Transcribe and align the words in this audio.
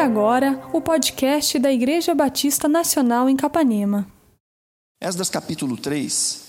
agora 0.00 0.58
o 0.72 0.80
podcast 0.80 1.58
da 1.58 1.70
Igreja 1.70 2.14
Batista 2.14 2.66
Nacional 2.66 3.28
em 3.28 3.36
Capanema. 3.36 4.06
Esdras 4.98 5.28
capítulo 5.28 5.76
3, 5.76 6.46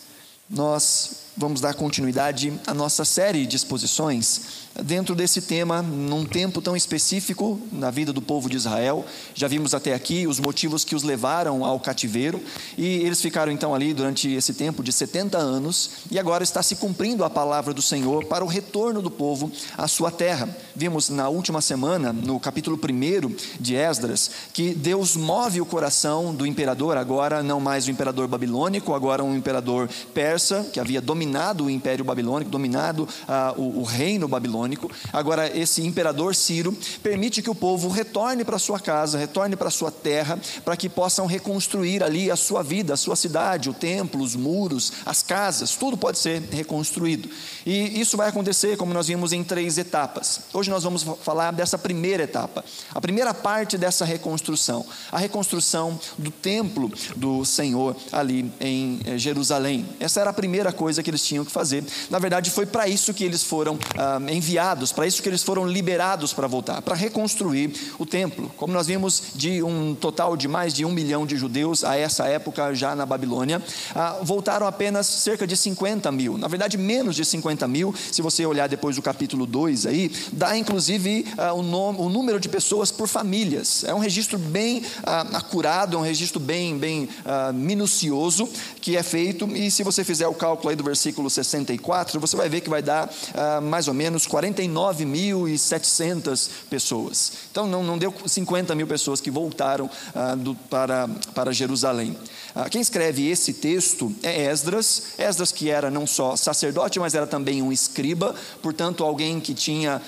nós 0.50 1.31
vamos 1.36 1.62
dar 1.62 1.74
continuidade 1.74 2.54
à 2.68 2.74
nossa 2.74 3.06
série 3.06 3.46
de 3.46 3.56
exposições 3.56 4.62
dentro 4.84 5.14
desse 5.14 5.42
tema, 5.42 5.82
num 5.82 6.26
tempo 6.26 6.62
tão 6.62 6.76
específico 6.76 7.60
na 7.72 7.92
vida 7.92 8.14
do 8.14 8.22
povo 8.22 8.50
de 8.50 8.56
Israel. 8.56 9.06
Já 9.34 9.48
vimos 9.48 9.74
até 9.74 9.94
aqui 9.94 10.26
os 10.26 10.40
motivos 10.40 10.86
que 10.86 10.96
os 10.96 11.04
levaram 11.04 11.66
ao 11.66 11.80
cativeiro, 11.80 12.42
e 12.78 12.86
eles 12.86 13.22
ficaram 13.22 13.52
então 13.52 13.76
ali 13.76 13.94
durante 13.94 14.32
esse 14.32 14.54
tempo 14.54 14.82
de 14.82 14.94
70 14.94 15.38
anos, 15.38 15.92
e 16.10 16.18
agora 16.18 16.44
está 16.44 16.64
se 16.64 16.78
cumprindo 16.78 17.24
a 17.24 17.30
palavra 17.30 17.74
do 17.74 17.82
Senhor 17.82 18.26
para 18.26 18.46
o 18.46 18.48
retorno 18.48 19.02
do 19.02 19.12
povo 19.12 19.52
à 19.78 19.88
sua 19.88 20.10
terra. 20.10 20.48
Vimos 20.76 21.10
na 21.10 21.28
última 21.28 21.62
semana, 21.62 22.14
no 22.14 22.40
capítulo 22.40 22.78
1 22.78 23.36
de 23.60 23.76
Esdras, 23.76 24.32
que 24.54 24.74
Deus 24.74 25.18
move 25.18 25.60
o 25.60 25.66
coração 25.66 26.34
do 26.34 26.46
imperador, 26.46 26.98
agora 26.98 27.44
não 27.44 27.60
mais 27.60 27.88
o 27.88 27.92
imperador 27.92 28.28
babilônico, 28.28 28.94
agora 28.94 29.24
um 29.24 29.36
imperador 29.36 29.90
persa, 30.14 30.64
que 30.72 30.80
havia 30.80 31.02
dominado 31.02 31.21
o 31.64 31.70
império 31.70 32.04
babilônico, 32.04 32.52
dominado 32.52 33.04
uh, 33.04 33.62
o, 33.62 33.80
o 33.80 33.84
reino 33.84 34.28
babilônico 34.28 34.42
babilônico. 34.42 34.92
Agora, 35.14 35.56
esse 35.58 35.82
imperador 35.86 36.36
Ciro 36.36 36.76
permite 37.04 37.42
que 37.42 37.50
o 37.50 37.56
povo 37.56 37.90
retorne 37.90 38.44
para 38.44 38.58
sua 38.58 38.80
casa, 38.80 39.18
retorne 39.18 39.56
para 39.56 39.70
sua 39.70 39.92
terra, 39.92 40.40
para 40.66 40.76
que 40.76 40.90
possam 40.90 41.26
reconstruir 41.26 42.04
ali 42.04 42.32
a 42.32 42.36
sua 42.36 42.64
vida, 42.64 42.94
a 42.94 42.98
sua 42.98 43.16
cidade, 43.16 43.70
o 43.70 43.74
templo, 43.74 44.22
os 44.22 44.36
muros, 44.36 44.94
as 45.06 45.22
casas, 45.22 45.76
tudo 45.76 45.96
pode 45.96 46.18
ser 46.18 46.42
reconstruído. 46.52 47.30
E 47.66 48.00
isso 48.00 48.18
vai 48.18 48.30
acontecer, 48.30 48.78
como 48.78 48.94
nós 48.94 49.08
vimos, 49.08 49.32
em 49.32 49.44
três 49.44 49.78
etapas. 49.78 50.42
Hoje 50.54 50.70
nós 50.70 50.84
vamos 50.84 51.04
falar 51.22 51.52
dessa 51.52 51.78
primeira 51.78 52.24
etapa, 52.24 52.64
a 52.94 53.02
primeira 53.02 53.34
parte 53.34 53.78
dessa 53.78 54.06
reconstrução, 54.06 54.86
a 55.12 55.20
reconstrução 55.20 56.00
do 56.18 56.32
templo 56.32 56.92
do 57.16 57.46
Senhor 57.46 57.96
ali 58.12 58.52
em 58.60 59.00
eh, 59.06 59.18
Jerusalém. 59.18 59.86
Essa 60.00 60.22
era 60.22 60.30
a 60.32 60.34
primeira 60.34 60.72
coisa 60.72 61.04
que 61.04 61.11
eles 61.12 61.24
tinham 61.24 61.46
que 61.46 61.52
fazer. 61.52 61.84
Na 62.10 62.20
verdade, 62.20 62.50
foi 62.50 62.66
para 62.66 62.88
isso 62.88 63.14
que 63.14 63.24
eles 63.24 63.44
foram 63.44 63.78
ah, 63.98 64.20
enviados 64.30 64.72
para 64.92 65.06
isso 65.06 65.22
que 65.22 65.30
eles 65.30 65.44
foram 65.44 65.68
liberados 65.68 66.34
para 66.34 66.48
voltar, 66.48 66.82
para 66.82 66.96
reconstruir 66.96 67.74
o 68.00 68.06
templo. 68.06 68.52
Como 68.58 68.74
nós 68.74 68.88
vimos, 68.88 69.24
de 69.36 69.62
um 69.62 69.94
total 69.94 70.38
de 70.38 70.48
mais 70.48 70.74
de 70.74 70.86
um 70.86 70.92
milhão 70.92 71.26
de 71.26 71.36
judeus 71.36 71.84
a 71.84 71.98
essa 71.98 72.26
época 72.28 72.74
já 72.74 72.96
na 72.96 73.06
Babilônia, 73.06 73.62
ah, 73.94 74.20
voltaram 74.24 74.66
apenas 74.66 75.06
cerca 75.06 75.46
de 75.46 75.58
50 75.58 76.12
mil, 76.12 76.38
na 76.38 76.48
verdade 76.48 76.78
menos 76.78 77.16
de 77.16 77.26
50 77.26 77.68
mil, 77.68 77.94
se 78.12 78.22
você 78.22 78.46
olhar 78.46 78.68
depois 78.68 78.96
do 78.96 79.02
capítulo 79.02 79.46
2 79.46 79.86
aí, 79.86 80.12
dá 80.32 80.58
inclusive 80.58 81.26
ah, 81.38 81.54
o, 81.54 81.62
nome, 81.62 82.00
o, 82.00 82.10
número 82.10 82.40
de 82.40 82.48
pessoas 82.48 82.92
por 82.92 83.08
famílias. 83.08 83.84
É 83.84 83.94
um 83.94 84.00
registro 84.00 84.38
bem 84.38 84.84
ah, 85.04 85.28
acurado, 85.34 85.98
é 85.98 86.00
um 86.00 86.04
registro 86.04 86.40
bem, 86.40 86.78
bem 86.78 87.10
ah, 87.26 87.52
minucioso 87.52 88.48
que 88.80 88.96
é 88.96 89.04
feito, 89.04 89.46
e 89.56 89.70
se 89.70 89.84
você 89.84 90.04
fizer 90.04 90.28
o 90.28 90.34
cálculo 90.34 90.70
aí 90.70 90.76
do 90.76 90.84
versículo 90.84 91.01
64, 91.02 92.20
você 92.20 92.36
vai 92.36 92.50
ver 92.50 92.62
que 92.62 92.70
vai 92.70 92.82
dar 92.82 93.10
ah, 93.34 93.62
mais 93.62 93.88
ou 93.88 93.94
menos 93.94 94.28
40 94.28 94.52
49.700 94.52 96.50
pessoas. 96.70 97.34
Então 97.52 97.68
não, 97.68 97.84
não 97.84 97.98
deu 97.98 98.14
50 98.26 98.76
mil 98.76 98.88
pessoas 98.88 99.22
que 99.22 99.32
voltaram 99.32 99.90
ah, 100.14 100.36
do, 100.36 100.56
para, 100.56 101.08
para 101.34 101.52
Jerusalém. 101.52 102.18
Ah, 102.54 102.70
quem 102.70 102.82
escreve 102.82 103.30
esse 103.30 103.54
texto 103.54 104.14
é 104.22 104.46
Esdras, 104.46 105.14
Esdras 105.18 105.52
que 105.52 105.70
era 105.70 105.90
não 105.90 106.06
só 106.06 106.36
sacerdote, 106.36 107.00
mas 107.00 107.16
era 107.16 107.26
também 107.26 107.62
um 107.62 107.72
escriba, 107.72 108.36
portanto 108.62 109.04
alguém 109.04 109.40
que 109.40 109.54
tinha 109.54 110.02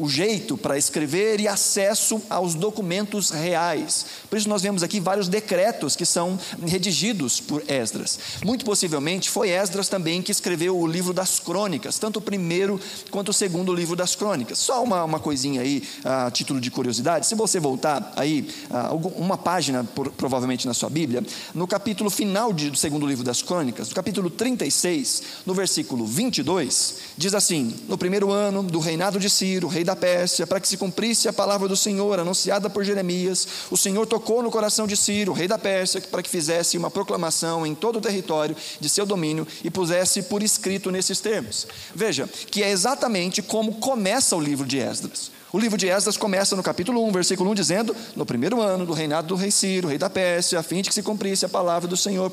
o 0.00 0.08
jeito 0.08 0.56
para 0.56 0.78
escrever 0.78 1.40
e 1.40 1.48
acesso 1.48 2.22
aos 2.30 2.54
documentos 2.54 3.30
reais. 3.30 4.06
Por 4.30 4.38
isso 4.38 4.48
nós 4.48 4.62
vemos 4.62 4.82
aqui 4.82 5.00
vários 5.00 5.28
decretos 5.28 5.96
que 5.96 6.06
são 6.06 6.38
redigidos 6.66 7.40
por 7.40 7.62
Esdras. 7.68 8.18
Muito 8.44 8.64
possivelmente 8.64 9.28
foi 9.28 9.50
Esdras 9.50 9.88
também 9.88 10.15
que 10.22 10.32
escreveu 10.32 10.78
o 10.78 10.86
livro 10.86 11.12
das 11.12 11.38
crônicas, 11.38 11.98
tanto 11.98 12.18
o 12.18 12.22
primeiro 12.22 12.80
quanto 13.10 13.30
o 13.30 13.32
segundo 13.32 13.56
segundo 13.56 13.74
livro 13.74 13.96
das 13.96 14.14
crônicas. 14.14 14.58
Só 14.58 14.82
uma, 14.82 15.02
uma 15.04 15.18
coisinha 15.18 15.60
aí, 15.60 15.82
a 16.04 16.30
título 16.30 16.60
de 16.60 16.70
curiosidade, 16.70 17.26
se 17.26 17.34
você 17.34 17.58
voltar 17.58 18.12
aí, 18.16 18.48
uma 19.16 19.38
página, 19.38 19.82
provavelmente 20.16 20.66
na 20.66 20.74
sua 20.74 20.90
Bíblia, 20.90 21.24
no 21.54 21.66
capítulo 21.66 22.10
final 22.10 22.52
de, 22.52 22.70
do 22.70 22.76
segundo 22.76 23.06
livro 23.06 23.24
das 23.24 23.42
crônicas, 23.42 23.88
no 23.88 23.94
capítulo 23.94 24.28
36, 24.28 25.22
no 25.46 25.54
versículo 25.54 26.06
22, 26.06 26.96
diz 27.16 27.34
assim: 27.34 27.74
No 27.88 27.96
primeiro 27.96 28.30
ano 28.30 28.62
do 28.62 28.78
reinado 28.78 29.18
de 29.18 29.30
Ciro, 29.30 29.68
rei 29.68 29.84
da 29.84 29.96
Pérsia, 29.96 30.46
para 30.46 30.60
que 30.60 30.68
se 30.68 30.76
cumprisse 30.76 31.28
a 31.28 31.32
palavra 31.32 31.66
do 31.66 31.76
Senhor 31.76 32.18
anunciada 32.18 32.68
por 32.68 32.84
Jeremias, 32.84 33.48
o 33.70 33.76
Senhor 33.76 34.06
tocou 34.06 34.42
no 34.42 34.50
coração 34.50 34.86
de 34.86 34.96
Ciro, 34.96 35.32
rei 35.32 35.48
da 35.48 35.58
Pérsia, 35.58 36.00
para 36.00 36.22
que 36.22 36.28
fizesse 36.28 36.76
uma 36.76 36.90
proclamação 36.90 37.66
em 37.66 37.74
todo 37.74 37.96
o 37.96 38.00
território 38.00 38.56
de 38.78 38.88
seu 38.88 39.06
domínio 39.06 39.46
e 39.64 39.70
pusesse 39.70 40.05
por 40.22 40.42
escrito 40.42 40.90
nesses 40.90 41.20
termos. 41.20 41.66
Veja, 41.94 42.28
que 42.50 42.62
é 42.62 42.70
exatamente 42.70 43.42
como 43.42 43.74
começa 43.74 44.36
o 44.36 44.40
livro 44.40 44.66
de 44.66 44.78
Esdras. 44.78 45.30
O 45.52 45.58
livro 45.58 45.78
de 45.78 45.88
Esdras 45.88 46.16
começa 46.16 46.56
no 46.56 46.62
capítulo 46.62 47.04
1, 47.06 47.12
versículo 47.12 47.50
1, 47.50 47.54
dizendo: 47.54 47.96
No 48.14 48.26
primeiro 48.26 48.60
ano 48.60 48.84
do 48.84 48.92
reinado 48.92 49.28
do 49.28 49.34
rei 49.36 49.50
Ciro, 49.50 49.88
rei 49.88 49.98
da 49.98 50.10
Pérsia, 50.10 50.58
a 50.58 50.62
fim 50.62 50.82
de 50.82 50.88
que 50.88 50.94
se 50.94 51.02
cumprisse 51.02 51.44
a 51.44 51.48
palavra 51.48 51.88
do 51.88 51.96
Senhor 51.96 52.30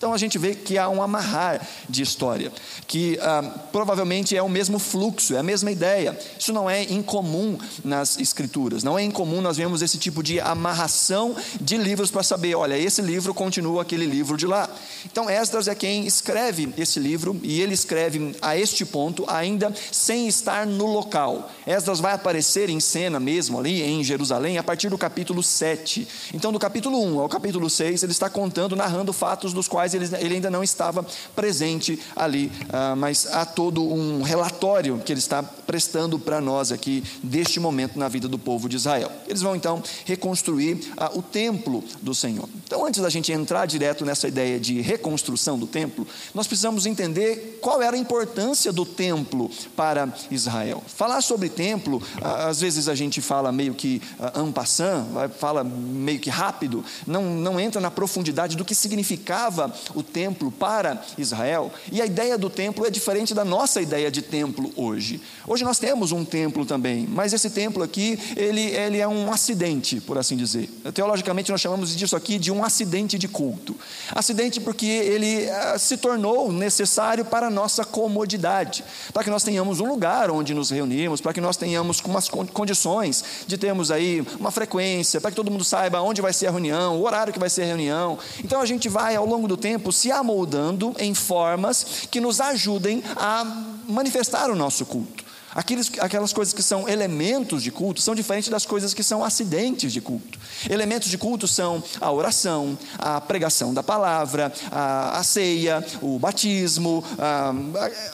então 0.00 0.14
a 0.14 0.16
gente 0.16 0.38
vê 0.38 0.54
que 0.54 0.78
há 0.78 0.88
um 0.88 1.02
amarrar 1.02 1.60
de 1.86 2.00
história, 2.02 2.50
que 2.86 3.18
ah, 3.20 3.42
provavelmente 3.70 4.34
é 4.34 4.42
o 4.42 4.48
mesmo 4.48 4.78
fluxo, 4.78 5.34
é 5.34 5.38
a 5.38 5.42
mesma 5.42 5.70
ideia. 5.70 6.18
Isso 6.38 6.54
não 6.54 6.70
é 6.70 6.84
incomum 6.84 7.58
nas 7.84 8.18
escrituras, 8.18 8.82
não 8.82 8.98
é 8.98 9.02
incomum 9.02 9.42
nós 9.42 9.58
vemos 9.58 9.82
esse 9.82 9.98
tipo 9.98 10.22
de 10.22 10.40
amarração 10.40 11.36
de 11.60 11.76
livros 11.76 12.10
para 12.10 12.22
saber, 12.22 12.54
olha, 12.54 12.78
esse 12.78 13.02
livro 13.02 13.34
continua 13.34 13.82
aquele 13.82 14.06
livro 14.06 14.38
de 14.38 14.46
lá. 14.46 14.70
Então 15.04 15.28
Esdras 15.28 15.68
é 15.68 15.74
quem 15.74 16.06
escreve 16.06 16.72
esse 16.78 16.98
livro 16.98 17.38
e 17.42 17.60
ele 17.60 17.74
escreve 17.74 18.34
a 18.40 18.56
este 18.56 18.86
ponto 18.86 19.26
ainda 19.28 19.70
sem 19.92 20.26
estar 20.26 20.66
no 20.66 20.86
local. 20.86 21.50
Esdras 21.66 22.00
vai 22.00 22.14
aparecer 22.14 22.70
em 22.70 22.80
cena 22.80 23.20
mesmo 23.20 23.58
ali 23.58 23.82
em 23.82 24.02
Jerusalém 24.02 24.56
a 24.56 24.62
partir 24.62 24.88
do 24.88 24.96
capítulo 24.96 25.42
7. 25.42 26.08
Então 26.32 26.50
do 26.50 26.58
capítulo 26.58 27.04
1 27.04 27.20
ao 27.20 27.28
capítulo 27.28 27.68
6 27.68 28.02
ele 28.02 28.12
está 28.12 28.30
contando, 28.30 28.74
narrando 28.74 29.12
fatos 29.12 29.52
dos 29.52 29.68
quais 29.68 29.89
ele, 29.94 30.08
ele 30.18 30.34
ainda 30.34 30.50
não 30.50 30.62
estava 30.62 31.04
presente 31.34 31.98
ali, 32.14 32.50
ah, 32.72 32.94
mas 32.96 33.26
há 33.26 33.44
todo 33.44 33.82
um 33.82 34.22
relatório 34.22 34.98
que 34.98 35.12
ele 35.12 35.20
está 35.20 35.42
prestando 35.42 36.18
para 36.18 36.40
nós 36.40 36.72
aqui 36.72 37.02
deste 37.22 37.60
momento 37.60 37.98
na 37.98 38.08
vida 38.08 38.28
do 38.28 38.38
povo 38.38 38.68
de 38.68 38.76
Israel. 38.76 39.10
Eles 39.26 39.42
vão 39.42 39.54
então 39.54 39.82
reconstruir 40.04 40.80
ah, 40.96 41.10
o 41.14 41.22
templo 41.22 41.82
do 42.02 42.14
Senhor. 42.14 42.48
Então, 42.64 42.84
antes 42.84 43.00
da 43.00 43.08
gente 43.08 43.32
entrar 43.32 43.66
direto 43.66 44.04
nessa 44.04 44.28
ideia 44.28 44.58
de 44.58 44.80
reconstrução 44.80 45.58
do 45.58 45.66
templo, 45.66 46.06
nós 46.34 46.46
precisamos 46.46 46.86
entender 46.86 47.58
qual 47.60 47.82
era 47.82 47.96
a 47.96 47.98
importância 47.98 48.72
do 48.72 48.84
templo 48.84 49.50
para 49.76 50.12
Israel. 50.30 50.82
Falar 50.86 51.20
sobre 51.22 51.48
templo, 51.48 52.02
ah, 52.20 52.48
às 52.48 52.60
vezes 52.60 52.88
a 52.88 52.94
gente 52.94 53.20
fala 53.20 53.52
meio 53.52 53.74
que 53.74 54.02
en 54.36 54.52
passant, 54.52 55.06
fala 55.38 55.64
meio 55.64 56.20
que 56.20 56.30
rápido, 56.30 56.84
não, 57.06 57.22
não 57.22 57.60
entra 57.60 57.80
na 57.80 57.90
profundidade 57.90 58.56
do 58.56 58.64
que 58.64 58.74
significava 58.74 59.72
o 59.94 60.02
templo 60.02 60.50
para 60.50 61.02
Israel, 61.16 61.72
e 61.90 62.00
a 62.00 62.06
ideia 62.06 62.36
do 62.36 62.50
templo 62.50 62.86
é 62.86 62.90
diferente 62.90 63.34
da 63.34 63.44
nossa 63.44 63.80
ideia 63.80 64.10
de 64.10 64.22
templo 64.22 64.72
hoje. 64.76 65.20
Hoje 65.46 65.64
nós 65.64 65.78
temos 65.78 66.12
um 66.12 66.24
templo 66.24 66.64
também, 66.64 67.06
mas 67.08 67.32
esse 67.32 67.50
templo 67.50 67.82
aqui, 67.82 68.18
ele, 68.36 68.62
ele 68.62 68.98
é 68.98 69.08
um 69.08 69.32
acidente, 69.32 70.00
por 70.00 70.18
assim 70.18 70.36
dizer. 70.36 70.68
Teologicamente 70.94 71.50
nós 71.50 71.60
chamamos 71.60 71.94
disso 71.96 72.16
aqui 72.16 72.38
de 72.38 72.50
um 72.50 72.64
acidente 72.64 73.18
de 73.18 73.28
culto. 73.28 73.76
Acidente 74.14 74.60
porque 74.60 74.86
ele 74.86 75.46
uh, 75.46 75.78
se 75.78 75.96
tornou 75.96 76.52
necessário 76.52 77.24
para 77.24 77.46
a 77.46 77.50
nossa 77.50 77.84
comodidade, 77.84 78.84
para 79.12 79.24
que 79.24 79.30
nós 79.30 79.42
tenhamos 79.42 79.80
um 79.80 79.86
lugar 79.86 80.30
onde 80.30 80.54
nos 80.54 80.70
reunirmos, 80.70 81.20
para 81.20 81.32
que 81.32 81.40
nós 81.40 81.56
tenhamos 81.56 82.00
umas 82.00 82.28
condições 82.28 83.24
de 83.46 83.56
termos 83.56 83.90
aí 83.90 84.24
uma 84.38 84.50
frequência, 84.50 85.20
para 85.20 85.30
que 85.30 85.36
todo 85.36 85.50
mundo 85.50 85.64
saiba 85.64 86.00
onde 86.00 86.20
vai 86.20 86.32
ser 86.32 86.46
a 86.46 86.50
reunião, 86.50 86.98
o 86.98 87.04
horário 87.04 87.32
que 87.32 87.38
vai 87.38 87.50
ser 87.50 87.62
a 87.62 87.66
reunião. 87.66 88.18
Então 88.42 88.60
a 88.60 88.66
gente 88.66 88.88
vai 88.88 89.16
ao 89.16 89.26
longo 89.26 89.46
do 89.46 89.56
tempo 89.56 89.69
tempo 89.70 89.92
se 89.92 90.10
amoldando 90.10 90.96
em 90.98 91.14
formas 91.14 92.08
que 92.10 92.20
nos 92.20 92.40
ajudem 92.40 93.04
a 93.14 93.44
manifestar 93.88 94.50
o 94.50 94.56
nosso 94.56 94.84
culto. 94.84 95.29
Aqueles, 95.54 95.90
aquelas 95.98 96.32
coisas 96.32 96.54
que 96.54 96.62
são 96.62 96.88
elementos 96.88 97.62
de 97.62 97.70
culto 97.70 98.00
são 98.00 98.14
diferentes 98.14 98.48
das 98.48 98.64
coisas 98.64 98.94
que 98.94 99.02
são 99.02 99.24
acidentes 99.24 99.92
de 99.92 100.00
culto. 100.00 100.38
Elementos 100.68 101.08
de 101.08 101.18
culto 101.18 101.48
são 101.48 101.82
a 102.00 102.10
oração, 102.12 102.78
a 102.98 103.20
pregação 103.20 103.74
da 103.74 103.82
palavra, 103.82 104.52
a, 104.70 105.18
a 105.18 105.24
ceia, 105.24 105.84
o 106.00 106.18
batismo, 106.18 107.04
a, 107.18 107.54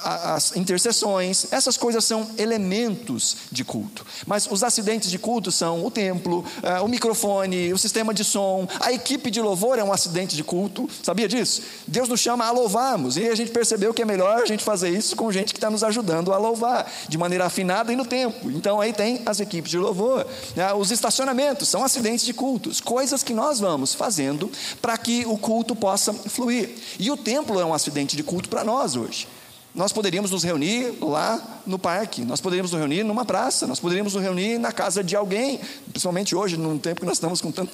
a, 0.02 0.34
as 0.34 0.56
intercessões. 0.56 1.52
Essas 1.52 1.76
coisas 1.76 2.04
são 2.04 2.30
elementos 2.38 3.36
de 3.52 3.64
culto. 3.64 4.06
Mas 4.26 4.46
os 4.50 4.62
acidentes 4.62 5.10
de 5.10 5.18
culto 5.18 5.52
são 5.52 5.84
o 5.84 5.90
templo, 5.90 6.44
o 6.82 6.88
microfone, 6.88 7.72
o 7.72 7.78
sistema 7.78 8.14
de 8.14 8.24
som, 8.24 8.66
a 8.80 8.92
equipe 8.92 9.30
de 9.30 9.40
louvor 9.40 9.78
é 9.78 9.84
um 9.84 9.92
acidente 9.92 10.34
de 10.34 10.42
culto. 10.42 10.88
Sabia 11.02 11.28
disso? 11.28 11.62
Deus 11.86 12.08
nos 12.08 12.20
chama 12.20 12.46
a 12.46 12.50
louvarmos 12.50 13.16
e 13.16 13.28
a 13.28 13.34
gente 13.34 13.50
percebeu 13.50 13.92
que 13.92 14.02
é 14.02 14.04
melhor 14.04 14.42
a 14.42 14.46
gente 14.46 14.64
fazer 14.64 14.90
isso 14.90 15.14
com 15.16 15.30
gente 15.30 15.52
que 15.52 15.58
está 15.58 15.70
nos 15.70 15.84
ajudando 15.84 16.32
a 16.32 16.38
louvar. 16.38 16.90
De 17.08 17.18
maneira 17.26 17.46
afinada 17.46 17.92
e 17.92 17.96
no 17.96 18.04
tempo. 18.04 18.50
Então 18.50 18.80
aí 18.80 18.92
tem 18.92 19.20
as 19.26 19.40
equipes 19.40 19.70
de 19.70 19.78
louvor. 19.78 20.26
Né? 20.54 20.72
Os 20.72 20.90
estacionamentos 20.90 21.68
são 21.68 21.84
acidentes 21.84 22.24
de 22.24 22.32
cultos, 22.32 22.80
coisas 22.80 23.22
que 23.22 23.34
nós 23.34 23.60
vamos 23.60 23.94
fazendo 23.94 24.50
para 24.80 24.96
que 24.96 25.24
o 25.26 25.36
culto 25.36 25.74
possa 25.74 26.12
fluir. 26.12 26.70
E 26.98 27.10
o 27.10 27.16
templo 27.16 27.60
é 27.60 27.64
um 27.64 27.74
acidente 27.74 28.16
de 28.16 28.22
culto 28.22 28.48
para 28.48 28.64
nós 28.64 28.96
hoje. 28.96 29.26
Nós 29.74 29.92
poderíamos 29.92 30.30
nos 30.30 30.42
reunir 30.42 30.94
lá 31.02 31.60
no 31.66 31.78
parque, 31.78 32.22
nós 32.22 32.40
poderíamos 32.40 32.72
nos 32.72 32.80
reunir 32.80 33.04
numa 33.04 33.26
praça, 33.26 33.66
nós 33.66 33.78
poderíamos 33.78 34.14
nos 34.14 34.22
reunir 34.22 34.56
na 34.56 34.72
casa 34.72 35.04
de 35.04 35.14
alguém, 35.14 35.60
principalmente 35.90 36.34
hoje, 36.34 36.56
num 36.56 36.78
tempo 36.78 37.00
que 37.00 37.06
nós 37.06 37.16
estamos 37.16 37.42
com 37.42 37.52
tanto 37.52 37.70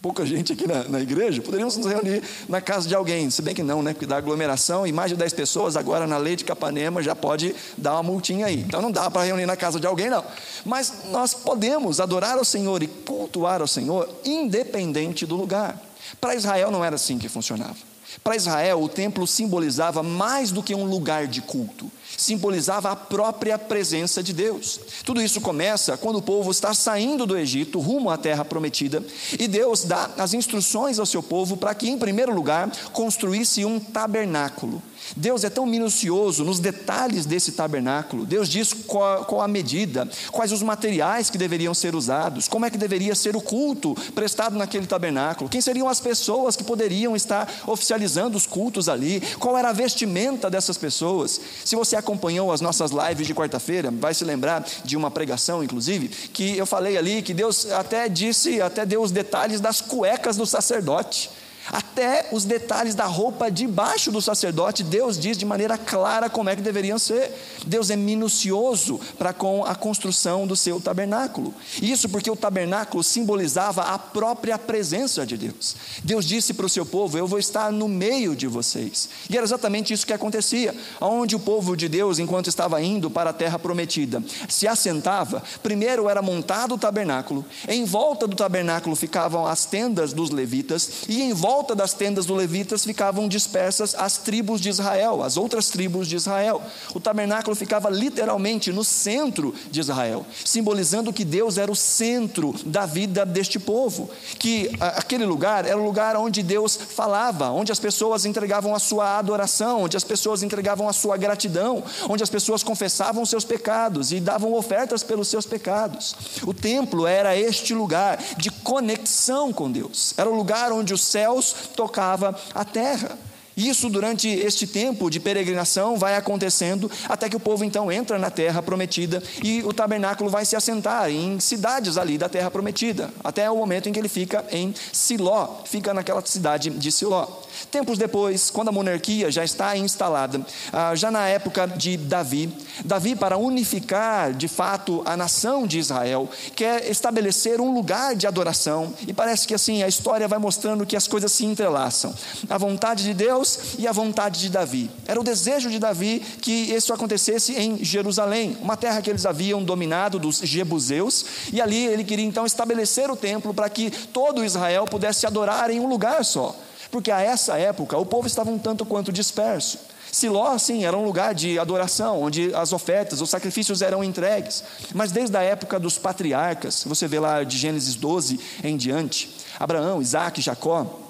pouca 0.00 0.24
gente 0.24 0.52
aqui 0.52 0.66
na, 0.66 0.84
na, 0.84 1.00
igreja, 1.00 1.42
poderíamos 1.42 1.76
nos 1.76 1.86
reunir 1.86 2.22
na 2.48 2.60
casa 2.60 2.88
de 2.88 2.94
alguém, 2.94 3.28
se 3.30 3.42
bem 3.42 3.54
que 3.54 3.62
não, 3.62 3.82
né? 3.82 3.92
Porque 3.92 4.06
da 4.06 4.16
aglomeração 4.16 4.86
e 4.86 4.92
mais 4.92 5.10
de 5.10 5.16
10 5.16 5.32
pessoas, 5.34 5.76
agora 5.76 6.06
na 6.06 6.16
lei 6.16 6.36
de 6.36 6.44
Capanema 6.44 7.02
já 7.02 7.14
pode 7.14 7.54
dar 7.76 7.94
uma 7.94 8.02
multinha 8.02 8.46
aí. 8.46 8.60
Então 8.60 8.80
não 8.80 8.90
dá 8.90 9.10
para 9.10 9.24
reunir 9.24 9.46
na 9.46 9.56
casa 9.56 9.78
de 9.78 9.86
alguém, 9.86 10.08
não. 10.08 10.24
Mas 10.64 11.04
nós 11.10 11.34
podemos 11.34 12.00
adorar 12.00 12.38
ao 12.38 12.44
Senhor 12.44 12.82
e 12.82 12.86
cultuar 12.86 13.60
ao 13.60 13.66
Senhor, 13.66 14.08
independente 14.24 15.26
do 15.26 15.36
lugar. 15.36 15.78
Para 16.20 16.34
Israel 16.34 16.70
não 16.70 16.84
era 16.84 16.96
assim 16.96 17.18
que 17.18 17.28
funcionava. 17.28 17.76
Para 18.24 18.36
Israel, 18.36 18.82
o 18.82 18.88
templo 18.88 19.26
simbolizava 19.26 20.02
mais 20.02 20.50
do 20.50 20.62
que 20.62 20.74
um 20.74 20.84
lugar 20.84 21.26
de 21.26 21.40
culto, 21.40 21.90
simbolizava 22.20 22.90
a 22.90 22.96
própria 22.96 23.58
presença 23.58 24.22
de 24.22 24.32
Deus. 24.32 24.78
Tudo 25.04 25.22
isso 25.22 25.40
começa 25.40 25.96
quando 25.96 26.16
o 26.16 26.22
povo 26.22 26.50
está 26.50 26.74
saindo 26.74 27.24
do 27.24 27.36
Egito 27.36 27.80
rumo 27.80 28.10
à 28.10 28.18
terra 28.18 28.44
prometida 28.44 29.02
e 29.38 29.48
Deus 29.48 29.84
dá 29.84 30.10
as 30.18 30.34
instruções 30.34 30.98
ao 30.98 31.06
seu 31.06 31.22
povo 31.22 31.56
para 31.56 31.74
que, 31.74 31.88
em 31.88 31.98
primeiro 31.98 32.34
lugar, 32.34 32.70
construísse 32.92 33.64
um 33.64 33.80
tabernáculo. 33.80 34.82
Deus 35.16 35.44
é 35.44 35.50
tão 35.50 35.66
minucioso 35.66 36.44
nos 36.44 36.60
detalhes 36.60 37.26
desse 37.26 37.52
tabernáculo. 37.52 38.24
Deus 38.24 38.48
diz 38.48 38.72
qual, 38.72 39.24
qual, 39.24 39.40
a 39.40 39.48
medida, 39.48 40.08
quais 40.30 40.52
os 40.52 40.62
materiais 40.62 41.30
que 41.30 41.38
deveriam 41.38 41.74
ser 41.74 41.94
usados, 41.94 42.46
como 42.46 42.66
é 42.66 42.70
que 42.70 42.78
deveria 42.78 43.14
ser 43.14 43.34
o 43.34 43.40
culto 43.40 43.94
prestado 44.14 44.56
naquele 44.56 44.86
tabernáculo, 44.86 45.50
quem 45.50 45.60
seriam 45.60 45.88
as 45.88 46.00
pessoas 46.00 46.54
que 46.54 46.64
poderiam 46.64 47.16
estar 47.16 47.50
oficializando 47.66 48.36
os 48.36 48.46
cultos 48.46 48.88
ali, 48.88 49.20
qual 49.38 49.56
era 49.56 49.70
a 49.70 49.72
vestimenta 49.72 50.50
dessas 50.50 50.78
pessoas. 50.78 51.40
Se 51.64 51.76
você 51.76 51.96
acompanhou 52.10 52.50
as 52.50 52.60
nossas 52.60 52.90
lives 52.90 53.24
de 53.24 53.32
quarta-feira, 53.32 53.90
vai 53.92 54.12
se 54.12 54.24
lembrar 54.24 54.66
de 54.84 54.96
uma 54.96 55.12
pregação, 55.12 55.62
inclusive, 55.62 56.08
que 56.08 56.58
eu 56.58 56.66
falei 56.66 56.98
ali 56.98 57.22
que 57.22 57.32
Deus 57.32 57.70
até 57.70 58.08
disse, 58.08 58.60
até 58.60 58.84
deu 58.84 59.00
os 59.00 59.12
detalhes 59.12 59.60
das 59.60 59.80
cuecas 59.80 60.36
do 60.36 60.44
sacerdote. 60.44 61.30
Até 61.68 62.28
os 62.32 62.44
detalhes 62.44 62.94
da 62.94 63.04
roupa 63.04 63.50
debaixo 63.50 64.10
do 64.10 64.20
sacerdote, 64.20 64.82
Deus 64.82 65.18
diz 65.18 65.36
de 65.36 65.44
maneira 65.44 65.76
clara 65.78 66.30
como 66.30 66.48
é 66.48 66.56
que 66.56 66.62
deveriam 66.62 66.98
ser. 66.98 67.32
Deus 67.66 67.90
é 67.90 67.96
minucioso 67.96 69.00
para 69.18 69.32
com 69.32 69.64
a 69.64 69.74
construção 69.74 70.46
do 70.46 70.56
seu 70.56 70.80
tabernáculo. 70.80 71.54
Isso 71.80 72.08
porque 72.08 72.30
o 72.30 72.36
tabernáculo 72.36 73.04
simbolizava 73.04 73.82
a 73.82 73.98
própria 73.98 74.58
presença 74.58 75.24
de 75.26 75.36
Deus. 75.36 75.76
Deus 76.02 76.24
disse 76.24 76.54
para 76.54 76.66
o 76.66 76.68
seu 76.68 76.84
povo: 76.84 77.16
Eu 77.16 77.26
vou 77.26 77.38
estar 77.38 77.70
no 77.70 77.88
meio 77.88 78.34
de 78.34 78.46
vocês. 78.46 79.08
E 79.28 79.36
era 79.36 79.44
exatamente 79.44 79.92
isso 79.92 80.06
que 80.06 80.12
acontecia. 80.12 80.74
Onde 81.00 81.36
o 81.36 81.40
povo 81.40 81.76
de 81.76 81.88
Deus, 81.88 82.18
enquanto 82.18 82.48
estava 82.48 82.82
indo 82.82 83.10
para 83.10 83.30
a 83.30 83.34
terra 83.34 83.58
prometida, 83.58 84.22
se 84.48 84.66
assentava, 84.66 85.42
primeiro 85.62 86.08
era 86.08 86.22
montado 86.22 86.74
o 86.74 86.78
tabernáculo, 86.78 87.44
em 87.68 87.84
volta 87.84 88.26
do 88.26 88.34
tabernáculo 88.34 88.96
ficavam 88.96 89.46
as 89.46 89.66
tendas 89.66 90.12
dos 90.12 90.30
levitas, 90.30 91.04
e 91.08 91.22
em 91.22 91.32
volta 91.32 91.49
volta 91.50 91.74
das 91.74 91.92
tendas 91.92 92.26
do 92.26 92.34
levitas 92.36 92.84
ficavam 92.84 93.26
dispersas 93.26 93.92
as 93.96 94.16
tribos 94.16 94.60
de 94.60 94.68
Israel, 94.68 95.20
as 95.20 95.36
outras 95.36 95.68
tribos 95.68 96.06
de 96.06 96.14
Israel. 96.14 96.62
O 96.94 97.00
tabernáculo 97.00 97.56
ficava 97.56 97.90
literalmente 97.90 98.70
no 98.70 98.84
centro 98.84 99.52
de 99.68 99.80
Israel, 99.80 100.24
simbolizando 100.44 101.12
que 101.12 101.24
Deus 101.24 101.58
era 101.58 101.68
o 101.68 101.74
centro 101.74 102.54
da 102.64 102.86
vida 102.86 103.26
deste 103.26 103.58
povo, 103.58 104.08
que 104.38 104.70
aquele 104.78 105.24
lugar 105.26 105.66
era 105.66 105.76
o 105.76 105.84
lugar 105.84 106.16
onde 106.16 106.40
Deus 106.40 106.76
falava, 106.76 107.50
onde 107.50 107.72
as 107.72 107.80
pessoas 107.80 108.24
entregavam 108.24 108.72
a 108.72 108.78
sua 108.78 109.18
adoração, 109.18 109.82
onde 109.82 109.96
as 109.96 110.04
pessoas 110.04 110.44
entregavam 110.44 110.88
a 110.88 110.92
sua 110.92 111.16
gratidão, 111.16 111.82
onde 112.08 112.22
as 112.22 112.30
pessoas 112.30 112.62
confessavam 112.62 113.26
seus 113.26 113.44
pecados 113.44 114.12
e 114.12 114.20
davam 114.20 114.54
ofertas 114.54 115.02
pelos 115.02 115.26
seus 115.26 115.46
pecados. 115.46 116.14
O 116.46 116.54
templo 116.54 117.08
era 117.08 117.36
este 117.36 117.74
lugar 117.74 118.22
de 118.36 118.52
conexão 118.52 119.52
com 119.52 119.68
Deus, 119.68 120.14
era 120.16 120.30
o 120.30 120.36
lugar 120.36 120.70
onde 120.70 120.94
os 120.94 121.02
céus 121.02 121.39
tocava 121.74 122.38
a 122.54 122.64
terra. 122.64 123.29
Isso 123.60 123.90
durante 123.90 124.26
este 124.26 124.66
tempo 124.66 125.10
de 125.10 125.20
peregrinação 125.20 125.98
vai 125.98 126.16
acontecendo 126.16 126.90
até 127.06 127.28
que 127.28 127.36
o 127.36 127.40
povo 127.40 127.62
então 127.62 127.92
entra 127.92 128.18
na 128.18 128.30
terra 128.30 128.62
prometida 128.62 129.22
e 129.42 129.62
o 129.62 129.72
tabernáculo 129.72 130.30
vai 130.30 130.46
se 130.46 130.56
assentar 130.56 131.10
em 131.10 131.38
cidades 131.38 131.98
ali 131.98 132.16
da 132.16 132.26
terra 132.26 132.50
prometida, 132.50 133.10
até 133.22 133.50
o 133.50 133.56
momento 133.56 133.86
em 133.86 133.92
que 133.92 133.98
ele 133.98 134.08
fica 134.08 134.42
em 134.50 134.74
Siló, 134.92 135.60
fica 135.66 135.92
naquela 135.92 136.24
cidade 136.24 136.70
de 136.70 136.90
Siló. 136.90 137.26
Tempos 137.70 137.98
depois, 137.98 138.48
quando 138.48 138.68
a 138.68 138.72
monarquia 138.72 139.30
já 139.30 139.44
está 139.44 139.76
instalada, 139.76 140.40
ah, 140.72 140.94
já 140.94 141.10
na 141.10 141.28
época 141.28 141.66
de 141.66 141.98
Davi, 141.98 142.50
Davi, 142.84 143.14
para 143.14 143.36
unificar 143.36 144.32
de 144.32 144.48
fato 144.48 145.02
a 145.04 145.16
nação 145.16 145.66
de 145.66 145.78
Israel, 145.78 146.28
quer 146.54 146.88
estabelecer 146.90 147.60
um 147.60 147.74
lugar 147.74 148.14
de 148.16 148.26
adoração, 148.26 148.94
e 149.06 149.12
parece 149.12 149.46
que 149.46 149.54
assim 149.54 149.82
a 149.82 149.88
história 149.88 150.26
vai 150.26 150.38
mostrando 150.38 150.86
que 150.86 150.96
as 150.96 151.06
coisas 151.06 151.30
se 151.32 151.44
entrelaçam. 151.44 152.14
A 152.48 152.56
vontade 152.56 153.04
de 153.04 153.12
Deus 153.12 153.49
e 153.78 153.86
a 153.86 153.92
vontade 153.92 154.40
de 154.40 154.50
Davi. 154.50 154.90
Era 155.06 155.20
o 155.20 155.24
desejo 155.24 155.70
de 155.70 155.78
Davi 155.78 156.20
que 156.40 156.50
isso 156.50 156.92
acontecesse 156.92 157.54
em 157.54 157.84
Jerusalém, 157.84 158.56
uma 158.60 158.76
terra 158.76 159.00
que 159.00 159.10
eles 159.10 159.26
haviam 159.26 159.62
dominado 159.62 160.18
dos 160.18 160.38
jebuseus, 160.38 161.24
e 161.52 161.60
ali 161.60 161.86
ele 161.86 162.04
queria 162.04 162.24
então 162.24 162.44
estabelecer 162.44 163.10
o 163.10 163.16
templo 163.16 163.54
para 163.54 163.68
que 163.68 163.90
todo 163.90 164.44
Israel 164.44 164.84
pudesse 164.84 165.26
adorar 165.26 165.70
em 165.70 165.80
um 165.80 165.88
lugar 165.88 166.24
só 166.24 166.56
porque 166.90 167.10
a 167.10 167.20
essa 167.20 167.56
época 167.56 167.96
o 167.96 168.04
povo 168.04 168.26
estava 168.26 168.50
um 168.50 168.58
tanto 168.58 168.84
quanto 168.84 169.12
disperso. 169.12 169.78
Siló, 170.10 170.58
sim, 170.58 170.84
era 170.84 170.96
um 170.96 171.04
lugar 171.04 171.34
de 171.34 171.56
adoração, 171.56 172.20
onde 172.20 172.52
as 172.52 172.72
ofertas, 172.72 173.20
os 173.20 173.30
sacrifícios 173.30 173.80
eram 173.80 174.02
entregues. 174.02 174.64
Mas 174.92 175.12
desde 175.12 175.36
a 175.36 175.42
época 175.42 175.78
dos 175.78 175.98
patriarcas, 175.98 176.82
você 176.84 177.06
vê 177.06 177.20
lá 177.20 177.44
de 177.44 177.56
Gênesis 177.56 177.94
12 177.94 178.40
em 178.64 178.76
diante, 178.76 179.30
Abraão, 179.58 180.02
Isaac, 180.02 180.40
Jacó, 180.40 181.09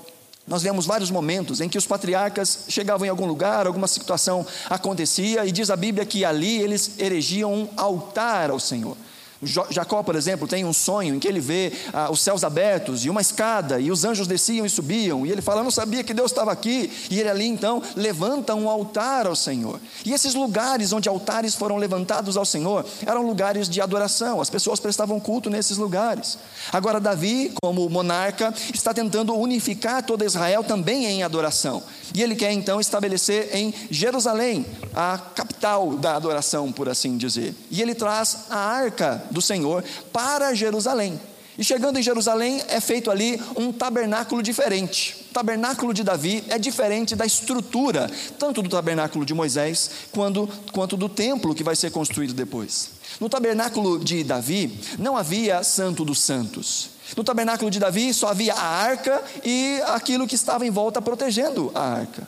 nós 0.51 0.65
vemos 0.65 0.85
vários 0.85 1.13
momentos 1.13 1.61
em 1.61 1.69
que 1.69 1.79
os 1.79 1.87
patriarcas 1.87 2.65
chegavam 2.69 3.07
em 3.07 3.09
algum 3.09 3.25
lugar, 3.25 3.69
alguma 3.69 3.87
situação 3.87 4.45
acontecia, 4.69 5.47
e 5.47 5.53
diz 5.53 5.71
a 5.71 5.77
Bíblia 5.77 6.05
que 6.05 6.25
ali 6.25 6.61
eles 6.61 6.99
erigiam 6.99 7.55
um 7.55 7.69
altar 7.77 8.51
ao 8.51 8.59
Senhor. 8.59 8.97
Jacó, 9.43 10.03
por 10.03 10.15
exemplo, 10.17 10.47
tem 10.47 10.67
um 10.67 10.73
sonho 10.73 11.15
em 11.15 11.19
que 11.19 11.27
ele 11.27 11.41
vê 11.41 11.73
ah, 11.95 12.11
os 12.11 12.21
céus 12.21 12.45
abertos 12.45 13.07
e 13.07 13.11
uma 13.11 13.23
escada, 13.23 13.81
e 13.81 13.91
os 13.91 14.05
anjos 14.05 14.27
desciam 14.27 14.67
e 14.67 14.71
subiam, 14.71 15.25
e 15.25 15.33
ele 15.33 15.41
fala: 15.41 15.61
Eu 15.61 15.65
não 15.65 15.71
sabia 15.71 16.05
que 16.05 16.13
Deus 16.13 16.31
estava 16.31 16.53
aqui, 16.53 16.91
e 17.11 17.19
ele 17.19 17.29
ali 17.29 17.47
então 17.47 17.83
levanta 17.97 18.55
um 18.55 18.69
altar 18.69 19.27
ao 19.27 19.35
Senhor. 19.35 19.81
E 20.05 20.13
esses 20.13 20.35
lugares 20.35 20.93
onde 20.93 21.09
altares 21.09 21.55
foram 21.55 21.77
levantados 21.77 22.37
ao 22.37 22.45
Senhor 22.45 22.85
eram 23.07 23.27
lugares 23.27 23.69
de 23.69 23.81
adoração, 23.81 24.41
as 24.41 24.51
pessoas 24.51 24.79
prestavam 24.79 25.19
culto 25.19 25.49
nesses 25.49 25.79
lugares. 25.79 26.39
Agora, 26.71 27.01
Davi, 27.01 27.53
como 27.63 27.89
monarca, 27.89 28.53
está 28.75 28.93
tentando 28.93 29.35
unificar 29.35 30.03
toda 30.03 30.25
Israel 30.25 30.63
também 30.63 31.07
em 31.07 31.23
adoração, 31.23 31.83
e 32.15 32.23
ele 32.23 32.35
quer 32.35 32.53
então 32.53 32.81
estabelecer 32.81 33.55
em 33.55 33.75
Jerusalém 33.91 34.67
a 34.95 35.19
capital 35.19 35.97
da 35.97 36.17
adoração, 36.17 36.73
por 36.73 36.89
assim 36.89 37.17
dizer, 37.17 37.55
e 37.71 37.81
ele 37.81 37.95
traz 37.95 38.47
a 38.51 38.59
arca 38.59 39.23
do 39.31 39.41
Senhor 39.41 39.85
para 40.13 40.55
Jerusalém. 40.55 41.21
E 41.61 41.65
chegando 41.65 41.99
em 41.99 42.03
Jerusalém, 42.03 42.63
é 42.69 42.81
feito 42.81 43.11
ali 43.11 43.39
um 43.55 43.71
tabernáculo 43.71 44.43
diferente. 44.43 45.27
O 45.31 45.35
tabernáculo 45.35 45.93
de 45.93 46.03
Davi 46.03 46.43
é 46.49 46.59
diferente 46.59 47.15
da 47.15 47.27
estrutura, 47.27 48.11
tanto 48.39 48.63
do 48.63 48.71
tabernáculo 48.71 49.27
de 49.27 49.35
Moisés, 49.35 49.91
quanto, 50.11 50.49
quanto 50.73 50.97
do 50.97 51.07
templo 51.07 51.55
que 51.55 51.63
vai 51.63 51.77
ser 51.77 51.91
construído 51.91 52.33
depois. 52.33 52.93
No 53.21 53.29
tabernáculo 53.29 53.99
de 53.99 54.25
Davi, 54.25 54.81
não 54.99 55.19
havia 55.19 55.63
santo 55.63 56.03
dos 56.03 56.21
santos. 56.21 56.93
No 57.17 57.25
tabernáculo 57.25 57.71
de 57.71 57.79
Davi, 57.79 58.13
só 58.15 58.29
havia 58.29 58.55
a 58.55 58.63
arca 58.63 59.23
e 59.45 59.81
aquilo 59.87 60.27
que 60.27 60.35
estava 60.35 60.67
em 60.67 60.71
volta 60.71 61.03
protegendo 61.03 61.71
a 61.75 61.81
arca. 61.81 62.27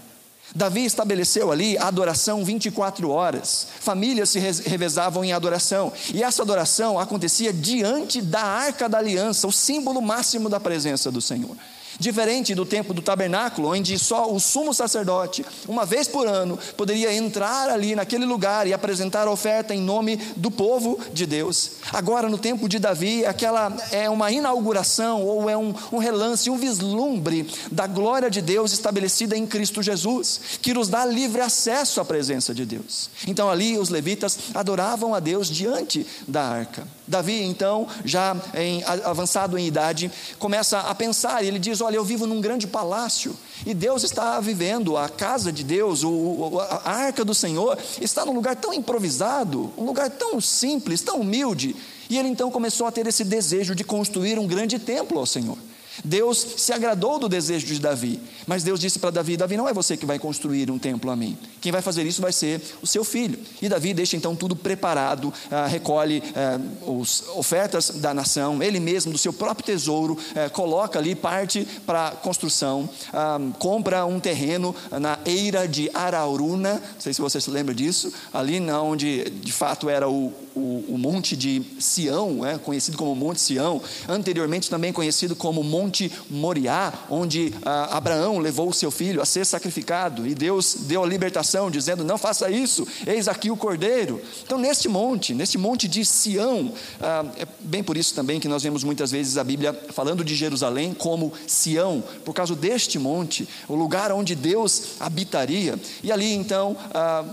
Davi 0.55 0.85
estabeleceu 0.85 1.51
ali 1.51 1.79
a 1.79 1.87
adoração 1.87 2.45
24 2.45 3.09
horas. 3.09 3.69
Famílias 3.81 4.29
se 4.31 4.39
revezavam 4.39 5.25
em 5.25 5.33
adoração. 5.33 5.93
E 6.13 6.23
essa 6.23 6.43
adoração 6.43 6.99
acontecia 6.99 7.53
diante 7.53 8.21
da 8.21 8.43
arca 8.43 8.89
da 8.89 8.99
aliança, 8.99 9.47
o 9.47 9.53
símbolo 9.53 10.03
máximo 10.03 10.51
da 10.51 10.61
presença 10.61 11.11
do 11.11 11.21
Senhor. 11.21 11.57
Diferente 11.99 12.55
do 12.55 12.65
tempo 12.65 12.95
do 12.95 13.03
tabernáculo, 13.03 13.69
onde 13.69 13.99
só 13.99 14.33
o 14.33 14.41
sumo 14.41 14.73
sacerdote, 14.73 15.45
uma 15.69 15.85
vez 15.85 16.09
por 16.09 16.27
ano, 16.27 16.59
poderia 16.77 17.13
entrar 17.13 17.69
ali 17.69 17.95
naquele 17.95 18.25
lugar 18.25 18.67
e 18.67 18.73
apresentar 18.73 19.27
a 19.27 19.31
oferta 19.31 19.75
em 19.75 19.81
nome 19.81 20.17
do 20.37 20.51
povo 20.51 20.99
de 21.13 21.27
Deus. 21.27 21.73
Agora, 21.93 22.29
no 22.29 22.39
tempo 22.39 22.69
de 22.69 22.79
Davi, 22.79 23.25
aquela 23.25 23.75
é 23.91 24.09
uma 24.09 24.31
inauguração 24.31 25.23
ou 25.23 25.49
é 25.49 25.57
um, 25.57 25.75
um 25.93 25.99
relance, 25.99 26.51
um 26.51 26.57
vislumbre 26.57 27.49
da 27.71 27.87
glória 27.87 28.31
de 28.31 28.41
Deus 28.41 28.73
estabelecida 28.73 29.37
em 29.37 29.47
Cristo 29.47 29.83
Jesus, 29.83 30.41
que 30.61 30.75
nos 30.75 30.89
dá 30.89 31.05
livre 31.05 31.41
acesso 31.41 32.01
à 32.01 32.05
presença 32.05 32.55
de 32.55 32.65
Deus. 32.65 33.11
Então, 33.27 33.51
ali, 33.51 33.79
os 33.79 33.89
levitas 33.89 34.39
adoravam 34.55 35.15
a 35.15 35.21
Deus 35.21 35.49
diante 35.49 36.07
da 36.27 36.43
arca. 36.43 36.87
Davi, 37.13 37.43
então, 37.43 37.87
já 38.07 38.35
em, 38.55 38.83
avançado 39.05 39.59
em 39.59 39.67
idade, 39.67 40.11
começa 40.39 40.81
a 40.81 40.95
pensar, 40.95 41.45
e 41.45 41.47
ele 41.47 41.59
diz: 41.59 41.83
Olha, 41.83 41.97
eu 41.97 42.05
vivo 42.05 42.27
num 42.27 42.41
grande 42.41 42.67
palácio, 42.67 43.37
e 43.67 43.75
Deus 43.75 44.03
está 44.03 44.41
vivendo, 44.41 44.97
a 44.97 45.11
casa 45.11 45.53
de 45.53 45.63
Deus, 45.63 46.03
o, 46.03 46.59
a 46.59 46.91
arca 46.91 47.23
do 47.23 47.35
Senhor, 47.35 47.79
está 48.01 48.25
num 48.25 48.33
lugar 48.33 48.57
tão 48.57 48.73
improvisado, 48.73 49.71
um 49.77 49.85
lugar 49.85 50.09
tão 50.09 50.41
simples, 50.41 51.03
tão 51.03 51.21
humilde. 51.21 51.77
E 52.09 52.19
ele 52.19 52.29
então 52.29 52.51
começou 52.51 52.87
a 52.87 52.91
ter 52.91 53.07
esse 53.07 53.25
desejo 53.25 53.75
de 53.75 53.85
construir 53.85 54.39
um 54.39 54.47
grande 54.47 54.79
templo 54.79 55.19
ao 55.19 55.27
Senhor. 55.27 55.59
Deus 56.05 56.39
se 56.57 56.73
agradou 56.73 57.19
do 57.19 57.29
desejo 57.29 57.67
de 57.67 57.79
Davi, 57.79 58.21
mas 58.47 58.63
Deus 58.63 58.81
disse 58.81 58.99
para 58.99 59.11
Davi: 59.11 59.37
Davi, 59.37 59.57
não 59.57 59.69
é 59.69 59.73
você 59.73 59.97
que 59.97 60.07
vai 60.07 60.19
construir 60.19 60.71
um 60.71 60.79
templo 60.79 61.11
a 61.11 61.17
mim, 61.17 61.37
quem 61.61 61.71
vai 61.71 61.83
fazer 61.83 62.05
isso 62.05 62.23
vai 62.23 62.33
ser 62.33 62.61
o 62.81 62.87
seu 62.87 63.05
filho. 63.05 63.39
E 63.61 63.69
Davi 63.69 63.95
deixa 63.95 64.17
então 64.17 64.35
tudo 64.35 64.57
preparado, 64.57 65.33
ah, 65.51 65.67
recolhe 65.67 66.23
ah, 66.35 66.59
as 67.01 67.25
ofertas 67.37 67.91
da 67.91 68.15
nação, 68.15 68.63
ele 68.63 68.81
mesmo, 68.81 69.13
do 69.13 69.19
seu 69.19 69.33
próprio 69.33 69.65
tesouro, 69.67 70.19
eh, 70.35 70.49
coloca 70.49 70.99
ali 70.99 71.15
parte 71.15 71.67
para 71.87 72.11
construção, 72.11 72.89
ah, 73.13 73.39
compra 73.59 74.05
um 74.05 74.19
terreno 74.19 74.75
na 75.01 75.19
eira 75.25 75.69
de 75.69 75.91
Arauruna, 75.93 76.75
não 76.75 77.01
sei 77.01 77.13
se 77.13 77.21
você 77.21 77.41
se 77.41 77.51
lembra 77.51 77.75
disso, 77.75 78.13
ali 78.33 78.61
onde 78.71 79.31
de 79.31 79.53
fato 79.53 79.89
era 79.89 80.09
o, 80.09 80.33
o, 80.55 80.85
o 80.89 80.99
Monte 80.99 81.37
de 81.37 81.63
Sião, 81.79 82.45
é, 82.45 82.59
conhecido 82.59 82.97
como 82.97 83.15
Monte 83.15 83.41
Sião, 83.41 83.81
anteriormente 84.09 84.71
também 84.71 84.93
conhecido 84.93 85.35
como 85.35 85.63
Monte 85.63 86.11
Moriá, 86.31 86.93
onde 87.11 87.53
ah, 87.65 87.97
Abraão 87.97 88.39
levou 88.39 88.69
o 88.69 88.75
seu 88.75 88.91
filho 88.91 89.21
a 89.21 89.27
ser 89.27 89.45
sacrificado 89.45 90.27
e 90.27 90.35
Deus 90.35 90.77
deu 90.81 91.03
a 91.03 91.07
libertação, 91.07 91.71
dizendo: 91.71 92.05
Não 92.05 92.19
faça 92.19 92.51
isso, 92.51 92.87
eis 93.07 93.29
aqui 93.29 93.51
o 93.51 93.57
cordeiro. 93.57 94.21
Então, 94.45 94.59
neste 94.59 94.89
monte, 94.89 95.35
neste 95.35 95.59
monte 95.59 95.89
de 95.89 96.05
Sião, 96.05 96.73
ah, 97.01 97.25
é 97.37 97.47
bem 97.61 97.83
por 97.83 97.97
isso 97.97 98.15
também 98.15 98.41
que 98.41 98.49
nós 98.49 98.63
vemos 98.63 98.85
muitas 98.85 99.11
vezes 99.11 99.37
a 99.37 99.45
Bíblia 99.45 99.73
falando 99.91 100.25
de 100.25 100.35
Jerusalém 100.35 100.95
como 100.95 101.33
Sião, 101.47 102.03
por 102.25 102.35
causa 102.35 102.55
deste 102.55 102.99
monte, 102.99 103.49
o 103.69 103.75
lugar 103.75 104.13
onde 104.13 104.35
Deus 104.35 105.01
habitaria. 105.01 105.79
E 106.03 106.13
ali 106.13 106.33
então. 106.33 106.77
Ah, 106.93 107.25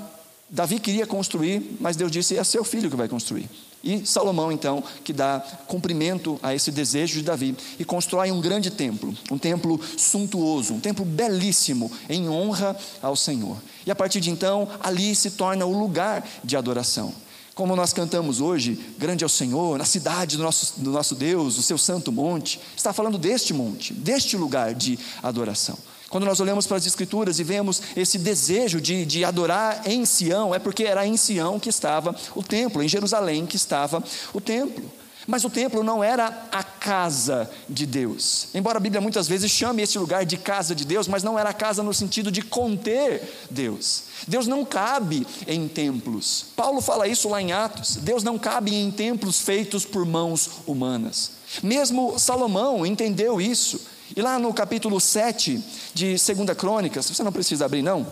Davi 0.50 0.80
queria 0.80 1.06
construir, 1.06 1.78
mas 1.80 1.96
Deus 1.96 2.12
disse: 2.12 2.38
é 2.38 2.44
seu 2.44 2.64
filho 2.64 2.90
que 2.90 2.96
vai 2.96 3.08
construir. 3.08 3.50
E 3.84 4.06
Salomão, 4.06 4.52
então, 4.52 4.84
que 5.04 5.14
dá 5.14 5.40
cumprimento 5.68 6.38
a 6.44 6.54
esse 6.54 6.70
desejo 6.70 7.20
de 7.20 7.24
Davi 7.24 7.56
e 7.78 7.86
constrói 7.86 8.30
um 8.30 8.42
grande 8.42 8.70
templo, 8.72 9.16
um 9.32 9.38
templo 9.38 9.80
suntuoso, 9.98 10.74
um 10.74 10.80
templo 10.80 11.06
belíssimo, 11.06 11.90
em 12.10 12.28
honra 12.28 12.76
ao 13.02 13.16
Senhor. 13.16 13.58
E 13.86 13.92
a 13.92 13.96
partir 13.96 14.20
de 14.20 14.32
então, 14.32 14.68
ali 14.82 15.16
se 15.16 15.32
torna 15.32 15.66
o 15.66 15.80
lugar 15.80 16.28
de 16.44 16.58
adoração. 16.58 17.14
Como 17.56 17.76
nós 17.76 17.94
cantamos 17.94 18.42
hoje, 18.42 18.80
grande 18.98 19.24
é 19.24 19.28
o 19.28 19.30
Senhor, 19.30 19.78
na 19.78 19.86
cidade 19.86 20.38
do 20.38 20.44
nosso, 20.44 20.80
do 20.80 20.92
nosso 20.92 21.16
Deus, 21.16 21.58
o 21.58 21.64
seu 21.64 21.78
santo 21.78 22.12
monte, 22.12 22.60
está 22.76 22.92
falando 22.92 23.18
deste 23.18 23.54
monte, 23.54 23.94
deste 23.94 24.36
lugar 24.36 24.74
de 24.74 24.98
adoração. 25.22 25.78
Quando 26.10 26.26
nós 26.26 26.40
olhamos 26.40 26.66
para 26.66 26.78
as 26.78 26.86
Escrituras 26.86 27.40
e 27.40 27.44
vemos 27.44 27.82
esse 27.96 28.18
desejo 28.18 28.82
de, 28.82 29.06
de 29.06 29.24
adorar 29.24 29.82
em 29.86 30.06
Sião, 30.06 30.54
é 30.54 30.60
porque 30.60 30.84
era 30.84 31.06
em 31.06 31.16
Sião 31.16 31.60
que 31.60 31.70
estava 31.70 32.16
o 32.36 32.42
templo, 32.42 32.82
em 32.82 32.88
Jerusalém 32.88 33.46
que 33.46 33.56
estava 33.56 34.04
o 34.34 34.42
templo. 34.42 34.92
Mas 35.28 35.44
o 35.44 35.50
templo 35.50 35.84
não 35.84 36.04
era 36.04 36.48
a 36.52 36.64
casa 36.64 37.48
de 37.70 37.86
Deus. 37.86 38.48
Embora 38.56 38.78
a 38.78 38.82
Bíblia 38.82 39.00
muitas 39.00 39.28
vezes 39.28 39.52
chame 39.52 39.84
esse 39.84 40.00
lugar 40.00 40.26
de 40.26 40.38
casa 40.38 40.74
de 40.74 40.84
Deus, 40.84 41.08
mas 41.08 41.22
não 41.22 41.38
era 41.38 41.54
casa 41.54 41.84
no 41.84 41.94
sentido 41.94 42.32
de 42.32 42.42
conter 42.42 43.22
Deus. 43.48 44.06
Deus 44.28 44.48
não 44.48 44.66
cabe 44.66 45.28
em 45.46 45.68
templos. 45.68 46.48
Paulo 46.56 46.82
fala 46.82 47.08
isso 47.08 47.30
lá 47.30 47.40
em 47.40 47.52
Atos. 47.52 47.98
Deus 47.98 48.24
não 48.24 48.40
cabe 48.40 48.74
em 48.74 48.90
templos 48.90 49.40
feitos 49.40 49.86
por 49.86 50.04
mãos 50.04 50.50
humanas. 50.66 51.34
Mesmo 51.62 52.18
Salomão 52.18 52.84
entendeu 52.84 53.40
isso. 53.40 53.80
E 54.16 54.22
lá 54.22 54.40
no 54.40 54.52
capítulo 54.54 55.00
7 55.00 55.64
de 55.94 56.16
2 56.16 56.58
Crônicas, 56.58 57.08
você 57.10 57.22
não 57.22 57.32
precisa 57.32 57.66
abrir, 57.66 57.82
não. 57.82 58.08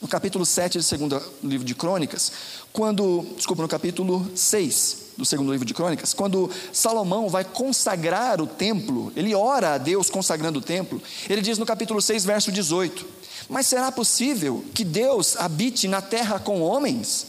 No 0.00 0.08
capítulo 0.08 0.44
7 0.44 0.78
do 0.78 0.82
segundo 0.82 1.22
livro 1.44 1.64
de 1.64 1.74
Crônicas, 1.74 2.32
quando, 2.72 3.24
desculpa, 3.36 3.62
no 3.62 3.68
capítulo 3.68 4.28
6 4.34 4.96
do 5.16 5.24
segundo 5.24 5.52
livro 5.52 5.66
de 5.66 5.74
Crônicas, 5.74 6.14
quando 6.14 6.50
Salomão 6.72 7.28
vai 7.28 7.44
consagrar 7.44 8.40
o 8.40 8.46
templo, 8.46 9.12
ele 9.14 9.34
ora 9.34 9.74
a 9.74 9.78
Deus 9.78 10.08
consagrando 10.08 10.58
o 10.58 10.62
templo, 10.62 11.00
ele 11.28 11.42
diz 11.42 11.58
no 11.58 11.66
capítulo 11.66 12.00
6, 12.00 12.24
verso 12.24 12.50
18: 12.50 13.06
Mas 13.48 13.66
será 13.66 13.92
possível 13.92 14.64
que 14.74 14.84
Deus 14.84 15.36
habite 15.36 15.86
na 15.86 16.00
terra 16.00 16.40
com 16.40 16.62
homens? 16.62 17.26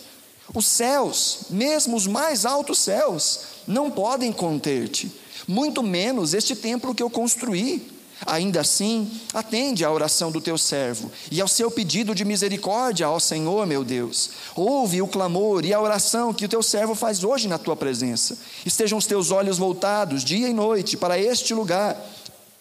Os 0.54 0.66
céus, 0.66 1.44
mesmo 1.50 1.96
os 1.96 2.08
mais 2.08 2.46
altos 2.46 2.80
céus, 2.80 3.42
não 3.68 3.92
podem 3.92 4.32
conter-te 4.32 5.21
muito 5.52 5.84
menos 5.84 6.34
este 6.34 6.56
templo 6.56 6.96
que 6.96 7.04
eu 7.04 7.10
construí. 7.10 8.00
Ainda 8.24 8.62
assim, 8.62 9.10
atende 9.34 9.84
à 9.84 9.92
oração 9.92 10.32
do 10.32 10.40
teu 10.40 10.56
servo 10.56 11.12
e 11.32 11.42
ao 11.42 11.48
seu 11.48 11.72
pedido 11.72 12.14
de 12.14 12.24
misericórdia 12.24 13.08
ao 13.08 13.20
Senhor, 13.20 13.66
meu 13.66 13.84
Deus. 13.84 14.30
Ouve 14.56 15.02
o 15.02 15.08
clamor 15.08 15.66
e 15.66 15.74
a 15.74 15.82
oração 15.82 16.32
que 16.32 16.46
o 16.46 16.48
teu 16.48 16.62
servo 16.62 16.94
faz 16.94 17.24
hoje 17.24 17.48
na 17.48 17.58
tua 17.58 17.76
presença. 17.76 18.38
Estejam 18.64 19.00
os 19.00 19.08
teus 19.08 19.32
olhos 19.32 19.58
voltados 19.58 20.24
dia 20.24 20.48
e 20.48 20.54
noite 20.54 20.96
para 20.96 21.18
este 21.18 21.52
lugar, 21.52 22.00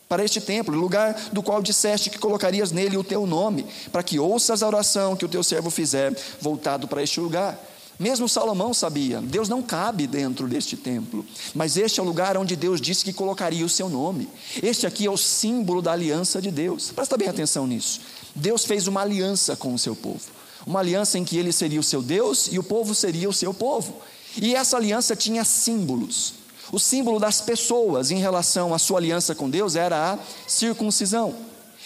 para 0.09 0.25
este 0.25 0.41
templo, 0.41 0.75
lugar 0.75 1.15
do 1.31 1.43
qual 1.43 1.61
disseste 1.61 2.09
que 2.09 2.19
colocarias 2.19 2.73
nele 2.73 2.97
o 2.97 3.05
teu 3.05 3.27
nome, 3.27 3.67
para 3.93 4.03
que 4.03 4.19
ouças 4.19 4.63
a 4.63 4.67
oração 4.67 5.15
que 5.15 5.27
o 5.27 5.29
teu 5.29 5.45
servo 5.45 5.69
fizer 5.69 6.17
voltado 6.41 6.89
para 6.89 7.03
este 7.03 7.21
lugar. 7.21 7.70
Mesmo 8.01 8.27
Salomão 8.27 8.73
sabia, 8.73 9.21
Deus 9.21 9.47
não 9.47 9.61
cabe 9.61 10.07
dentro 10.07 10.49
deste 10.49 10.75
templo, 10.75 11.23
mas 11.55 11.77
este 11.77 12.01
é 12.01 12.03
o 12.03 12.07
lugar 12.07 12.35
onde 12.39 12.57
Deus 12.57 12.81
disse 12.81 13.05
que 13.05 13.13
colocaria 13.13 13.63
o 13.63 13.69
seu 13.69 13.91
nome. 13.91 14.27
Este 14.63 14.87
aqui 14.87 15.05
é 15.05 15.11
o 15.11 15.19
símbolo 15.19 15.83
da 15.83 15.93
aliança 15.93 16.41
de 16.41 16.51
Deus. 16.51 16.91
Presta 16.93 17.19
bem 17.19 17.29
atenção 17.29 17.67
nisso. 17.67 18.01
Deus 18.35 18.65
fez 18.65 18.89
uma 18.89 19.03
aliança 19.03 19.55
com 19.55 19.75
o 19.75 19.79
seu 19.79 19.95
povo, 19.95 20.23
uma 20.67 20.81
aliança 20.81 21.19
em 21.19 21.25
que 21.27 21.37
ele 21.37 21.53
seria 21.53 21.79
o 21.79 21.83
seu 21.83 22.01
Deus 22.01 22.49
e 22.51 22.59
o 22.59 22.63
povo 22.63 22.95
seria 22.95 23.29
o 23.29 23.35
seu 23.35 23.53
povo. 23.53 23.95
E 24.35 24.55
essa 24.55 24.79
aliança 24.79 25.15
tinha 25.15 25.45
símbolos. 25.45 26.33
O 26.73 26.79
símbolo 26.79 27.21
das 27.21 27.43
pessoas 27.43 28.11
em 28.11 28.19
relação 28.19 28.73
à 28.73 28.79
sua 28.79 28.99
aliança 28.99 29.35
com 29.35 29.51
Deus 29.51 29.77
era 29.77 30.15
a 30.15 30.19
circuncisão. 30.47 31.35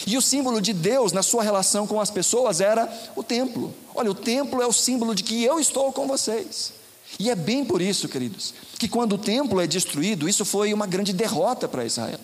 E 0.06 0.16
o 0.16 0.22
símbolo 0.22 0.60
de 0.60 0.72
Deus 0.72 1.12
na 1.12 1.22
sua 1.22 1.42
relação 1.42 1.86
com 1.86 2.00
as 2.00 2.10
pessoas 2.10 2.60
era 2.60 2.92
o 3.14 3.22
templo. 3.22 3.72
Olha, 3.94 4.10
o 4.10 4.14
templo 4.14 4.60
é 4.60 4.66
o 4.66 4.72
símbolo 4.72 5.14
de 5.14 5.22
que 5.22 5.42
eu 5.42 5.58
estou 5.58 5.92
com 5.92 6.06
vocês. 6.06 6.72
E 7.18 7.30
é 7.30 7.34
bem 7.34 7.64
por 7.64 7.80
isso, 7.80 8.08
queridos, 8.08 8.52
que 8.78 8.88
quando 8.88 9.14
o 9.14 9.18
templo 9.18 9.60
é 9.60 9.66
destruído, 9.66 10.28
isso 10.28 10.44
foi 10.44 10.74
uma 10.74 10.86
grande 10.86 11.12
derrota 11.12 11.68
para 11.68 11.84
Israel. 11.84 12.18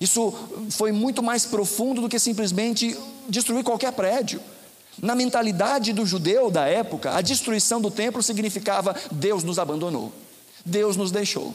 Isso 0.00 0.32
foi 0.70 0.90
muito 0.90 1.22
mais 1.22 1.44
profundo 1.44 2.00
do 2.00 2.08
que 2.08 2.18
simplesmente 2.18 2.96
destruir 3.28 3.62
qualquer 3.62 3.92
prédio. 3.92 4.40
Na 5.00 5.14
mentalidade 5.14 5.92
do 5.92 6.06
judeu 6.06 6.50
da 6.50 6.66
época, 6.66 7.14
a 7.14 7.20
destruição 7.20 7.80
do 7.80 7.90
templo 7.90 8.22
significava 8.22 8.96
Deus 9.10 9.44
nos 9.44 9.58
abandonou, 9.58 10.12
Deus 10.64 10.96
nos 10.96 11.10
deixou 11.10 11.54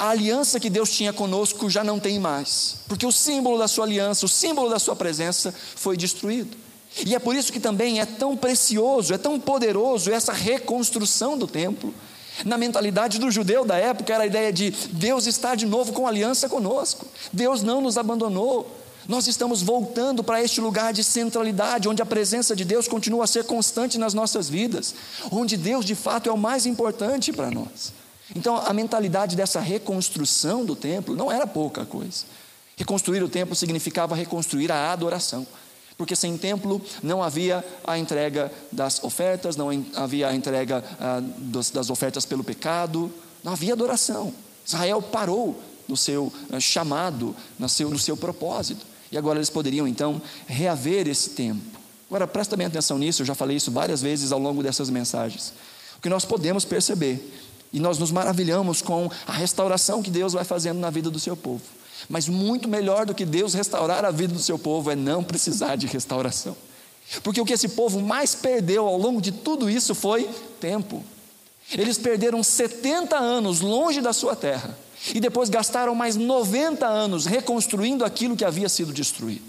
a 0.00 0.08
aliança 0.08 0.58
que 0.58 0.70
Deus 0.70 0.90
tinha 0.90 1.12
conosco 1.12 1.68
já 1.68 1.84
não 1.84 2.00
tem 2.00 2.18
mais, 2.18 2.76
porque 2.88 3.04
o 3.04 3.12
símbolo 3.12 3.58
da 3.58 3.68
sua 3.68 3.84
aliança, 3.84 4.24
o 4.24 4.28
símbolo 4.30 4.70
da 4.70 4.78
sua 4.78 4.96
presença 4.96 5.54
foi 5.76 5.94
destruído. 5.94 6.56
E 7.04 7.14
é 7.14 7.18
por 7.18 7.36
isso 7.36 7.52
que 7.52 7.60
também 7.60 8.00
é 8.00 8.06
tão 8.06 8.34
precioso, 8.34 9.12
é 9.12 9.18
tão 9.18 9.38
poderoso 9.38 10.10
essa 10.10 10.32
reconstrução 10.32 11.36
do 11.36 11.46
templo. 11.46 11.92
Na 12.46 12.56
mentalidade 12.56 13.18
do 13.18 13.30
judeu 13.30 13.62
da 13.62 13.76
época 13.76 14.14
era 14.14 14.24
a 14.24 14.26
ideia 14.26 14.50
de 14.50 14.70
Deus 14.70 15.26
está 15.26 15.54
de 15.54 15.66
novo 15.66 15.92
com 15.92 16.06
aliança 16.06 16.48
conosco, 16.48 17.06
Deus 17.30 17.62
não 17.62 17.82
nos 17.82 17.98
abandonou. 17.98 18.78
Nós 19.06 19.26
estamos 19.26 19.60
voltando 19.60 20.24
para 20.24 20.42
este 20.42 20.62
lugar 20.62 20.94
de 20.94 21.04
centralidade, 21.04 21.88
onde 21.88 22.00
a 22.00 22.06
presença 22.06 22.56
de 22.56 22.64
Deus 22.64 22.88
continua 22.88 23.24
a 23.24 23.26
ser 23.26 23.44
constante 23.44 23.98
nas 23.98 24.14
nossas 24.14 24.48
vidas, 24.48 24.94
onde 25.30 25.58
Deus 25.58 25.84
de 25.84 25.94
fato 25.94 26.30
é 26.30 26.32
o 26.32 26.38
mais 26.38 26.64
importante 26.64 27.34
para 27.34 27.50
nós. 27.50 27.99
Então, 28.34 28.56
a 28.56 28.72
mentalidade 28.72 29.36
dessa 29.36 29.60
reconstrução 29.60 30.64
do 30.64 30.76
templo 30.76 31.16
não 31.16 31.30
era 31.30 31.46
pouca 31.46 31.84
coisa. 31.84 32.24
Reconstruir 32.76 33.22
o 33.22 33.28
templo 33.28 33.54
significava 33.54 34.14
reconstruir 34.14 34.70
a 34.72 34.92
adoração, 34.92 35.46
porque 35.98 36.16
sem 36.16 36.38
templo 36.38 36.80
não 37.02 37.22
havia 37.22 37.64
a 37.84 37.98
entrega 37.98 38.50
das 38.72 39.02
ofertas, 39.04 39.56
não 39.56 39.68
havia 39.94 40.28
a 40.28 40.34
entrega 40.34 40.82
ah, 40.98 41.20
das 41.38 41.90
ofertas 41.90 42.24
pelo 42.24 42.42
pecado, 42.42 43.12
não 43.44 43.52
havia 43.52 43.74
adoração. 43.74 44.32
Israel 44.66 45.02
parou 45.02 45.60
no 45.90 45.96
seu 45.96 46.32
eh, 46.52 46.60
chamado, 46.60 47.34
no 47.58 47.68
seu, 47.68 47.90
no 47.90 47.98
seu 47.98 48.16
propósito. 48.16 48.86
E 49.10 49.18
agora 49.18 49.38
eles 49.38 49.50
poderiam 49.50 49.88
então 49.88 50.22
reaver 50.46 51.08
esse 51.08 51.30
tempo. 51.30 51.78
Agora 52.08 52.26
presta 52.26 52.56
bem 52.56 52.66
atenção 52.66 52.96
nisso, 52.96 53.22
eu 53.22 53.26
já 53.26 53.34
falei 53.34 53.56
isso 53.56 53.70
várias 53.70 54.00
vezes 54.00 54.32
ao 54.32 54.38
longo 54.38 54.62
dessas 54.62 54.88
mensagens. 54.88 55.52
O 55.98 56.00
que 56.00 56.08
nós 56.08 56.24
podemos 56.24 56.64
perceber, 56.64 57.20
e 57.72 57.78
nós 57.78 57.98
nos 57.98 58.10
maravilhamos 58.10 58.82
com 58.82 59.10
a 59.26 59.32
restauração 59.32 60.02
que 60.02 60.10
Deus 60.10 60.32
vai 60.32 60.44
fazendo 60.44 60.78
na 60.78 60.90
vida 60.90 61.10
do 61.10 61.18
seu 61.18 61.36
povo. 61.36 61.62
Mas 62.08 62.28
muito 62.28 62.68
melhor 62.68 63.06
do 63.06 63.14
que 63.14 63.24
Deus 63.24 63.54
restaurar 63.54 64.04
a 64.04 64.10
vida 64.10 64.34
do 64.34 64.40
seu 64.40 64.58
povo 64.58 64.90
é 64.90 64.96
não 64.96 65.22
precisar 65.22 65.76
de 65.76 65.86
restauração. 65.86 66.56
Porque 67.22 67.40
o 67.40 67.44
que 67.44 67.52
esse 67.52 67.70
povo 67.70 68.00
mais 68.00 68.34
perdeu 68.34 68.86
ao 68.86 68.96
longo 68.96 69.20
de 69.20 69.32
tudo 69.32 69.68
isso 69.68 69.94
foi 69.94 70.28
tempo. 70.60 71.04
Eles 71.72 71.98
perderam 71.98 72.42
70 72.42 73.16
anos 73.16 73.60
longe 73.60 74.00
da 74.00 74.12
sua 74.12 74.34
terra 74.34 74.76
e 75.14 75.20
depois 75.20 75.48
gastaram 75.48 75.94
mais 75.94 76.16
90 76.16 76.86
anos 76.86 77.26
reconstruindo 77.26 78.04
aquilo 78.04 78.36
que 78.36 78.44
havia 78.44 78.68
sido 78.68 78.92
destruído. 78.92 79.42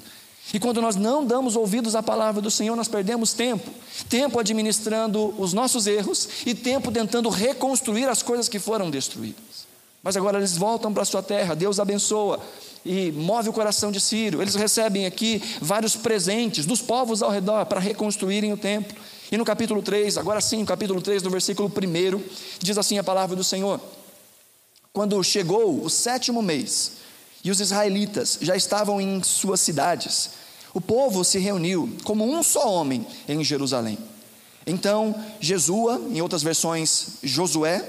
E 0.53 0.59
quando 0.59 0.81
nós 0.81 0.95
não 0.95 1.25
damos 1.25 1.55
ouvidos 1.55 1.95
à 1.95 2.03
palavra 2.03 2.41
do 2.41 2.51
Senhor, 2.51 2.75
nós 2.75 2.87
perdemos 2.87 3.33
tempo. 3.33 3.69
Tempo 4.09 4.39
administrando 4.39 5.33
os 5.41 5.53
nossos 5.53 5.87
erros 5.87 6.27
e 6.45 6.53
tempo 6.53 6.91
tentando 6.91 7.29
reconstruir 7.29 8.09
as 8.09 8.21
coisas 8.21 8.49
que 8.49 8.59
foram 8.59 8.89
destruídas. 8.89 9.71
Mas 10.03 10.17
agora 10.17 10.39
eles 10.39 10.57
voltam 10.57 10.91
para 10.91 11.03
a 11.03 11.05
sua 11.05 11.21
terra, 11.21 11.55
Deus 11.55 11.79
abençoa 11.79 12.39
e 12.83 13.11
move 13.11 13.49
o 13.49 13.53
coração 13.53 13.91
de 13.91 13.99
Ciro. 13.99 14.41
Eles 14.41 14.55
recebem 14.55 15.05
aqui 15.05 15.41
vários 15.61 15.95
presentes 15.95 16.65
dos 16.65 16.81
povos 16.81 17.21
ao 17.21 17.29
redor 17.29 17.65
para 17.65 17.79
reconstruírem 17.79 18.51
o 18.51 18.57
templo. 18.57 18.97
E 19.31 19.37
no 19.37 19.45
capítulo 19.45 19.81
3, 19.81 20.17
agora 20.17 20.41
sim, 20.41 20.65
capítulo 20.65 21.01
3, 21.01 21.23
no 21.23 21.29
versículo 21.29 21.71
1, 21.71 22.21
diz 22.59 22.77
assim 22.77 22.97
a 22.97 23.03
palavra 23.03 23.35
do 23.35 23.43
Senhor: 23.43 23.79
Quando 24.91 25.23
chegou 25.23 25.83
o 25.83 25.89
sétimo 25.89 26.41
mês 26.41 26.93
e 27.43 27.51
os 27.51 27.59
israelitas 27.59 28.37
já 28.41 28.55
estavam 28.55 29.01
em 29.01 29.21
suas 29.23 29.59
cidades, 29.59 30.31
o 30.73 30.79
povo 30.79 31.23
se 31.23 31.39
reuniu 31.39 31.89
como 32.03 32.23
um 32.23 32.41
só 32.41 32.71
homem 32.71 33.05
em 33.27 33.43
Jerusalém. 33.43 33.97
Então, 34.65 35.15
Jesua, 35.39 36.01
em 36.09 36.21
outras 36.21 36.43
versões, 36.43 37.17
Josué, 37.23 37.83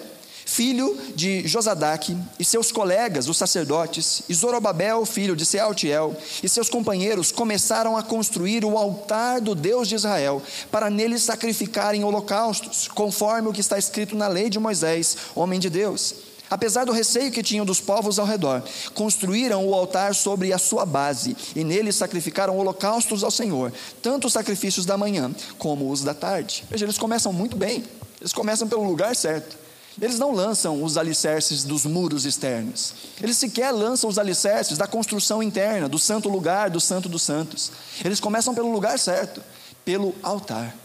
filho 0.45 0.99
de 1.15 1.47
Josadaque, 1.47 2.17
e 2.39 2.45
seus 2.45 2.73
colegas, 2.73 3.29
os 3.29 3.37
sacerdotes, 3.37 4.23
e 4.29 4.35
Zorobabel, 4.35 5.07
filho 5.07 5.37
de 5.37 5.47
Sealtiel, 5.47 6.17
e 6.43 6.49
seus 6.49 6.69
companheiros 6.69 7.31
começaram 7.31 7.97
a 7.97 8.03
construir 8.03 8.65
o 8.65 8.77
altar 8.77 9.41
do 9.41 9.55
Deus 9.55 9.89
de 9.89 9.95
Israel, 9.95 10.43
para 10.71 10.91
nele 10.91 11.19
sacrificarem 11.19 12.05
holocaustos, 12.05 12.89
conforme 12.89 13.49
o 13.49 13.53
que 13.53 13.61
está 13.61 13.79
escrito 13.79 14.17
na 14.17 14.29
lei 14.29 14.51
de 14.51 14.59
Moisés, 14.59 15.17
homem 15.35 15.61
de 15.61 15.71
Deus. 15.71 16.32
Apesar 16.53 16.85
do 16.85 16.93
receio 16.93 17.33
que 17.33 17.43
tinham 17.43 17.65
dos 17.65 17.81
povos 17.81 18.19
ao 18.19 18.27
redor, 18.27 18.63
construíram 18.93 19.67
o 19.67 19.75
altar 19.75 20.15
sobre 20.15 20.53
a 20.53 20.59
sua 20.59 20.85
base, 20.85 21.35
e 21.57 21.65
nele 21.65 21.91
sacrificaram 21.91 22.59
holocaustos 22.59 23.25
ao 23.25 23.31
Senhor, 23.31 23.73
tanto 24.03 24.27
os 24.27 24.35
sacrifícios 24.35 24.85
da 24.85 24.99
manhã 24.99 25.35
como 25.57 25.91
os 25.91 26.03
da 26.03 26.13
tarde. 26.13 26.63
Veja, 26.71 26.85
eles 26.85 26.99
começam 26.99 27.33
muito 27.33 27.57
bem, 27.57 27.83
eles 28.21 28.35
começam 28.35 28.69
pelo 28.69 28.85
lugar 28.85 29.17
certo. 29.17 29.57
Eles 29.99 30.19
não 30.19 30.31
lançam 30.31 30.85
os 30.85 30.99
alicerces 30.99 31.65
dos 31.65 31.87
muros 31.87 32.27
externos. 32.27 32.97
Eles 33.23 33.39
sequer 33.39 33.71
lançam 33.71 34.11
os 34.11 34.19
alicerces 34.19 34.77
da 34.77 34.87
construção 34.87 35.43
interna, 35.43 35.89
do 35.89 35.99
santo 35.99 36.29
lugar, 36.29 36.69
do 36.69 36.81
santo 36.81 37.09
dos 37.09 37.23
santos. 37.23 37.73
Eles 38.05 38.21
começam 38.21 38.55
pelo 38.55 38.71
lugar 38.71 38.99
certo, 38.99 39.43
pelo 39.87 40.15
altar. 40.23 40.77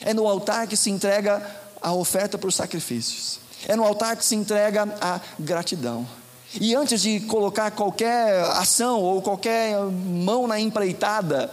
É 0.00 0.14
no 0.14 0.28
altar 0.28 0.68
que 0.68 0.76
se 0.76 0.90
entrega 0.90 1.44
a 1.82 1.92
oferta 1.92 2.38
por 2.38 2.52
sacrifícios. 2.52 3.47
É 3.66 3.74
no 3.74 3.84
altar 3.84 4.16
que 4.16 4.24
se 4.24 4.34
entrega 4.34 4.88
a 5.00 5.20
gratidão. 5.38 6.06
E 6.60 6.74
antes 6.74 7.02
de 7.02 7.20
colocar 7.20 7.70
qualquer 7.72 8.42
ação 8.52 9.00
ou 9.00 9.20
qualquer 9.20 9.78
mão 9.82 10.46
na 10.46 10.58
empreitada, 10.58 11.52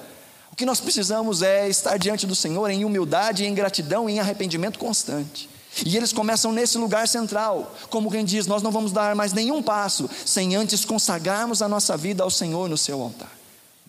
o 0.51 0.55
que 0.55 0.65
nós 0.65 0.79
precisamos 0.79 1.41
é 1.41 1.67
estar 1.67 1.97
diante 1.97 2.25
do 2.25 2.35
Senhor 2.35 2.69
em 2.69 2.85
humildade, 2.85 3.43
em 3.43 3.53
gratidão 3.53 4.09
e 4.09 4.13
em 4.13 4.19
arrependimento 4.19 4.79
constante. 4.79 5.49
E 5.85 5.97
eles 5.97 6.13
começam 6.13 6.53
nesse 6.53 6.77
lugar 6.77 7.07
central, 7.07 7.75
como 7.89 8.09
quem 8.09 8.23
diz: 8.23 8.47
Nós 8.47 8.63
não 8.63 8.71
vamos 8.71 8.93
dar 8.93 9.13
mais 9.15 9.33
nenhum 9.33 9.61
passo 9.61 10.09
sem 10.25 10.55
antes 10.55 10.85
consagrarmos 10.85 11.61
a 11.61 11.67
nossa 11.67 11.97
vida 11.97 12.23
ao 12.23 12.29
Senhor 12.29 12.69
no 12.69 12.77
seu 12.77 13.01
altar. 13.01 13.31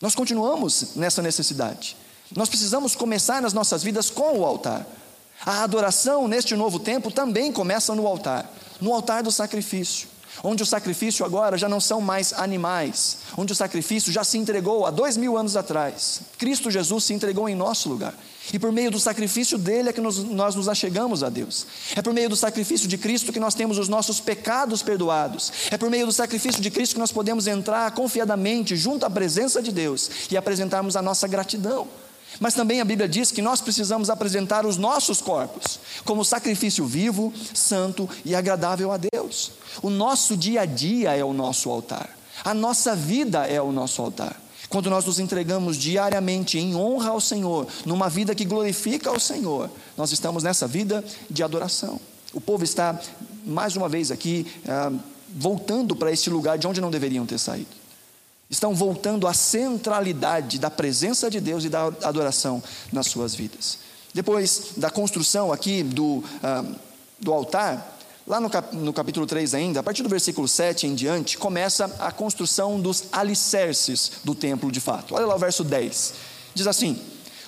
Nós 0.00 0.14
continuamos 0.14 0.96
nessa 0.96 1.22
necessidade. 1.22 1.96
Nós 2.34 2.48
precisamos 2.48 2.96
começar 2.96 3.40
nas 3.40 3.52
nossas 3.52 3.84
vidas 3.84 4.10
com 4.10 4.40
o 4.40 4.44
altar. 4.44 4.84
A 5.44 5.62
adoração 5.62 6.26
neste 6.26 6.56
novo 6.56 6.78
tempo 6.78 7.10
também 7.10 7.52
começa 7.52 7.94
no 7.94 8.06
altar 8.06 8.50
no 8.80 8.92
altar 8.92 9.22
do 9.22 9.32
sacrifício 9.32 10.08
onde 10.42 10.62
o 10.62 10.66
sacrifício 10.66 11.24
agora 11.24 11.56
já 11.56 11.68
não 11.68 11.80
são 11.80 12.00
mais 12.00 12.32
animais, 12.32 13.18
onde 13.36 13.52
o 13.52 13.56
sacrifício 13.56 14.12
já 14.12 14.24
se 14.24 14.38
entregou 14.38 14.86
há 14.86 14.90
dois 14.90 15.16
mil 15.16 15.36
anos 15.36 15.56
atrás. 15.56 16.20
Cristo 16.38 16.70
Jesus 16.70 17.04
se 17.04 17.14
entregou 17.14 17.48
em 17.48 17.54
nosso 17.54 17.88
lugar. 17.88 18.14
E 18.52 18.58
por 18.58 18.70
meio 18.70 18.90
do 18.90 19.00
sacrifício 19.00 19.58
dele 19.58 19.88
é 19.88 19.92
que 19.92 20.00
nós, 20.00 20.18
nos 20.18 20.68
achegamos 20.68 21.24
a 21.24 21.28
Deus. 21.28 21.66
É 21.96 22.02
por 22.02 22.12
meio 22.12 22.28
do 22.28 22.36
sacrifício 22.36 22.86
de 22.86 22.96
Cristo 22.96 23.32
que 23.32 23.40
nós 23.40 23.54
temos 23.54 23.76
os 23.76 23.88
nossos 23.88 24.20
pecados 24.20 24.82
perdoados. 24.82 25.52
É 25.70 25.76
por 25.76 25.90
meio 25.90 26.06
do 26.06 26.12
sacrifício 26.12 26.62
de 26.62 26.70
Cristo 26.70 26.92
que 26.92 27.00
nós 27.00 27.10
podemos 27.10 27.48
entrar 27.48 27.90
confiadamente 27.90 28.76
junto 28.76 29.04
à 29.04 29.10
presença 29.10 29.60
de 29.60 29.72
Deus 29.72 30.10
e 30.30 30.36
apresentarmos 30.36 30.94
a 30.94 31.02
nossa 31.02 31.26
gratidão. 31.26 31.88
Mas 32.40 32.54
também 32.54 32.80
a 32.80 32.84
Bíblia 32.84 33.08
diz 33.08 33.30
que 33.30 33.42
nós 33.42 33.60
precisamos 33.60 34.10
apresentar 34.10 34.66
os 34.66 34.76
nossos 34.76 35.20
corpos 35.20 35.78
como 36.04 36.24
sacrifício 36.24 36.84
vivo, 36.84 37.32
santo 37.54 38.08
e 38.24 38.34
agradável 38.34 38.92
a 38.92 38.96
Deus. 38.96 39.52
O 39.82 39.90
nosso 39.90 40.36
dia 40.36 40.62
a 40.62 40.66
dia 40.66 41.14
é 41.14 41.24
o 41.24 41.32
nosso 41.32 41.70
altar, 41.70 42.10
a 42.44 42.54
nossa 42.54 42.94
vida 42.94 43.46
é 43.46 43.60
o 43.60 43.72
nosso 43.72 44.02
altar. 44.02 44.40
Quando 44.68 44.90
nós 44.90 45.04
nos 45.04 45.20
entregamos 45.20 45.76
diariamente 45.76 46.58
em 46.58 46.74
honra 46.74 47.10
ao 47.10 47.20
Senhor, 47.20 47.68
numa 47.84 48.08
vida 48.08 48.34
que 48.34 48.44
glorifica 48.44 49.10
ao 49.10 49.20
Senhor, 49.20 49.70
nós 49.96 50.10
estamos 50.10 50.42
nessa 50.42 50.66
vida 50.66 51.04
de 51.30 51.42
adoração. 51.42 52.00
O 52.32 52.40
povo 52.40 52.64
está, 52.64 52.98
mais 53.44 53.76
uma 53.76 53.88
vez 53.88 54.10
aqui, 54.10 54.46
ah, 54.66 54.92
voltando 55.28 55.94
para 55.94 56.10
este 56.10 56.28
lugar 56.28 56.58
de 56.58 56.66
onde 56.66 56.80
não 56.80 56.90
deveriam 56.90 57.24
ter 57.24 57.38
saído. 57.38 57.85
Estão 58.48 58.74
voltando 58.74 59.26
à 59.26 59.34
centralidade 59.34 60.58
da 60.58 60.70
presença 60.70 61.30
de 61.30 61.40
Deus 61.40 61.64
e 61.64 61.68
da 61.68 61.86
adoração 62.02 62.62
nas 62.92 63.06
suas 63.06 63.34
vidas. 63.34 63.78
Depois 64.14 64.72
da 64.76 64.88
construção 64.88 65.52
aqui 65.52 65.82
do, 65.82 66.22
ah, 66.42 66.64
do 67.18 67.32
altar, 67.32 67.96
Lá 68.26 68.40
no, 68.40 68.50
cap, 68.50 68.74
no, 68.74 68.92
capítulo 68.92 69.24
3 69.24 69.54
ainda, 69.54 69.78
a 69.78 69.82
partir 69.84 70.02
do 70.02 70.08
versículo 70.08 70.48
7 70.48 70.84
em 70.84 70.96
diante, 70.96 71.38
começa 71.38 71.84
a 72.00 72.10
construção 72.10 72.80
dos 72.80 73.04
alicerces 73.12 74.12
do 74.24 74.34
templo 74.34 74.72
de 74.72 74.80
fato. 74.80 75.14
Olha 75.14 75.26
lá 75.26 75.36
o 75.36 75.38
verso 75.38 75.62
10. 75.62 76.14
Diz 76.52 76.66
assim: 76.66 77.00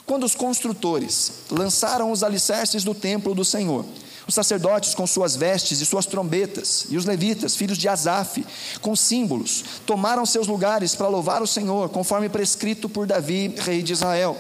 Quando 0.06 0.22
os 0.22 0.36
construtores 0.36 1.32
lançaram 1.50 2.12
os 2.12 2.22
alicerces 2.22 2.84
do 2.84 2.94
templo 2.94 3.34
do 3.34 3.44
Senhor, 3.44 3.84
os 4.28 4.34
sacerdotes 4.34 4.94
com 4.94 5.06
suas 5.06 5.34
vestes 5.34 5.80
e 5.80 5.86
suas 5.86 6.04
trombetas, 6.04 6.84
e 6.90 6.98
os 6.98 7.06
levitas, 7.06 7.56
filhos 7.56 7.78
de 7.78 7.88
Asaf, 7.88 8.46
com 8.82 8.94
símbolos, 8.94 9.64
tomaram 9.86 10.26
seus 10.26 10.46
lugares 10.46 10.94
para 10.94 11.08
louvar 11.08 11.40
o 11.40 11.46
Senhor, 11.46 11.88
conforme 11.88 12.28
prescrito 12.28 12.90
por 12.90 13.06
Davi, 13.06 13.54
rei 13.56 13.82
de 13.82 13.94
Israel. 13.94 14.36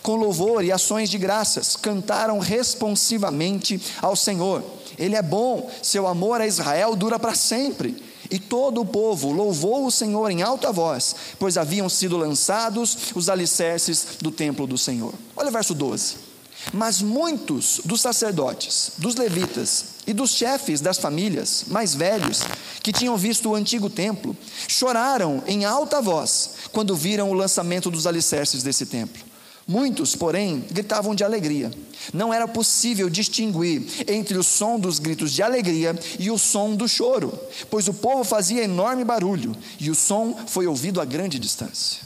Com 0.00 0.14
louvor 0.14 0.64
e 0.64 0.70
ações 0.70 1.10
de 1.10 1.18
graças, 1.18 1.74
cantaram 1.74 2.38
responsivamente 2.38 3.82
ao 4.00 4.14
Senhor. 4.14 4.62
Ele 4.96 5.16
é 5.16 5.22
bom, 5.22 5.68
seu 5.82 6.06
amor 6.06 6.40
a 6.40 6.46
Israel 6.46 6.94
dura 6.94 7.18
para 7.18 7.34
sempre. 7.34 8.00
E 8.30 8.38
todo 8.38 8.80
o 8.80 8.86
povo 8.86 9.32
louvou 9.32 9.84
o 9.84 9.90
Senhor 9.90 10.30
em 10.30 10.40
alta 10.40 10.72
voz, 10.72 11.16
pois 11.38 11.58
haviam 11.58 11.88
sido 11.88 12.16
lançados 12.16 13.12
os 13.14 13.28
alicerces 13.28 14.06
do 14.20 14.30
templo 14.30 14.68
do 14.68 14.78
Senhor. 14.78 15.12
Olha 15.36 15.48
o 15.48 15.52
verso 15.52 15.74
12. 15.74 16.31
Mas 16.72 17.00
muitos 17.00 17.80
dos 17.84 18.00
sacerdotes, 18.00 18.92
dos 18.98 19.14
levitas 19.14 19.84
e 20.06 20.12
dos 20.12 20.30
chefes 20.30 20.80
das 20.80 20.98
famílias 20.98 21.64
mais 21.68 21.94
velhos, 21.94 22.40
que 22.82 22.92
tinham 22.92 23.16
visto 23.16 23.50
o 23.50 23.54
antigo 23.54 23.88
templo, 23.88 24.36
choraram 24.68 25.42
em 25.46 25.64
alta 25.64 26.00
voz 26.00 26.50
quando 26.72 26.94
viram 26.94 27.30
o 27.30 27.34
lançamento 27.34 27.90
dos 27.90 28.06
alicerces 28.06 28.62
desse 28.62 28.86
templo. 28.86 29.32
Muitos, 29.66 30.16
porém, 30.16 30.64
gritavam 30.70 31.14
de 31.14 31.22
alegria. 31.22 31.70
Não 32.12 32.34
era 32.34 32.48
possível 32.48 33.08
distinguir 33.08 34.04
entre 34.08 34.36
o 34.36 34.42
som 34.42 34.78
dos 34.78 34.98
gritos 34.98 35.32
de 35.32 35.42
alegria 35.42 35.96
e 36.18 36.30
o 36.30 36.38
som 36.38 36.74
do 36.74 36.88
choro, 36.88 37.32
pois 37.70 37.86
o 37.86 37.94
povo 37.94 38.24
fazia 38.24 38.64
enorme 38.64 39.04
barulho 39.04 39.56
e 39.78 39.88
o 39.88 39.94
som 39.94 40.36
foi 40.48 40.66
ouvido 40.66 41.00
a 41.00 41.04
grande 41.04 41.38
distância. 41.38 42.02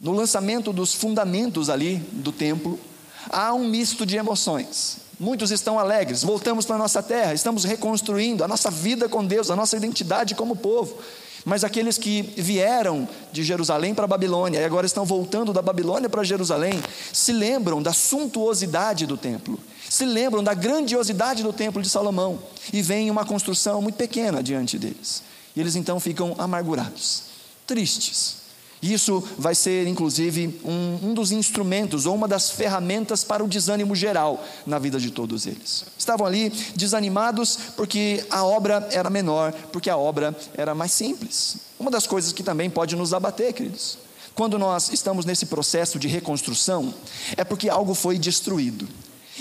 No 0.00 0.12
lançamento 0.12 0.72
dos 0.72 0.94
fundamentos 0.94 1.68
ali 1.68 1.96
do 2.12 2.32
templo, 2.32 2.80
há 3.28 3.52
um 3.52 3.66
misto 3.68 4.06
de 4.06 4.16
emoções. 4.16 4.98
Muitos 5.18 5.50
estão 5.50 5.78
alegres, 5.78 6.22
voltamos 6.22 6.64
para 6.64 6.76
a 6.76 6.78
nossa 6.78 7.02
terra, 7.02 7.34
estamos 7.34 7.64
reconstruindo 7.64 8.42
a 8.42 8.48
nossa 8.48 8.70
vida 8.70 9.08
com 9.08 9.24
Deus, 9.24 9.50
a 9.50 9.56
nossa 9.56 9.76
identidade 9.76 10.34
como 10.34 10.56
povo. 10.56 10.96
Mas 11.44 11.64
aqueles 11.64 11.96
que 11.98 12.22
vieram 12.36 13.08
de 13.32 13.42
Jerusalém 13.42 13.94
para 13.94 14.04
a 14.04 14.08
Babilônia 14.08 14.60
e 14.60 14.64
agora 14.64 14.86
estão 14.86 15.04
voltando 15.04 15.52
da 15.52 15.62
Babilônia 15.62 16.08
para 16.08 16.24
Jerusalém, 16.24 16.82
se 17.12 17.32
lembram 17.32 17.82
da 17.82 17.92
suntuosidade 17.92 19.06
do 19.06 19.16
templo, 19.16 19.58
se 19.88 20.04
lembram 20.04 20.42
da 20.42 20.54
grandiosidade 20.54 21.42
do 21.42 21.52
templo 21.52 21.82
de 21.82 21.88
Salomão 21.88 22.38
e 22.72 22.82
veem 22.82 23.10
uma 23.10 23.24
construção 23.24 23.80
muito 23.80 23.96
pequena 23.96 24.42
diante 24.42 24.78
deles. 24.78 25.22
E 25.54 25.60
eles 25.60 25.76
então 25.76 25.98
ficam 25.98 26.34
amargurados, 26.38 27.24
tristes. 27.66 28.39
Isso 28.82 29.22
vai 29.36 29.54
ser, 29.54 29.86
inclusive, 29.86 30.58
um, 30.64 31.10
um, 31.10 31.14
dos 31.14 31.32
instrumentos 31.32 32.06
ou 32.06 32.14
uma 32.14 32.26
das 32.26 32.50
ferramentas 32.50 33.22
para 33.22 33.44
o 33.44 33.48
desânimo 33.48 33.94
geral 33.94 34.42
na 34.66 34.78
vida 34.78 34.98
de 34.98 35.10
todos 35.10 35.46
eles. 35.46 35.84
Estavam 35.98 36.26
ali 36.26 36.50
desanimados 36.74 37.58
porque 37.76 38.24
a 38.30 38.42
obra 38.42 38.88
era 38.90 39.10
menor, 39.10 39.52
porque 39.70 39.90
a 39.90 39.98
obra 39.98 40.34
era 40.54 40.74
mais 40.74 40.92
simples. 40.92 41.58
Uma 41.78 41.90
das 41.90 42.06
coisas 42.06 42.32
que 42.32 42.42
também 42.42 42.70
pode 42.70 42.96
nos 42.96 43.12
abater, 43.12 43.52
queridos, 43.52 43.98
quando 44.34 44.58
nós 44.58 44.90
estamos 44.90 45.26
nesse 45.26 45.44
processo 45.44 45.98
de 45.98 46.08
reconstrução, 46.08 46.94
é 47.36 47.44
porque 47.44 47.68
algo 47.68 47.92
foi 47.92 48.18
destruído. 48.18 48.88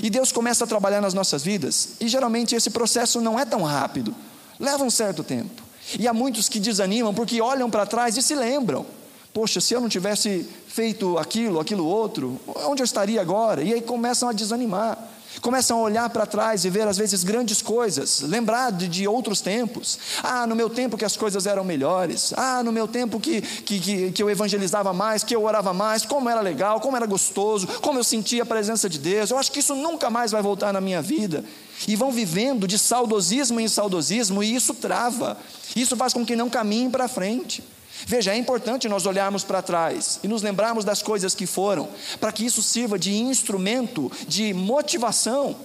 E 0.01 0.09
Deus 0.09 0.33
começa 0.33 0.65
a 0.65 0.67
trabalhar 0.67 0.99
nas 0.99 1.13
nossas 1.13 1.43
vidas, 1.43 1.91
e 2.01 2.09
geralmente 2.09 2.55
esse 2.55 2.69
processo 2.69 3.21
não 3.21 3.39
é 3.39 3.45
tão 3.45 3.63
rápido, 3.63 4.13
leva 4.59 4.83
um 4.83 4.89
certo 4.89 5.23
tempo. 5.23 5.63
E 5.97 6.07
há 6.07 6.13
muitos 6.13 6.49
que 6.49 6.59
desanimam 6.59 7.13
porque 7.13 7.41
olham 7.41 7.69
para 7.69 7.85
trás 7.85 8.17
e 8.17 8.21
se 8.21 8.35
lembram 8.35 8.98
Poxa, 9.33 9.61
se 9.61 9.73
eu 9.73 9.81
não 9.81 9.87
tivesse 9.87 10.47
feito 10.67 11.17
aquilo, 11.17 11.59
aquilo 11.59 11.85
outro, 11.85 12.39
onde 12.65 12.81
eu 12.81 12.85
estaria 12.85 13.21
agora? 13.21 13.61
E 13.61 13.73
aí 13.73 13.81
começam 13.81 14.27
a 14.27 14.33
desanimar, 14.33 14.97
começam 15.39 15.77
a 15.77 15.81
olhar 15.81 16.09
para 16.09 16.25
trás 16.25 16.65
e 16.65 16.69
ver 16.69 16.87
às 16.87 16.97
vezes 16.97 17.23
grandes 17.23 17.61
coisas, 17.61 18.21
lembrar 18.21 18.71
de, 18.71 18.87
de, 18.87 19.07
outros 19.07 19.39
tempos. 19.39 19.99
Ah, 20.23 20.47
no 20.47 20.55
meu 20.55 20.67
tempo 20.67 20.97
que 20.97 21.05
as 21.05 21.15
coisas 21.15 21.45
eram 21.45 21.63
melhores. 21.63 22.33
Ah, 22.35 22.63
no 22.63 22.71
meu 22.71 22.87
tempo 22.87 23.19
que, 23.19 23.41
que, 23.41 23.79
que, 23.79 24.11
que 24.11 24.23
eu 24.23 24.29
evangelizava 24.31 24.91
mais, 24.93 25.23
que 25.23 25.35
eu 25.35 25.43
orava 25.43 25.73
mais, 25.73 26.05
como 26.05 26.27
era 26.27 26.41
legal, 26.41 26.79
como 26.79 26.97
era 26.97 27.05
gostoso, 27.05 27.67
como 27.81 27.99
eu 27.99 28.03
sentia 28.03 28.41
a 28.41 28.45
presença 28.47 28.89
de 28.89 28.97
Deus. 28.97 29.29
Eu 29.29 29.37
acho 29.37 29.51
que 29.51 29.59
isso 29.59 29.75
nunca 29.75 30.09
mais 30.09 30.31
vai 30.31 30.41
voltar 30.41 30.73
na 30.73 30.81
minha 30.81 31.03
vida. 31.03 31.45
E 31.87 31.95
vão 31.95 32.11
vivendo 32.11 32.67
de 32.67 32.79
saudosismo 32.79 33.59
em 33.59 33.67
saudosismo, 33.67 34.43
e 34.43 34.55
isso 34.55 34.73
trava, 34.73 35.37
isso 35.75 35.95
faz 35.95 36.13
com 36.13 36.25
que 36.25 36.35
não 36.35 36.49
caminhem 36.49 36.89
para 36.89 37.07
frente. 37.07 37.63
Veja, 38.05 38.33
é 38.33 38.37
importante 38.37 38.87
nós 38.87 39.05
olharmos 39.05 39.43
para 39.43 39.61
trás 39.61 40.19
e 40.23 40.27
nos 40.27 40.41
lembrarmos 40.41 40.85
das 40.85 41.01
coisas 41.01 41.35
que 41.35 41.45
foram, 41.45 41.87
para 42.19 42.31
que 42.31 42.45
isso 42.45 42.61
sirva 42.61 42.97
de 42.97 43.13
instrumento 43.15 44.11
de 44.27 44.53
motivação 44.53 45.55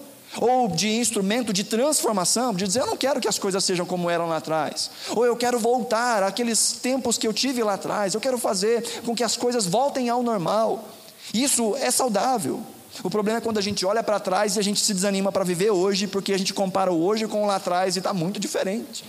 ou 0.40 0.68
de 0.68 0.88
instrumento 0.88 1.53
de 1.53 1.64
transformação, 1.64 2.53
de 2.55 2.66
dizer 2.66 2.81
eu 2.81 2.87
não 2.87 2.97
quero 2.97 3.20
que 3.20 3.29
as 3.29 3.38
coisas 3.38 3.62
sejam 3.64 3.87
como 3.87 4.11
eram 4.11 4.29
lá 4.29 4.38
atrás, 4.38 4.90
ou 5.11 5.25
eu 5.25 5.37
quero 5.37 5.59
voltar 5.59 6.23
àqueles 6.23 6.73
tempos 6.73 7.16
que 7.16 7.27
eu 7.27 7.33
tive 7.33 7.62
lá 7.62 7.75
atrás, 7.75 8.14
eu 8.14 8.20
quero 8.20 8.38
fazer 8.38 9.03
com 9.05 9.14
que 9.14 9.23
as 9.23 9.37
coisas 9.37 9.66
voltem 9.66 10.09
ao 10.09 10.23
normal. 10.23 10.88
Isso 11.33 11.75
é 11.77 11.90
saudável. 11.90 12.61
O 13.03 13.11
problema 13.11 13.38
é 13.38 13.40
quando 13.40 13.59
a 13.59 13.62
gente 13.62 13.85
olha 13.85 14.03
para 14.03 14.20
trás 14.20 14.57
e 14.57 14.59
a 14.59 14.62
gente 14.62 14.81
se 14.81 14.94
desanima 14.94 15.33
para 15.33 15.42
viver 15.42 15.70
hoje, 15.70 16.07
porque 16.07 16.33
a 16.33 16.38
gente 16.38 16.55
compara 16.55 16.92
o 16.92 17.05
hoje 17.05 17.27
com 17.27 17.42
o 17.42 17.47
lá 17.47 17.57
atrás 17.57 17.97
e 17.97 17.99
está 17.99 18.12
muito 18.12 18.38
diferente. 18.38 19.05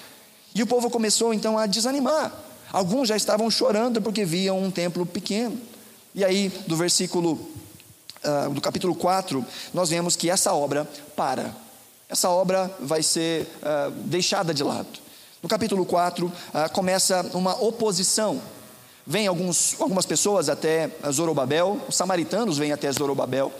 E 0.56 0.64
o 0.64 0.68
povo 0.68 0.90
começou 0.90 1.34
então 1.34 1.58
a 1.58 1.66
desanimar. 1.66 2.32
Alguns 2.76 3.08
já 3.08 3.16
estavam 3.16 3.50
chorando 3.50 4.02
porque 4.02 4.26
viam 4.26 4.62
um 4.62 4.70
templo 4.70 5.06
pequeno. 5.06 5.58
E 6.14 6.26
aí, 6.26 6.50
do 6.68 6.76
versículo, 6.76 7.40
uh, 8.22 8.54
do 8.54 8.60
capítulo 8.60 8.94
4, 8.94 9.46
nós 9.74 9.92
vemos 9.92 10.18
que 10.18 10.30
essa 10.30 10.54
obra 10.54 10.86
para. 11.16 11.56
Essa 12.10 12.30
obra 12.30 12.70
vai 12.82 13.02
ser 13.02 13.44
uh, 13.44 13.92
deixada 13.92 14.54
de 14.54 14.62
lado. 14.62 14.90
No 15.42 15.48
capítulo 15.48 15.86
4, 15.86 16.26
uh, 16.26 16.32
ah, 16.54 16.68
começa 16.68 17.26
uma 17.34 17.56
oposição. 17.64 18.42
Vêm 19.08 19.28
algumas 19.28 20.06
pessoas 20.06 20.50
até 20.50 20.92
Zorobabel, 21.10 21.80
os 21.88 21.96
samaritanos 21.96 22.58
vêm 22.58 22.74
até 22.74 22.92
Zorobabel 22.92 23.54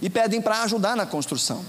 e 0.00 0.08
pedem 0.08 0.40
para 0.40 0.62
ajudar 0.62 0.96
na 0.96 1.04
construção. 1.04 1.62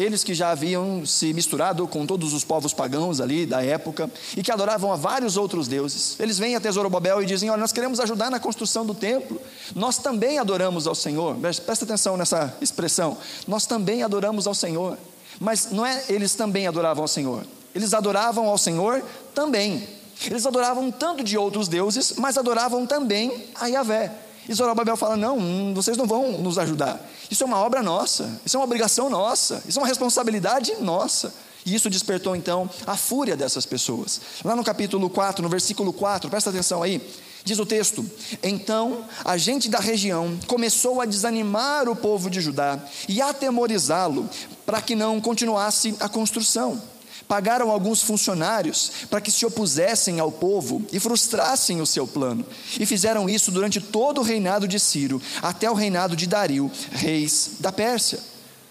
Eles 0.00 0.24
que 0.24 0.32
já 0.32 0.50
haviam 0.50 1.04
se 1.04 1.34
misturado 1.34 1.86
com 1.86 2.06
todos 2.06 2.32
os 2.32 2.42
povos 2.42 2.72
pagãos 2.72 3.20
ali 3.20 3.44
da 3.44 3.62
época 3.62 4.10
e 4.34 4.42
que 4.42 4.50
adoravam 4.50 4.90
a 4.90 4.96
vários 4.96 5.36
outros 5.36 5.68
deuses. 5.68 6.18
Eles 6.18 6.38
vêm 6.38 6.56
a 6.56 6.70
Zorobabel 6.70 7.22
e 7.22 7.26
dizem: 7.26 7.50
Olha, 7.50 7.60
nós 7.60 7.70
queremos 7.70 8.00
ajudar 8.00 8.30
na 8.30 8.40
construção 8.40 8.86
do 8.86 8.94
templo. 8.94 9.38
Nós 9.74 9.98
também 9.98 10.38
adoramos 10.38 10.86
ao 10.86 10.94
Senhor. 10.94 11.36
Presta 11.36 11.84
atenção 11.84 12.16
nessa 12.16 12.56
expressão. 12.62 13.18
Nós 13.46 13.66
também 13.66 14.02
adoramos 14.02 14.46
ao 14.46 14.54
Senhor. 14.54 14.96
Mas 15.38 15.70
não 15.70 15.84
é 15.84 16.02
eles 16.08 16.34
também 16.34 16.66
adoravam 16.66 17.04
ao 17.04 17.08
Senhor. 17.08 17.44
Eles 17.74 17.92
adoravam 17.92 18.48
ao 18.48 18.56
Senhor 18.56 19.02
também. 19.34 19.86
Eles 20.24 20.46
adoravam 20.46 20.90
tanto 20.90 21.22
de 21.22 21.36
outros 21.36 21.68
deuses, 21.68 22.14
mas 22.16 22.38
adoravam 22.38 22.86
também 22.86 23.48
a 23.54 23.66
Yahvé. 23.66 24.10
E 24.50 24.54
Zorobabel 24.54 24.96
fala: 24.96 25.16
Não, 25.16 25.72
vocês 25.72 25.96
não 25.96 26.06
vão 26.06 26.32
nos 26.32 26.58
ajudar. 26.58 27.00
Isso 27.30 27.44
é 27.44 27.46
uma 27.46 27.58
obra 27.58 27.84
nossa, 27.84 28.28
isso 28.44 28.56
é 28.56 28.58
uma 28.58 28.64
obrigação 28.64 29.08
nossa, 29.08 29.62
isso 29.64 29.78
é 29.78 29.82
uma 29.82 29.86
responsabilidade 29.86 30.74
nossa. 30.80 31.32
E 31.64 31.72
isso 31.72 31.88
despertou 31.88 32.34
então 32.34 32.68
a 32.84 32.96
fúria 32.96 33.36
dessas 33.36 33.64
pessoas. 33.64 34.20
Lá 34.44 34.56
no 34.56 34.64
capítulo 34.64 35.08
4, 35.08 35.40
no 35.40 35.48
versículo 35.48 35.92
4, 35.92 36.28
presta 36.28 36.50
atenção 36.50 36.82
aí, 36.82 37.00
diz 37.44 37.60
o 37.60 37.66
texto: 37.66 38.04
Então 38.42 39.04
a 39.24 39.36
gente 39.36 39.68
da 39.68 39.78
região 39.78 40.36
começou 40.48 41.00
a 41.00 41.04
desanimar 41.04 41.88
o 41.88 41.94
povo 41.94 42.28
de 42.28 42.40
Judá 42.40 42.76
e 43.08 43.22
atemorizá-lo 43.22 44.28
para 44.66 44.82
que 44.82 44.96
não 44.96 45.20
continuasse 45.20 45.94
a 46.00 46.08
construção 46.08 46.82
pagaram 47.30 47.70
alguns 47.70 48.02
funcionários 48.02 48.90
para 49.08 49.20
que 49.20 49.30
se 49.30 49.46
opusessem 49.46 50.18
ao 50.18 50.32
povo 50.32 50.84
e 50.92 50.98
frustrassem 50.98 51.80
o 51.80 51.86
seu 51.86 52.04
plano. 52.04 52.44
E 52.76 52.84
fizeram 52.84 53.28
isso 53.28 53.52
durante 53.52 53.80
todo 53.80 54.20
o 54.20 54.24
reinado 54.24 54.66
de 54.66 54.80
Ciro, 54.80 55.22
até 55.40 55.70
o 55.70 55.74
reinado 55.74 56.16
de 56.16 56.26
Dario, 56.26 56.68
reis 56.90 57.52
da 57.60 57.70
Pérsia. 57.70 58.18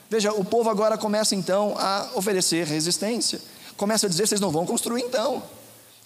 Veja, 0.10 0.34
o 0.34 0.44
povo 0.44 0.70
agora 0.70 0.98
começa 0.98 1.36
então 1.36 1.74
a 1.78 2.10
oferecer 2.16 2.68
resistência. 2.68 3.40
Começa 3.78 4.08
a 4.08 4.10
dizer: 4.10 4.28
vocês 4.28 4.42
não 4.42 4.52
vão 4.52 4.66
construir 4.66 5.04
então. 5.04 5.42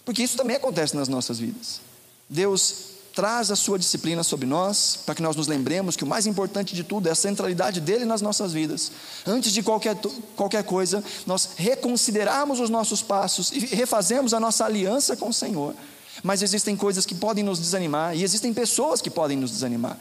Porque 0.04 0.22
isso 0.22 0.36
também 0.36 0.54
acontece 0.54 0.94
nas 0.94 1.08
nossas 1.08 1.40
vidas. 1.40 1.80
Deus 2.28 2.93
traz 3.14 3.50
a 3.50 3.56
sua 3.56 3.78
disciplina 3.78 4.22
sobre 4.22 4.46
nós, 4.46 4.98
para 5.06 5.14
que 5.14 5.22
nós 5.22 5.36
nos 5.36 5.46
lembremos 5.46 5.96
que 5.96 6.04
o 6.04 6.06
mais 6.06 6.26
importante 6.26 6.74
de 6.74 6.82
tudo 6.82 7.08
é 7.08 7.12
a 7.12 7.14
centralidade 7.14 7.80
dele 7.80 8.04
nas 8.04 8.20
nossas 8.20 8.52
vidas. 8.52 8.90
Antes 9.26 9.52
de 9.52 9.62
qualquer, 9.62 9.96
qualquer 10.34 10.64
coisa, 10.64 11.02
nós 11.26 11.50
reconsiderarmos 11.56 12.58
os 12.58 12.68
nossos 12.68 13.02
passos 13.02 13.52
e 13.52 13.60
refazemos 13.60 14.34
a 14.34 14.40
nossa 14.40 14.64
aliança 14.64 15.16
com 15.16 15.28
o 15.28 15.34
Senhor. 15.34 15.74
Mas 16.22 16.42
existem 16.42 16.76
coisas 16.76 17.06
que 17.06 17.14
podem 17.14 17.44
nos 17.44 17.58
desanimar 17.58 18.16
e 18.16 18.22
existem 18.22 18.52
pessoas 18.52 19.00
que 19.00 19.10
podem 19.10 19.36
nos 19.36 19.50
desanimar. 19.50 19.96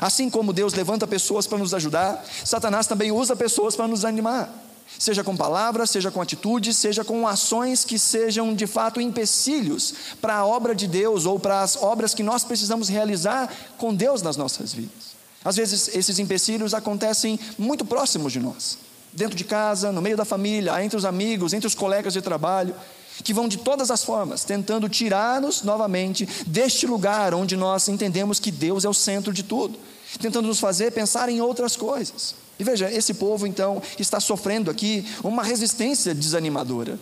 Assim 0.00 0.28
como 0.28 0.52
Deus 0.52 0.74
levanta 0.74 1.06
pessoas 1.06 1.46
para 1.46 1.58
nos 1.58 1.72
ajudar, 1.72 2.24
Satanás 2.44 2.86
também 2.86 3.12
usa 3.12 3.34
pessoas 3.36 3.76
para 3.76 3.88
nos 3.88 4.04
animar 4.04 4.65
seja 4.98 5.24
com 5.24 5.36
palavras, 5.36 5.90
seja 5.90 6.10
com 6.10 6.20
atitudes, 6.20 6.76
seja 6.76 7.04
com 7.04 7.26
ações 7.26 7.84
que 7.84 7.98
sejam 7.98 8.54
de 8.54 8.66
fato 8.66 9.00
empecilhos 9.00 9.94
para 10.20 10.36
a 10.36 10.46
obra 10.46 10.74
de 10.74 10.86
Deus 10.86 11.26
ou 11.26 11.38
para 11.38 11.62
as 11.62 11.76
obras 11.76 12.14
que 12.14 12.22
nós 12.22 12.44
precisamos 12.44 12.88
realizar 12.88 13.52
com 13.78 13.94
Deus 13.94 14.22
nas 14.22 14.36
nossas 14.36 14.72
vidas. 14.72 15.16
Às 15.44 15.56
vezes 15.56 15.88
esses 15.94 16.18
empecilhos 16.18 16.74
acontecem 16.74 17.38
muito 17.58 17.84
próximos 17.84 18.32
de 18.32 18.40
nós, 18.40 18.78
dentro 19.12 19.36
de 19.36 19.44
casa, 19.44 19.92
no 19.92 20.02
meio 20.02 20.16
da 20.16 20.24
família, 20.24 20.82
entre 20.82 20.96
os 20.96 21.04
amigos, 21.04 21.52
entre 21.52 21.66
os 21.66 21.74
colegas 21.74 22.14
de 22.14 22.22
trabalho, 22.22 22.74
que 23.22 23.32
vão 23.32 23.48
de 23.48 23.58
todas 23.58 23.90
as 23.90 24.04
formas 24.04 24.44
tentando 24.44 24.88
tirar-nos 24.88 25.62
novamente 25.62 26.26
deste 26.46 26.86
lugar 26.86 27.32
onde 27.32 27.56
nós 27.56 27.88
entendemos 27.88 28.40
que 28.40 28.50
Deus 28.50 28.84
é 28.84 28.88
o 28.88 28.94
centro 28.94 29.32
de 29.32 29.42
tudo, 29.42 29.78
tentando 30.20 30.48
nos 30.48 30.60
fazer 30.60 30.92
pensar 30.92 31.28
em 31.28 31.40
outras 31.40 31.76
coisas. 31.76 32.34
E 32.58 32.64
veja, 32.64 32.90
esse 32.90 33.14
povo 33.14 33.46
então 33.46 33.82
está 33.98 34.18
sofrendo 34.18 34.70
aqui 34.70 35.06
uma 35.22 35.42
resistência 35.42 36.14
desanimadora. 36.14 36.98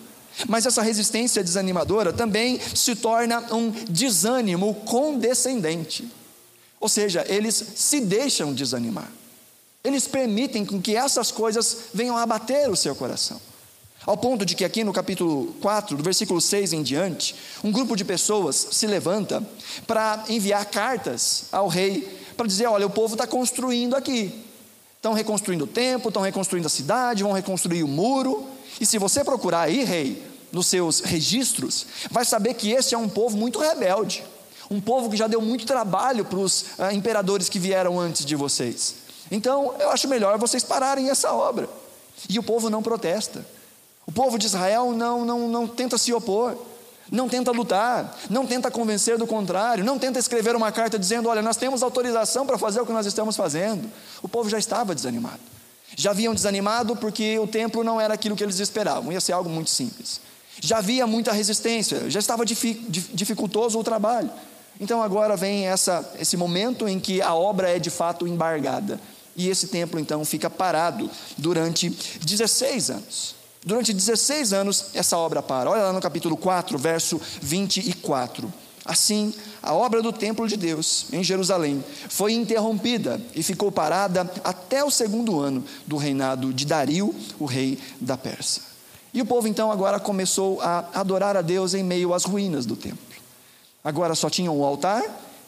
Mas 0.49 0.67
essa 0.67 0.83
resistência 0.83 1.45
desanimadora 1.45 2.13
também 2.13 2.61
se 2.75 2.97
torna 2.97 3.41
um 3.55 3.71
desânimo 3.71 4.75
condescendente. 4.75 6.11
Ou 6.81 6.89
seja, 6.89 7.25
eles 7.29 7.55
se 7.77 8.01
deixam 8.01 8.53
desanimar. 8.53 9.11
Eles 9.83 10.09
permitem 10.09 10.65
que 10.65 10.97
essas 10.97 11.31
coisas 11.31 11.77
venham 11.95 12.17
abater 12.17 12.69
o 12.69 12.77
seu 12.77 12.95
coração. 12.95 13.41
Ao 14.05 14.17
ponto 14.17 14.45
de 14.45 14.55
que 14.55 14.65
aqui 14.65 14.85
no 14.85 14.93
capítulo 14.93 15.55
4, 15.61 15.97
do 15.97 16.03
versículo 16.03 16.41
6 16.41 16.73
em 16.75 16.83
diante, 16.83 17.35
um 17.63 17.73
grupo 17.73 17.97
de 17.97 18.05
pessoas 18.05 18.69
se 18.73 18.87
levanta 18.87 19.43
para 19.87 20.25
enviar 20.29 20.67
cartas 20.67 21.45
ao 21.51 21.69
rei 21.69 22.03
para 22.37 22.47
dizer: 22.47 22.67
olha, 22.67 22.87
o 22.87 22.91
povo 22.91 23.15
está 23.15 23.27
construindo 23.27 23.95
aqui. 23.95 24.45
Estão 25.05 25.13
reconstruindo 25.13 25.65
o 25.65 25.67
templo, 25.67 26.09
estão 26.09 26.23
reconstruindo 26.23 26.67
a 26.67 26.71
cidade, 26.71 27.23
vão 27.23 27.33
reconstruir 27.33 27.83
o 27.83 27.87
muro. 27.87 28.43
E 28.81 28.87
se 28.87 28.97
você 28.97 29.23
procurar 29.23 29.61
aí, 29.61 29.85
rei, 29.85 30.25
nos 30.51 30.67
seus 30.67 31.01
registros, 31.01 31.87
vai 32.11 32.25
saber 32.25 32.55
que 32.55 32.71
esse 32.71 32.95
é 32.95 32.99
um 32.99 33.07
povo 33.07 33.37
muito 33.37 33.59
rebelde. 33.59 34.25
Um 34.71 34.81
povo 34.81 35.11
que 35.11 35.17
já 35.19 35.27
deu 35.27 35.43
muito 35.43 35.67
trabalho 35.67 36.25
para 36.25 36.39
os 36.39 36.65
ah, 36.79 36.91
imperadores 36.95 37.51
que 37.51 37.59
vieram 37.59 38.01
antes 38.01 38.25
de 38.25 38.35
vocês. 38.35 38.95
Então, 39.31 39.75
eu 39.79 39.91
acho 39.91 40.09
melhor 40.09 40.39
vocês 40.39 40.65
pararem 40.65 41.11
essa 41.11 41.35
obra. 41.35 41.69
E 42.27 42.39
o 42.39 42.43
povo 42.43 42.71
não 42.71 42.83
protesta. 42.83 43.45
O 44.07 44.13
povo 44.13 44.39
de 44.39 44.47
Israel 44.47 44.93
não, 44.93 45.23
não, 45.23 45.49
não 45.49 45.67
tenta 45.67 45.99
se 45.99 46.15
opor 46.15 46.57
não 47.15 47.29
tenta 47.29 47.53
lutar, 47.53 48.19
não 48.29 48.45
tenta 48.45 48.71
convencer 48.71 49.17
do 49.17 49.27
contrário, 49.27 49.85
não 49.85 49.99
tenta 49.99 50.19
escrever 50.19 50.57
uma 50.57 50.73
carta 50.73 50.99
dizendo: 50.99 51.29
olha, 51.29 51.41
nós 51.41 51.57
temos 51.57 51.83
autorização 51.83 52.45
para 52.45 52.59
fazer 52.59 52.81
o 52.81 52.87
que 52.87 52.93
nós 52.93 53.07
estamos 53.07 53.37
fazendo. 53.37 53.89
O 54.23 54.29
povo 54.29 54.51
já 54.51 54.59
estava 54.59 54.95
desanimado. 54.95 55.41
Já 55.97 56.11
haviam 56.11 56.35
desanimado 56.35 56.97
porque 56.97 57.39
o 57.39 57.47
templo 57.47 57.85
não 57.85 58.01
era 58.01 58.15
aquilo 58.15 58.35
que 58.35 58.43
eles 58.43 58.59
esperavam, 58.59 59.13
ia 59.13 59.21
ser 59.21 59.33
algo 59.33 59.49
muito 59.49 59.71
simples. 59.71 60.21
Já 60.61 60.79
havia 60.79 61.07
muita 61.07 61.33
resistência, 61.33 62.11
já 62.11 62.19
estava 62.19 62.45
dificultoso 62.45 63.79
o 63.79 63.85
trabalho. 63.85 64.31
Então 64.81 65.01
agora 65.01 65.37
vem 65.37 65.69
essa, 65.69 66.15
esse 66.19 66.37
momento 66.37 66.89
em 66.89 66.99
que 66.99 67.23
a 67.23 67.35
obra 67.35 67.71
é 67.71 67.79
de 67.79 67.91
fato 67.91 68.27
embargada. 68.27 69.01
E 69.37 69.49
esse 69.49 69.69
templo 69.69 70.01
então 70.01 70.25
fica 70.25 70.51
parado 70.51 71.09
durante 71.37 71.91
16 71.91 72.91
anos. 72.91 73.44
Durante 73.65 73.95
16 73.95 74.53
anos 74.53 74.87
essa 74.93 75.17
obra 75.17 75.43
para. 75.43 75.71
Olha 75.71 75.85
lá 75.85 75.93
no 75.93 76.01
capítulo 76.01 76.37
4, 76.37 76.77
verso 76.77 77.21
24. 77.41 78.53
Assim, 78.85 79.33
a 79.63 79.73
obra 79.73 80.03
do 80.03 80.13
templo 80.13 80.47
de 80.47 80.59
Deus 80.59 81.07
em 81.11 81.25
Jerusalém 81.25 81.83
foi 82.11 82.35
interrompida 82.35 83.19
e 83.35 83.43
ficou 83.43 83.73
parada 83.73 84.31
até 84.45 84.85
o 84.85 84.91
segundo 84.91 85.41
ano 85.41 85.65
do 85.87 85.97
reinado 85.97 86.53
de 86.53 86.67
Dario, 86.67 87.15
o 87.39 87.47
rei 87.47 87.79
da 87.99 88.19
Pérsia. 88.19 88.63
E 89.15 89.23
o 89.23 89.27
povo 89.27 89.49
então 89.49 89.71
agora 89.71 89.99
começou 89.99 90.61
a 90.61 90.91
adorar 90.93 91.35
a 91.35 91.41
Deus 91.41 91.73
em 91.73 91.83
meio 91.83 92.13
às 92.13 92.25
ruínas 92.25 92.67
do 92.67 92.77
templo. 92.77 92.99
Agora 93.83 94.15
só 94.15 94.29
tinham 94.29 94.59
o 94.59 94.65
altar, 94.65 95.03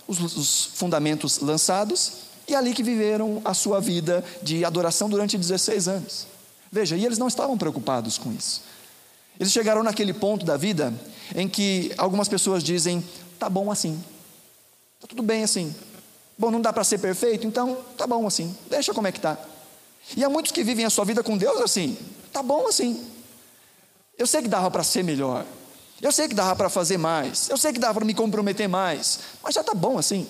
os, 0.08 0.18
os 0.18 0.70
fundamentos 0.74 1.40
lançados, 1.40 2.12
e 2.48 2.54
ali 2.54 2.72
que 2.72 2.82
viveram 2.82 3.42
a 3.44 3.52
sua 3.52 3.80
vida 3.80 4.24
de 4.42 4.64
adoração 4.64 5.10
durante 5.10 5.36
16 5.36 5.88
anos. 5.88 6.35
Veja, 6.76 6.94
e 6.94 7.06
eles 7.06 7.16
não 7.16 7.26
estavam 7.26 7.56
preocupados 7.56 8.18
com 8.18 8.30
isso. 8.30 8.60
Eles 9.40 9.50
chegaram 9.50 9.82
naquele 9.82 10.12
ponto 10.12 10.44
da 10.44 10.58
vida 10.58 10.92
em 11.34 11.48
que 11.48 11.90
algumas 11.96 12.28
pessoas 12.28 12.62
dizem: 12.62 13.02
tá 13.38 13.48
bom 13.48 13.70
assim, 13.70 13.98
tá 15.00 15.06
tudo 15.06 15.22
bem 15.22 15.42
assim. 15.42 15.74
Bom, 16.36 16.50
não 16.50 16.60
dá 16.60 16.74
para 16.74 16.84
ser 16.84 16.98
perfeito, 16.98 17.46
então 17.46 17.78
tá 17.96 18.06
bom 18.06 18.26
assim, 18.26 18.54
deixa 18.68 18.92
como 18.92 19.06
é 19.06 19.12
que 19.12 19.18
tá. 19.18 19.38
E 20.14 20.22
há 20.22 20.28
muitos 20.28 20.52
que 20.52 20.62
vivem 20.62 20.84
a 20.84 20.90
sua 20.90 21.06
vida 21.06 21.22
com 21.22 21.38
Deus 21.38 21.62
assim, 21.62 21.96
tá 22.30 22.42
bom 22.42 22.68
assim. 22.68 23.02
Eu 24.18 24.26
sei 24.26 24.42
que 24.42 24.48
dava 24.48 24.70
para 24.70 24.84
ser 24.84 25.02
melhor, 25.02 25.46
eu 26.02 26.12
sei 26.12 26.28
que 26.28 26.34
dava 26.34 26.54
para 26.56 26.68
fazer 26.68 26.98
mais, 26.98 27.48
eu 27.48 27.56
sei 27.56 27.72
que 27.72 27.78
dava 27.78 27.94
para 27.94 28.04
me 28.04 28.12
comprometer 28.12 28.68
mais, 28.68 29.20
mas 29.42 29.54
já 29.54 29.64
tá 29.64 29.72
bom 29.72 29.96
assim. 29.96 30.28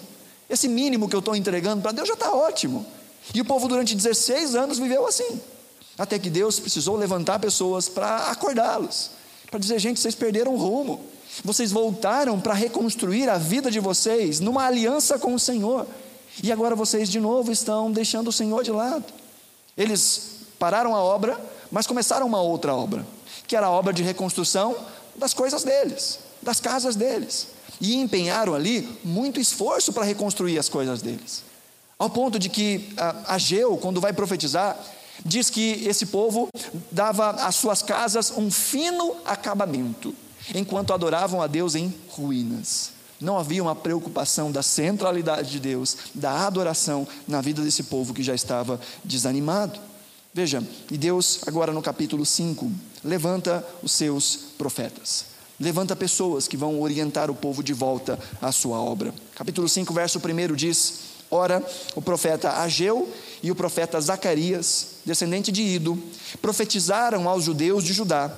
Esse 0.49 0.69
mínimo 0.69 1.09
que 1.09 1.17
eu 1.17 1.19
estou 1.19 1.35
entregando 1.35 1.83
para 1.83 1.91
Deus 1.91 2.07
já 2.07 2.15
está 2.15 2.33
ótimo. 2.33 2.87
E 3.35 3.41
o 3.41 3.45
povo 3.45 3.67
durante 3.67 3.97
16 3.97 4.55
anos 4.55 4.79
viveu 4.79 5.05
assim. 5.09 5.41
Até 5.99 6.19
que 6.19 6.29
Deus 6.29 6.61
precisou 6.61 6.97
levantar 6.97 7.39
pessoas 7.39 7.89
para 7.89 8.31
acordá-los, 8.31 9.11
para 9.51 9.59
dizer: 9.59 9.79
gente, 9.79 10.01
vocês 10.01 10.15
perderam 10.15 10.55
o 10.55 10.59
rumo. 10.59 11.01
Vocês 11.45 11.71
voltaram 11.71 12.41
para 12.41 12.55
reconstruir 12.55 13.29
a 13.29 13.37
vida 13.37 13.71
de 13.71 13.81
vocês 13.81 14.41
numa 14.41 14.65
aliança 14.65 15.19
com 15.19 15.35
o 15.35 15.39
Senhor. 15.39 15.87
E 16.43 16.51
agora 16.53 16.75
vocês 16.75 17.09
de 17.09 17.21
novo 17.21 17.51
estão 17.53 17.91
deixando 17.91 18.29
o 18.29 18.33
Senhor 18.33 18.63
de 18.63 18.71
lado. 18.71 19.05
Eles 19.77 20.37
pararam 20.59 20.95
a 20.95 21.03
obra, 21.03 21.39
mas 21.71 21.87
começaram 21.87 22.27
uma 22.27 22.41
outra 22.41 22.75
obra, 22.75 23.07
que 23.47 23.57
era 23.57 23.67
a 23.67 23.71
obra 23.71 23.93
de 23.93 24.03
reconstrução 24.03 24.77
das 25.15 25.35
coisas 25.35 25.63
deles, 25.63 26.21
das 26.43 26.61
casas 26.61 26.97
deles. 26.97 27.49
E 27.81 27.97
empenharam 27.97 28.55
ali 28.55 28.99
muito 29.05 29.39
esforço 29.39 29.93
para 29.93 30.05
reconstruir 30.05 30.59
as 30.59 30.69
coisas 30.69 31.03
deles. 31.03 31.43
Ao 31.99 32.09
ponto 32.09 32.39
de 32.39 32.49
que 32.49 32.95
Ageu, 33.27 33.77
quando 33.77 34.01
vai 34.01 34.13
profetizar, 34.13 34.79
diz 35.25 35.51
que 35.51 35.85
esse 35.87 36.07
povo 36.07 36.49
dava 36.91 37.31
às 37.31 37.57
suas 37.57 37.83
casas 37.83 38.33
um 38.37 38.51
fino 38.51 39.17
acabamento, 39.25 40.15
enquanto 40.55 40.93
adoravam 40.93 41.43
a 41.43 41.47
Deus 41.47 41.75
em 41.75 41.93
ruínas. 42.09 42.97
Não 43.21 43.39
havia 43.39 43.63
uma 43.63 43.75
preocupação 43.75 44.53
da 44.53 44.63
centralidade 44.63 45.51
de 45.51 45.61
Deus, 45.61 45.97
da 46.15 46.47
adoração 46.47 47.09
na 47.27 47.41
vida 47.41 47.63
desse 47.63 47.85
povo 47.85 48.13
que 48.13 48.23
já 48.23 48.35
estava 48.35 48.79
desanimado. 49.03 49.81
Veja, 50.35 50.63
e 50.91 50.99
Deus, 50.99 51.41
agora 51.47 51.73
no 51.73 51.81
capítulo 51.81 52.27
5, 52.27 52.71
levanta 53.03 53.67
os 53.83 53.93
seus 53.93 54.37
profetas. 54.59 55.37
Levanta 55.59 55.97
pessoas 55.97 56.47
que 56.47 56.59
vão 56.59 56.83
orientar 56.83 57.31
o 57.31 57.35
povo 57.35 57.63
de 57.63 57.73
volta 57.73 58.19
à 58.43 58.53
sua 58.53 58.79
obra. 58.79 59.15
Capítulo 59.35 59.67
5, 59.67 59.95
verso 59.95 60.19
1 60.19 60.55
diz: 60.55 61.06
Ora, 61.31 61.65
o 61.95 62.03
profeta 62.03 62.51
Ageu 62.59 63.13
e 63.43 63.51
o 63.51 63.55
profeta 63.55 64.01
Zacarias, 64.01 64.97
descendente 65.05 65.51
de 65.51 65.63
Ido, 65.63 66.01
profetizaram 66.41 67.29
aos 67.29 67.45
judeus 67.45 67.85
de 67.85 67.93
Judá 67.93 68.33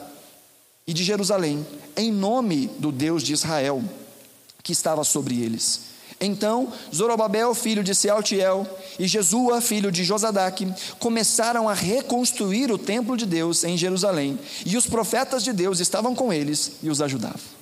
e 0.86 0.92
de 0.92 1.04
Jerusalém, 1.04 1.66
em 1.96 2.10
nome 2.10 2.68
do 2.78 2.90
Deus 2.90 3.22
de 3.22 3.32
Israel, 3.32 3.82
que 4.62 4.72
estava 4.72 5.04
sobre 5.04 5.40
eles. 5.42 5.88
Então, 6.20 6.72
Zorobabel, 6.92 7.54
filho 7.54 7.84
de 7.84 7.94
Sealtiel, 7.94 8.66
e 8.98 9.06
Jesua, 9.06 9.60
filho 9.60 9.92
de 9.92 10.02
Josadaque, 10.02 10.72
começaram 10.98 11.68
a 11.68 11.74
reconstruir 11.74 12.72
o 12.72 12.78
templo 12.78 13.16
de 13.16 13.24
Deus 13.24 13.62
em 13.62 13.76
Jerusalém, 13.76 14.38
e 14.66 14.76
os 14.76 14.86
profetas 14.86 15.44
de 15.44 15.52
Deus 15.52 15.78
estavam 15.78 16.14
com 16.14 16.32
eles 16.32 16.72
e 16.82 16.90
os 16.90 17.00
ajudavam. 17.00 17.58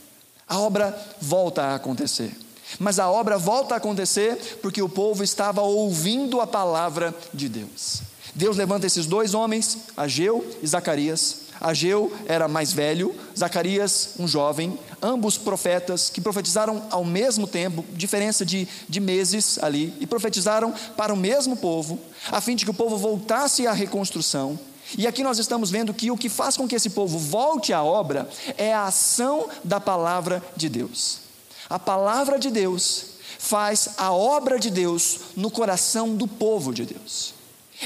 A 0.49 0.59
obra 0.59 0.97
volta 1.21 1.63
a 1.63 1.75
acontecer. 1.75 2.46
Mas 2.79 2.99
a 2.99 3.11
obra 3.11 3.39
volta 3.39 3.75
a 3.75 3.79
acontecer 3.79 4.59
porque 4.63 4.83
o 4.83 4.89
povo 4.89 5.23
estava 5.23 5.63
ouvindo 5.63 6.41
a 6.41 6.47
palavra 6.47 7.15
de 7.33 7.49
Deus. 7.49 8.03
Deus 8.35 8.57
levanta 8.57 8.87
esses 8.87 9.07
dois 9.07 9.33
homens, 9.33 9.79
Ageu 9.97 10.47
e 10.63 10.67
Zacarias. 10.67 11.47
Ageu 11.59 12.13
era 12.27 12.47
mais 12.47 12.71
velho, 12.71 13.15
Zacarias 13.37 14.11
um 14.19 14.29
jovem, 14.29 14.79
ambos 15.01 15.39
profetas 15.39 16.11
que 16.11 16.21
profetizaram 16.21 16.83
ao 16.91 17.03
mesmo 17.03 17.47
tempo, 17.47 17.83
diferença 17.95 18.45
de, 18.45 18.69
de 18.87 19.01
meses 19.01 19.59
ali, 19.63 19.95
e 19.99 20.07
profetizaram 20.07 20.75
para 20.97 21.15
o 21.15 21.17
mesmo 21.17 21.57
povo, 21.57 21.99
a 22.31 22.43
fim 22.43 22.55
de 22.55 22.67
que 22.67 22.71
o 22.71 22.75
povo 22.75 22.99
voltasse 22.99 23.67
à 23.67 23.73
reconstrução. 23.73 24.59
E 24.99 25.07
aqui 25.07 25.23
nós 25.23 25.39
estamos 25.39 25.71
vendo 25.71 25.95
que 25.95 26.11
o 26.11 26.17
que 26.17 26.29
faz 26.29 26.57
com 26.57 26.69
que 26.69 26.75
esse 26.75 26.91
povo 26.91 27.19
volte 27.19 27.73
à 27.73 27.83
obra 27.83 28.29
é 28.59 28.73
a 28.73 28.85
ação 28.85 29.49
da 29.65 29.81
palavra 29.81 30.43
de 30.55 30.69
Deus. 30.69 31.26
A 31.69 31.79
palavra 31.79 32.39
de 32.39 32.51
Deus 32.51 33.17
faz 33.39 33.91
a 33.97 34.13
obra 34.13 34.59
de 34.59 34.71
Deus 34.71 35.21
no 35.37 35.51
coração 35.51 36.15
do 36.15 36.27
povo 36.27 36.73
de 36.73 36.85
Deus. 36.85 37.35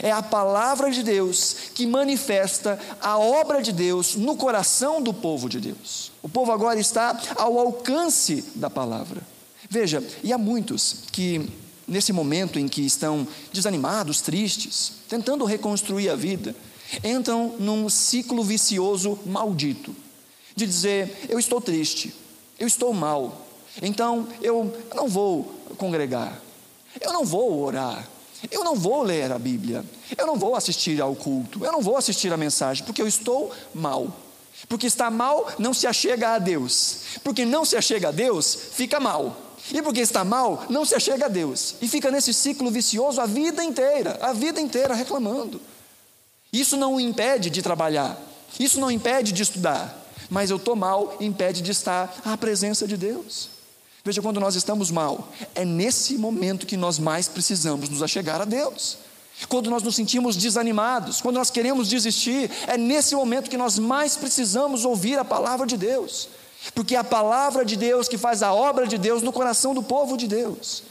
É 0.03 0.13
a 0.13 0.23
palavra 0.23 0.91
de 0.91 1.03
Deus 1.03 1.57
que 1.75 1.87
manifesta 1.87 2.79
a 3.01 3.19
obra 3.19 3.61
de 3.61 3.73
Deus 3.73 4.15
no 4.15 4.37
coração 4.37 5.03
do 5.03 5.13
povo 5.13 5.49
de 5.49 5.59
Deus. 5.59 6.13
O 6.23 6.29
povo 6.29 6.53
agora 6.53 6.79
está 6.79 7.21
ao 7.37 7.59
alcance 7.59 8.45
da 8.55 8.71
palavra. 8.71 9.21
Veja, 9.69 10.03
e 10.23 10.33
há 10.33 10.39
muitos 10.39 11.05
que, 11.11 11.51
nesse 11.89 12.13
momento 12.13 12.59
em 12.59 12.69
que 12.69 12.83
estão 12.83 13.27
desanimados, 13.53 14.21
tristes, 14.21 14.93
tentando 15.09 15.45
reconstruir 15.45 16.09
a 16.09 16.17
vida, 16.17 16.55
entram 17.03 17.57
num 17.59 17.89
ciclo 17.89 18.45
vicioso 18.45 19.19
maldito 19.27 19.95
de 20.55 20.67
dizer: 20.67 21.27
Eu 21.29 21.39
estou 21.39 21.61
triste, 21.61 22.15
eu 22.59 22.67
estou 22.67 22.93
mal, 22.93 23.47
então 23.83 24.27
eu 24.43 24.75
não 24.95 25.09
vou 25.09 25.55
congregar, 25.77 26.41
eu 27.01 27.13
não 27.13 27.25
vou 27.25 27.63
orar, 27.63 28.09
eu 28.51 28.65
não 28.65 28.75
vou 28.75 29.03
ler 29.03 29.31
a 29.31 29.39
Bíblia, 29.39 29.85
eu 30.17 30.27
não 30.27 30.37
vou 30.37 30.57
assistir 30.57 31.01
ao 31.01 31.15
culto, 31.15 31.65
eu 31.65 31.73
não 31.73 31.81
vou 31.81 31.97
assistir 31.97 32.33
a 32.33 32.37
mensagem, 32.37 32.85
porque 32.85 33.03
eu 33.03 33.09
estou 33.09 33.53
mal. 33.75 34.09
Porque 34.69 34.87
está 34.87 35.11
mal, 35.11 35.51
não 35.59 35.73
se 35.73 35.87
achega 35.87 36.35
a 36.35 36.39
Deus. 36.39 36.99
Porque 37.25 37.47
não 37.47 37.65
se 37.65 37.77
achega 37.77 38.09
a 38.09 38.13
Deus, 38.13 38.55
fica 38.73 39.01
mal. 39.01 39.35
E 39.73 39.81
porque 39.83 40.01
está 40.01 40.25
mal, 40.25 40.65
não 40.69 40.85
se 40.85 40.95
achega 40.95 41.27
a 41.27 41.29
Deus. 41.29 41.77
E 41.81 41.89
fica 41.89 42.11
nesse 42.11 42.35
ciclo 42.35 42.71
vicioso 42.71 43.21
a 43.21 43.27
vida 43.27 43.65
inteira, 43.65 44.19
a 44.21 44.33
vida 44.33 44.61
inteira 44.61 44.95
reclamando. 44.95 45.61
Isso 46.53 46.77
não 46.77 46.95
o 46.95 47.01
impede 47.01 47.49
de 47.49 47.63
trabalhar, 47.63 48.21
isso 48.59 48.81
não 48.81 48.91
impede 48.91 49.33
de 49.33 49.43
estudar, 49.43 49.97
mas 50.29 50.51
eu 50.51 50.57
estou 50.57 50.75
mal, 50.75 51.17
impede 51.21 51.63
de 51.63 51.71
estar 51.71 52.13
à 52.25 52.37
presença 52.37 52.89
de 52.89 52.97
Deus. 52.97 53.49
Veja, 54.05 54.23
quando 54.23 54.41
nós 54.41 54.55
estamos 54.55 54.91
mal, 54.91 55.29
é 55.55 55.65
nesse 55.65 56.17
momento 56.17 56.67
que 56.67 56.77
nós 56.77 56.99
mais 56.99 57.29
precisamos 57.29 57.89
nos 57.89 58.03
achegar 58.03 58.41
a 58.41 58.45
Deus. 58.45 58.99
Quando 59.49 59.71
nós 59.71 59.83
nos 59.83 59.97
sentimos 59.97 60.37
desanimados, 60.37 61.21
quando 61.21 61.37
nós 61.37 61.51
queremos 61.51 61.89
desistir, 61.89 62.51
é 62.67 62.77
nesse 62.77 63.15
momento 63.15 63.51
que 63.51 63.57
nós 63.57 63.79
mais 63.79 64.17
precisamos 64.17 64.85
ouvir 64.85 65.19
a 65.19 65.25
palavra 65.25 65.67
de 65.67 65.77
Deus. 65.77 66.29
Porque 66.75 66.95
é 66.95 66.99
a 66.99 67.05
palavra 67.05 67.65
de 67.65 67.77
Deus 67.77 68.09
que 68.09 68.19
faz 68.19 68.43
a 68.43 68.53
obra 68.53 68.87
de 68.87 68.99
Deus 68.99 69.23
no 69.23 69.33
coração 69.33 69.75
do 69.75 69.83
povo 69.83 70.17
de 70.17 70.27
Deus. 70.27 70.83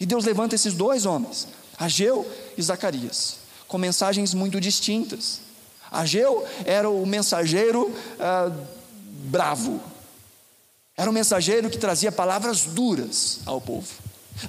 E 0.00 0.06
Deus 0.06 0.24
levanta 0.24 0.54
esses 0.54 0.74
dois 0.74 1.04
homens, 1.06 1.48
Ageu 1.78 2.26
e 2.56 2.62
Zacarias, 2.62 3.38
com 3.66 3.76
mensagens 3.76 4.32
muito 4.32 4.60
distintas. 4.60 5.40
Ageu 5.90 6.46
era 6.64 6.88
o 6.88 7.04
mensageiro 7.04 7.92
ah, 8.18 8.50
bravo, 9.24 9.80
era 10.98 11.08
um 11.08 11.12
mensageiro 11.12 11.70
que 11.70 11.78
trazia 11.78 12.10
palavras 12.10 12.64
duras 12.64 13.38
ao 13.46 13.60
povo. 13.60 13.86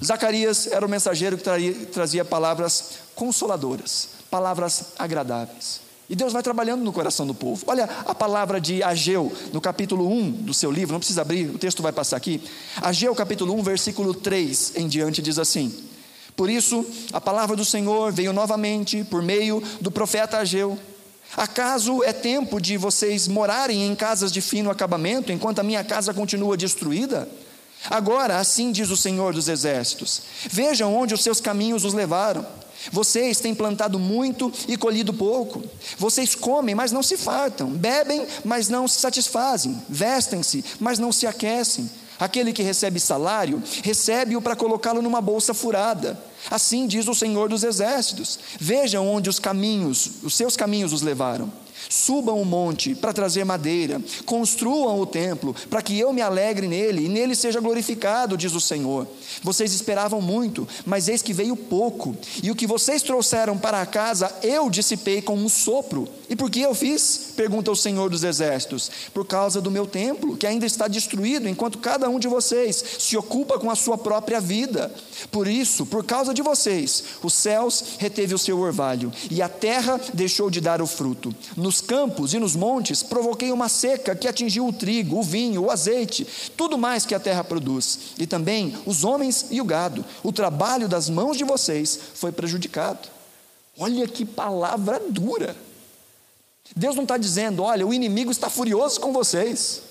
Zacarias 0.04 0.66
era 0.66 0.84
um 0.84 0.88
mensageiro 0.88 1.38
que 1.38 1.86
trazia 1.86 2.24
palavras 2.24 2.94
consoladoras, 3.14 4.08
palavras 4.28 4.94
agradáveis. 4.98 5.80
E 6.08 6.16
Deus 6.16 6.32
vai 6.32 6.42
trabalhando 6.42 6.82
no 6.82 6.92
coração 6.92 7.24
do 7.24 7.32
povo. 7.32 7.62
Olha 7.68 7.88
a 8.04 8.12
palavra 8.12 8.60
de 8.60 8.82
Ageu, 8.82 9.32
no 9.52 9.60
capítulo 9.60 10.10
1 10.10 10.32
do 10.32 10.52
seu 10.52 10.72
livro, 10.72 10.92
não 10.92 10.98
precisa 10.98 11.20
abrir, 11.20 11.48
o 11.50 11.56
texto 11.58 11.84
vai 11.84 11.92
passar 11.92 12.16
aqui. 12.16 12.42
Ageu, 12.82 13.14
capítulo 13.14 13.54
1, 13.54 13.62
versículo 13.62 14.12
3 14.12 14.72
em 14.74 14.88
diante, 14.88 15.22
diz 15.22 15.38
assim: 15.38 15.72
Por 16.34 16.50
isso, 16.50 16.84
a 17.12 17.20
palavra 17.20 17.54
do 17.54 17.64
Senhor 17.64 18.10
veio 18.10 18.32
novamente 18.32 19.04
por 19.04 19.22
meio 19.22 19.62
do 19.80 19.92
profeta 19.92 20.38
Ageu. 20.38 20.76
Acaso 21.36 22.02
é 22.02 22.12
tempo 22.12 22.60
de 22.60 22.76
vocês 22.76 23.28
morarem 23.28 23.86
em 23.86 23.94
casas 23.94 24.32
de 24.32 24.40
fino 24.40 24.70
acabamento, 24.70 25.30
enquanto 25.30 25.60
a 25.60 25.62
minha 25.62 25.84
casa 25.84 26.12
continua 26.12 26.56
destruída? 26.56 27.28
Agora, 27.88 28.38
assim 28.38 28.72
diz 28.72 28.90
o 28.90 28.96
Senhor 28.96 29.32
dos 29.32 29.48
Exércitos: 29.48 30.22
Vejam 30.50 30.94
onde 30.94 31.14
os 31.14 31.22
seus 31.22 31.40
caminhos 31.40 31.84
os 31.84 31.94
levaram. 31.94 32.44
Vocês 32.90 33.38
têm 33.40 33.54
plantado 33.54 33.98
muito 33.98 34.52
e 34.66 34.76
colhido 34.76 35.12
pouco. 35.12 35.62
Vocês 35.98 36.34
comem, 36.34 36.74
mas 36.74 36.92
não 36.92 37.02
se 37.02 37.16
fartam. 37.16 37.68
Bebem, 37.68 38.26
mas 38.44 38.68
não 38.68 38.88
se 38.88 38.98
satisfazem. 39.00 39.80
Vestem-se, 39.88 40.64
mas 40.78 40.98
não 40.98 41.12
se 41.12 41.26
aquecem. 41.26 41.90
Aquele 42.20 42.52
que 42.52 42.62
recebe 42.62 43.00
salário, 43.00 43.62
recebe-o 43.82 44.42
para 44.42 44.54
colocá-lo 44.54 45.00
numa 45.00 45.22
bolsa 45.22 45.54
furada. 45.54 46.22
Assim 46.50 46.86
diz 46.86 47.08
o 47.08 47.14
Senhor 47.14 47.48
dos 47.48 47.64
Exércitos: 47.64 48.38
Vejam 48.60 49.08
onde 49.08 49.30
os 49.30 49.38
caminhos, 49.38 50.10
os 50.22 50.34
seus 50.34 50.54
caminhos 50.54 50.92
os 50.92 51.00
levaram. 51.00 51.50
Subam 51.88 52.40
o 52.40 52.44
monte 52.44 52.94
para 52.94 53.12
trazer 53.12 53.42
madeira, 53.44 54.00
construam 54.24 55.00
o 55.00 55.06
templo, 55.06 55.56
para 55.68 55.82
que 55.82 55.98
eu 55.98 56.12
me 56.12 56.20
alegre 56.20 56.68
nele 56.68 57.06
e 57.06 57.08
nele 57.08 57.34
seja 57.34 57.58
glorificado, 57.58 58.36
diz 58.36 58.54
o 58.54 58.60
Senhor. 58.60 59.08
Vocês 59.42 59.72
esperavam 59.72 60.20
muito, 60.20 60.68
mas 60.84 61.08
eis 61.08 61.22
que 61.22 61.32
veio 61.32 61.56
pouco, 61.56 62.14
e 62.42 62.50
o 62.50 62.54
que 62.54 62.66
vocês 62.66 63.02
trouxeram 63.02 63.56
para 63.56 63.80
a 63.80 63.86
casa 63.86 64.32
eu 64.42 64.68
dissipei 64.68 65.22
com 65.22 65.34
um 65.34 65.48
sopro. 65.48 66.08
E 66.30 66.36
por 66.36 66.48
que 66.48 66.60
eu 66.60 66.72
fiz? 66.76 67.32
Pergunta 67.34 67.72
o 67.72 67.76
Senhor 67.76 68.08
dos 68.08 68.22
Exércitos. 68.22 68.88
Por 69.12 69.26
causa 69.26 69.60
do 69.60 69.68
meu 69.68 69.84
templo, 69.84 70.36
que 70.36 70.46
ainda 70.46 70.64
está 70.64 70.86
destruído, 70.86 71.48
enquanto 71.48 71.78
cada 71.78 72.08
um 72.08 72.20
de 72.20 72.28
vocês 72.28 72.84
se 73.00 73.16
ocupa 73.16 73.58
com 73.58 73.68
a 73.68 73.74
sua 73.74 73.98
própria 73.98 74.40
vida. 74.40 74.94
Por 75.32 75.48
isso, 75.48 75.84
por 75.84 76.04
causa 76.04 76.32
de 76.32 76.40
vocês, 76.40 77.02
os 77.20 77.34
céus 77.34 77.96
reteve 77.98 78.32
o 78.32 78.38
seu 78.38 78.60
orvalho, 78.60 79.12
e 79.28 79.42
a 79.42 79.48
terra 79.48 80.00
deixou 80.14 80.48
de 80.48 80.60
dar 80.60 80.80
o 80.80 80.86
fruto. 80.86 81.34
Nos 81.56 81.80
campos 81.80 82.32
e 82.32 82.38
nos 82.38 82.54
montes 82.54 83.02
provoquei 83.02 83.50
uma 83.50 83.68
seca 83.68 84.14
que 84.14 84.28
atingiu 84.28 84.68
o 84.68 84.72
trigo, 84.72 85.18
o 85.18 85.24
vinho, 85.24 85.64
o 85.64 85.70
azeite, 85.70 86.24
tudo 86.56 86.78
mais 86.78 87.04
que 87.04 87.14
a 87.14 87.18
terra 87.18 87.42
produz, 87.42 87.98
e 88.16 88.24
também 88.24 88.76
os 88.86 89.02
homens 89.02 89.46
e 89.50 89.60
o 89.60 89.64
gado. 89.64 90.04
O 90.22 90.30
trabalho 90.30 90.86
das 90.86 91.10
mãos 91.10 91.36
de 91.36 91.42
vocês 91.42 91.98
foi 92.14 92.30
prejudicado. 92.30 93.08
Olha 93.76 94.06
que 94.06 94.24
palavra 94.24 95.02
dura. 95.08 95.56
Deus 96.74 96.94
não 96.94 97.02
está 97.02 97.16
dizendo, 97.16 97.62
olha, 97.62 97.86
o 97.86 97.92
inimigo 97.92 98.30
está 98.30 98.48
furioso 98.48 99.00
com 99.00 99.12
vocês. 99.12 99.82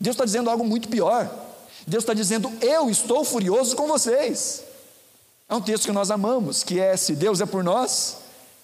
Deus 0.00 0.14
está 0.14 0.24
dizendo 0.24 0.50
algo 0.50 0.64
muito 0.64 0.88
pior. 0.88 1.30
Deus 1.86 2.02
está 2.02 2.14
dizendo, 2.14 2.52
eu 2.60 2.90
estou 2.90 3.24
furioso 3.24 3.76
com 3.76 3.86
vocês. 3.86 4.62
É 5.48 5.54
um 5.54 5.60
texto 5.60 5.86
que 5.86 5.92
nós 5.92 6.10
amamos, 6.10 6.62
que 6.62 6.80
é: 6.80 6.96
se 6.96 7.14
Deus 7.14 7.40
é 7.40 7.46
por 7.46 7.62
nós, 7.62 8.18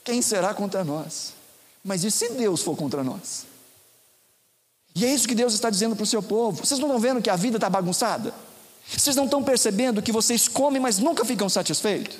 quem 0.05 0.21
será 0.21 0.53
contra 0.53 0.83
nós? 0.85 1.33
Mas 1.85 2.05
e 2.05 2.11
se 2.11 2.31
Deus 2.31 2.63
for 2.63 2.77
contra 2.77 3.03
nós? 3.03 3.47
E 4.95 5.05
é 5.05 5.13
isso 5.13 5.27
que 5.27 5.35
Deus 5.35 5.55
está 5.55 5.71
dizendo 5.71 5.97
para 5.97 6.03
o 6.03 6.07
seu 6.07 6.23
povo. 6.23 6.65
Vocês 6.65 6.79
não 6.79 6.89
estão 6.89 7.01
vendo 7.01 7.23
que 7.23 7.31
a 7.31 7.37
vida 7.37 7.57
está 7.57 7.71
bagunçada? 7.71 8.35
Vocês 8.87 9.17
não 9.17 9.25
estão 9.25 9.43
percebendo 9.43 10.03
que 10.03 10.13
vocês 10.13 10.49
comem, 10.49 10.81
mas 10.81 10.99
nunca 10.99 11.25
ficam 11.25 11.49
satisfeitos? 11.49 12.19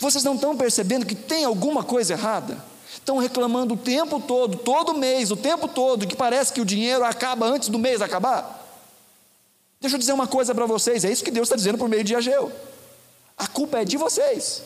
Vocês 0.00 0.24
não 0.24 0.34
estão 0.34 0.56
percebendo 0.56 1.06
que 1.06 1.14
tem 1.14 1.44
alguma 1.44 1.84
coisa 1.84 2.14
errada? 2.14 2.69
Estão 2.92 3.18
reclamando 3.18 3.74
o 3.74 3.76
tempo 3.76 4.20
todo, 4.20 4.58
todo 4.58 4.94
mês, 4.94 5.30
o 5.30 5.36
tempo 5.36 5.68
todo, 5.68 6.06
que 6.06 6.16
parece 6.16 6.52
que 6.52 6.60
o 6.60 6.64
dinheiro 6.64 7.04
acaba 7.04 7.46
antes 7.46 7.68
do 7.68 7.78
mês 7.78 8.02
acabar? 8.02 8.58
Deixa 9.80 9.96
eu 9.96 9.98
dizer 9.98 10.12
uma 10.12 10.26
coisa 10.26 10.54
para 10.54 10.66
vocês, 10.66 11.04
é 11.04 11.10
isso 11.10 11.24
que 11.24 11.30
Deus 11.30 11.46
está 11.46 11.56
dizendo 11.56 11.78
por 11.78 11.88
meio 11.88 12.04
de 12.04 12.14
Ageu. 12.14 12.50
A 13.38 13.46
culpa 13.46 13.78
é 13.78 13.84
de 13.84 13.96
vocês, 13.96 14.62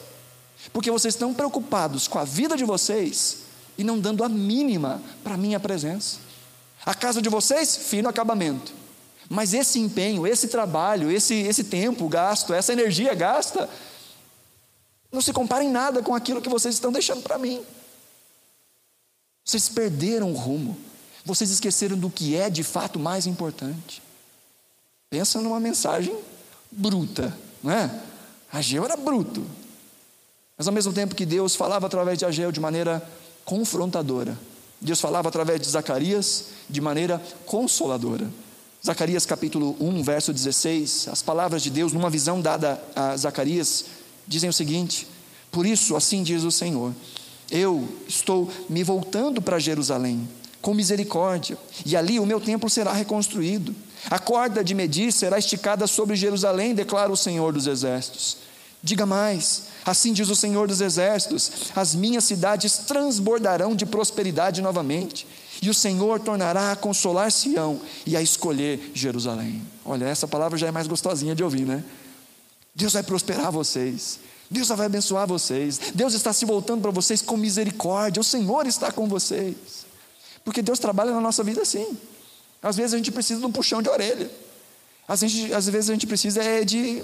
porque 0.73 0.91
vocês 0.91 1.15
estão 1.15 1.35
preocupados 1.35 2.09
com 2.09 2.19
a 2.19 2.25
vida 2.25 2.57
de 2.57 2.65
vocês 2.65 3.39
e 3.77 3.85
não 3.85 3.99
dando 3.99 4.25
a 4.25 4.29
mínima 4.29 5.01
para 5.23 5.35
a 5.35 5.39
minha 5.39 5.61
presença. 5.61 6.19
A 6.85 6.95
casa 6.95 7.21
de 7.21 7.29
vocês, 7.29 7.77
fino 7.77 8.09
acabamento. 8.09 8.73
Mas 9.29 9.55
esse 9.55 9.79
empenho, 9.79 10.27
esse 10.27 10.49
trabalho, 10.49 11.11
esse, 11.11 11.35
esse 11.35 11.65
tempo 11.65 12.09
gasto, 12.09 12.53
essa 12.53 12.73
energia 12.73 13.15
gasta, 13.15 13.69
não 15.13 15.21
se 15.21 15.33
compara 15.33 15.63
em 15.63 15.71
nada 15.71 16.03
com 16.03 16.15
aquilo 16.15 16.43
que 16.43 16.49
vocês 16.49 16.75
estão 16.75 16.91
deixando 16.91 17.23
para 17.23 17.39
mim. 17.39 17.65
Vocês 19.45 19.69
perderam 19.69 20.33
o 20.33 20.37
rumo. 20.37 20.77
Vocês 21.25 21.51
esqueceram 21.51 21.97
do 21.99 22.11
que 22.11 22.37
é 22.37 22.49
de 22.49 22.63
fato 22.63 22.99
mais 22.99 23.27
importante. 23.27 24.03
Pensa 25.11 25.41
numa 25.41 25.61
mensagem 25.61 26.17
bruta, 26.71 27.37
não 27.63 27.71
é? 27.71 28.01
Ageu 28.53 28.85
era 28.85 28.97
bruto. 28.97 29.45
Mas 30.57 30.67
ao 30.67 30.73
mesmo 30.73 30.93
tempo 30.93 31.15
que 31.15 31.27
Deus 31.27 31.55
falava 31.55 31.87
através 31.87 32.19
de 32.19 32.25
Ageu 32.25 32.51
de 32.53 32.61
maneira 32.61 33.03
confrontadora. 33.45 34.39
Deus 34.81 35.01
falava 35.01 35.29
através 35.29 35.61
de 35.61 35.69
Zacarias 35.69 36.47
de 36.69 36.81
maneira 36.81 37.23
consoladora. 37.47 38.31
Zacarias 38.85 39.25
capítulo 39.25 39.77
1, 39.81 40.03
verso 40.03 40.33
16, 40.33 41.09
as 41.09 41.23
palavras 41.23 41.63
de 41.63 41.71
Deus 41.71 41.93
numa 41.93 42.11
visão 42.11 42.41
dada 42.41 42.83
a 42.95 43.17
Zacarias 43.17 43.87
dizem 44.27 44.51
o 44.51 44.53
seguinte: 44.53 45.09
Por 45.51 45.65
isso 45.65 45.97
assim 45.97 46.23
diz 46.23 46.43
o 46.43 46.51
Senhor: 46.51 46.93
Eu 47.51 47.89
estou 48.09 48.51
me 48.69 48.83
voltando 48.83 49.41
para 49.43 49.59
Jerusalém 49.59 50.29
com 50.65 50.73
misericórdia, 50.73 51.59
e 51.85 51.95
ali 51.95 52.19
o 52.19 52.25
meu 52.25 52.41
templo 52.41 52.71
será 52.71 52.91
reconstruído. 52.91 53.75
A 54.09 54.19
corda 54.19 54.65
de 54.65 54.75
medir 54.75 55.13
será 55.13 55.39
esticada 55.39 55.87
sobre 55.87 56.17
Jerusalém, 56.17 56.75
declara 56.75 57.13
o 57.13 57.17
Senhor 57.17 57.53
dos 57.53 57.67
exércitos. 57.67 58.39
Diga 58.83 59.05
mais, 59.05 59.65
assim 59.85 60.13
diz 60.13 60.29
o 60.29 60.37
Senhor 60.37 60.69
dos 60.69 60.83
Exércitos: 60.83 61.51
as 61.75 61.95
minhas 61.95 62.25
cidades 62.25 62.79
transbordarão 62.79 63.75
de 63.75 63.87
prosperidade 63.87 64.61
novamente, 64.61 65.27
e 65.63 65.71
o 65.71 65.75
Senhor 65.75 66.21
tornará 66.21 66.73
a 66.73 66.77
consolar 66.77 67.31
Sião 67.33 67.81
e 68.05 68.15
a 68.15 68.21
escolher 68.21 68.91
Jerusalém. 68.95 69.63
Olha, 69.85 70.05
essa 70.05 70.29
palavra 70.29 70.59
já 70.59 70.67
é 70.67 70.71
mais 70.71 70.87
gostosinha 70.87 71.35
de 71.35 71.43
ouvir, 71.43 71.67
né? 71.67 71.83
Deus 72.75 72.93
vai 72.93 73.03
prosperar 73.03 73.51
vocês, 73.51 74.19
Deus 74.51 74.69
vai 74.69 74.87
abençoar 74.87 75.27
vocês, 75.27 75.79
Deus 75.95 76.15
está 76.15 76.33
se 76.33 76.45
voltando 76.45 76.83
para 76.83 76.91
vocês 76.91 77.23
com 77.23 77.37
misericórdia, 77.37 78.21
o 78.21 78.25
Senhor 78.25 78.67
está 78.67 78.93
com 78.93 79.09
vocês, 79.09 79.87
porque 80.45 80.63
Deus 80.63 80.79
trabalha 80.79 81.13
na 81.13 81.21
nossa 81.21 81.43
vida 81.43 81.63
assim. 81.63 81.97
Às 82.63 82.77
vezes 82.77 82.95
a 82.95 82.97
gente 82.97 83.11
precisa 83.11 83.41
de 83.41 83.47
um 83.47 83.53
puxão 83.53 83.83
de 83.83 83.89
orelha, 83.89 84.31
às 85.09 85.21
vezes, 85.21 85.53
às 85.53 85.69
vezes 85.69 85.91
a 85.91 85.93
gente 85.93 86.07
precisa 86.07 86.43
é 86.43 86.65
de 86.65 87.03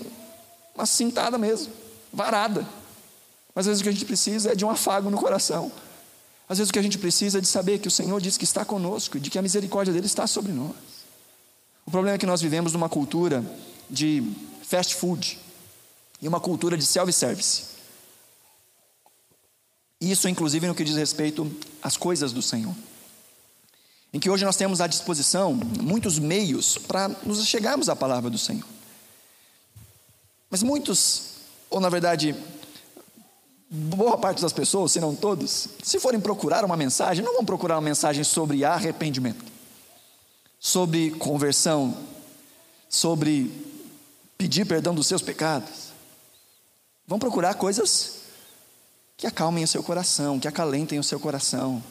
uma 0.75 0.87
cintada 0.87 1.37
mesmo, 1.37 1.73
varada. 2.13 2.67
Mas 3.55 3.67
às 3.67 3.73
vezes 3.73 3.81
o 3.81 3.83
que 3.83 3.89
a 3.89 3.93
gente 3.93 4.05
precisa 4.05 4.53
é 4.53 4.55
de 4.55 4.65
um 4.65 4.71
afago 4.71 5.11
no 5.11 5.19
coração. 5.19 5.71
Às 6.49 6.59
vezes 6.59 6.71
o 6.71 6.73
que 6.73 6.79
a 6.79 6.83
gente 6.83 6.99
precisa 6.99 7.39
é 7.39 7.41
de 7.41 7.47
saber 7.47 7.79
que 7.79 7.89
o 7.89 7.91
Senhor 7.91 8.21
diz 8.21 8.37
que 8.37 8.45
está 8.45 8.65
conosco 8.65 9.17
e 9.17 9.21
de 9.21 9.31
que 9.31 9.39
a 9.39 9.43
misericórdia 9.43 9.93
dele 9.93 10.07
está 10.07 10.27
sobre 10.27 10.53
nós. 10.53 10.75
O 11.85 11.91
problema 11.91 12.15
é 12.15 12.19
que 12.19 12.27
nós 12.27 12.41
vivemos 12.41 12.73
numa 12.73 12.89
cultura 12.89 13.45
de 13.89 14.23
fast 14.63 14.95
food 14.95 15.39
e 16.21 16.29
uma 16.29 16.41
cultura 16.41 16.77
de 16.77 16.85
self-service. 16.85 17.71
Isso, 20.01 20.29
inclusive, 20.29 20.67
no 20.67 20.75
que 20.75 20.85
diz 20.85 20.97
respeito 20.97 21.51
às 21.83 21.97
coisas 21.97 22.33
do 22.33 22.41
Senhor. 22.41 22.75
Em 24.13 24.19
que 24.19 24.31
hoje 24.31 24.45
nós 24.45 24.57
temos 24.57 24.81
à 24.81 24.87
disposição 24.87 25.55
muitos 25.55 26.19
meios 26.19 26.79
para 26.79 27.09
nos 27.25 27.47
chegarmos 27.47 27.89
à 27.89 27.95
palavra 27.95 28.31
do 28.31 28.39
Senhor. 28.39 28.67
Mas 30.51 30.63
muitos, 30.63 31.35
ou 31.69 31.79
na 31.79 31.89
verdade, 31.89 32.35
boa 33.71 34.19
parte 34.19 34.43
das 34.43 34.53
pessoas, 34.53 34.91
se 34.91 35.01
não 35.01 35.15
todos, 35.15 35.69
se 35.83 36.01
forem 36.01 36.19
procurar 36.19 36.65
uma 36.65 36.77
mensagem, 36.77 37.25
não 37.25 37.35
vão 37.35 37.45
procurar 37.45 37.77
uma 37.77 37.83
mensagem 37.83 38.25
sobre 38.25 38.65
arrependimento, 38.65 39.45
sobre 40.59 41.13
conversão, 41.13 41.97
sobre 42.89 43.53
pedir 44.37 44.65
perdão 44.65 44.93
dos 44.93 45.07
seus 45.07 45.23
pecados. 45.23 45.90
Vão 47.11 47.19
procurar 47.19 47.55
coisas 47.55 48.21
que 49.17 49.27
acalmem 49.27 49.65
o 49.65 49.67
seu 49.67 49.83
coração, 49.83 50.39
que 50.39 50.47
acalentem 50.47 50.97
o 50.97 51.03
seu 51.03 51.19
coração. 51.19 51.83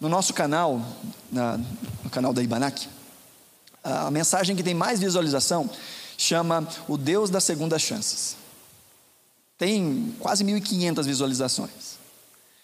No 0.00 0.08
nosso 0.08 0.34
canal, 0.34 0.84
na, 1.30 1.60
no 2.02 2.10
canal 2.10 2.32
da 2.32 2.42
Ibanac, 2.42 2.88
a 3.84 4.10
mensagem 4.10 4.56
que 4.56 4.62
tem 4.64 4.74
mais 4.74 4.98
visualização 4.98 5.70
chama 6.16 6.66
O 6.88 6.96
Deus 6.96 7.30
das 7.30 7.44
Segundas 7.44 7.82
Chances. 7.82 8.34
Tem 9.56 10.12
quase 10.18 10.42
1.500 10.42 11.04
visualizações. 11.04 11.96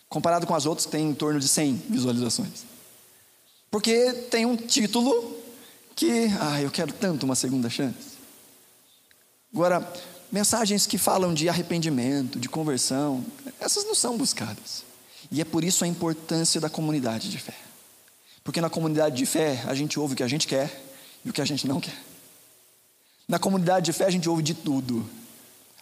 Comparado 0.09 0.49
com 0.49 0.55
as 0.57 0.67
outras, 0.67 0.87
tem 0.87 1.11
em 1.11 1.15
torno 1.15 1.39
de 1.39 1.47
100 1.47 1.77
visualizações. 1.91 2.65
Porque 3.71 4.13
tem 4.33 4.45
um 4.45 4.57
título 4.57 5.33
que, 5.95 6.29
ah, 6.41 6.61
eu 6.61 6.73
quero 6.73 6.93
tanto 6.93 7.23
uma 7.23 7.37
segunda 7.37 7.71
chance. 7.71 8.15
Agora, 9.53 9.89
mensagens 10.31 10.87
que 10.87 10.99
falam 10.99 11.33
de 11.33 11.49
arrependimento, 11.49 12.39
de 12.39 12.49
conversão, 12.49 13.25
essas 13.61 13.85
não 13.85 13.95
são 13.95 14.17
buscadas. 14.17 14.85
E 15.31 15.41
é 15.41 15.45
por 15.45 15.65
isso 15.65 15.85
a 15.85 15.87
importância 15.87 16.61
da 16.61 16.69
comunidade 16.69 17.31
de 17.31 17.39
fé. 17.39 17.55
Porque 18.43 18.61
na 18.61 18.69
comunidade 18.69 19.17
de 19.17 19.27
fé, 19.27 19.63
a 19.67 19.75
gente 19.75 19.99
ouve 19.99 20.15
o 20.15 20.17
que 20.17 20.23
a 20.23 20.29
gente 20.29 20.47
quer 20.47 20.83
e 21.25 21.31
o 21.31 21.33
que 21.33 21.41
a 21.41 21.45
gente 21.45 21.67
não 21.67 21.81
quer. 21.81 21.97
Na 23.27 23.39
comunidade 23.39 23.87
de 23.87 23.93
fé 23.93 24.05
a 24.05 24.11
gente 24.11 24.29
ouve 24.29 24.43
de 24.43 24.55
tudo. 24.55 25.09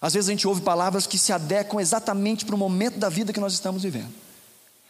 Às 0.00 0.14
vezes 0.14 0.28
a 0.28 0.32
gente 0.32 0.46
ouve 0.46 0.60
palavras 0.60 1.06
que 1.06 1.18
se 1.18 1.32
adequam 1.32 1.80
exatamente 1.80 2.44
para 2.44 2.54
o 2.54 2.58
momento 2.58 2.98
da 2.98 3.08
vida 3.08 3.32
que 3.32 3.40
nós 3.40 3.52
estamos 3.52 3.82
vivendo. 3.82 4.12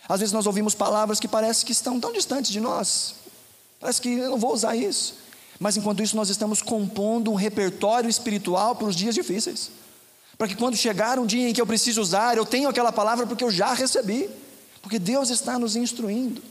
Às 0.08 0.20
vezes 0.20 0.32
nós 0.32 0.46
ouvimos 0.46 0.74
palavras 0.74 1.18
que 1.20 1.28
parece 1.28 1.64
que 1.64 1.72
estão 1.72 1.98
tão 1.98 2.12
distantes 2.12 2.50
de 2.50 2.60
nós. 2.60 3.14
Parece 3.80 4.00
que 4.00 4.10
eu 4.10 4.30
não 4.30 4.38
vou 4.38 4.52
usar 4.52 4.76
isso. 4.76 5.14
Mas 5.62 5.76
enquanto 5.76 6.02
isso, 6.02 6.16
nós 6.16 6.28
estamos 6.28 6.60
compondo 6.60 7.30
um 7.30 7.36
repertório 7.36 8.10
espiritual 8.10 8.74
para 8.74 8.88
os 8.88 8.96
dias 8.96 9.14
difíceis. 9.14 9.70
Para 10.36 10.48
que 10.48 10.56
quando 10.56 10.76
chegar 10.76 11.20
um 11.20 11.24
dia 11.24 11.48
em 11.48 11.52
que 11.52 11.60
eu 11.60 11.66
preciso 11.66 12.00
usar, 12.02 12.36
eu 12.36 12.44
tenho 12.44 12.68
aquela 12.68 12.90
palavra 12.90 13.28
porque 13.28 13.44
eu 13.44 13.50
já 13.50 13.72
recebi. 13.72 14.28
Porque 14.82 14.98
Deus 14.98 15.30
está 15.30 15.60
nos 15.60 15.76
instruindo. 15.76 16.42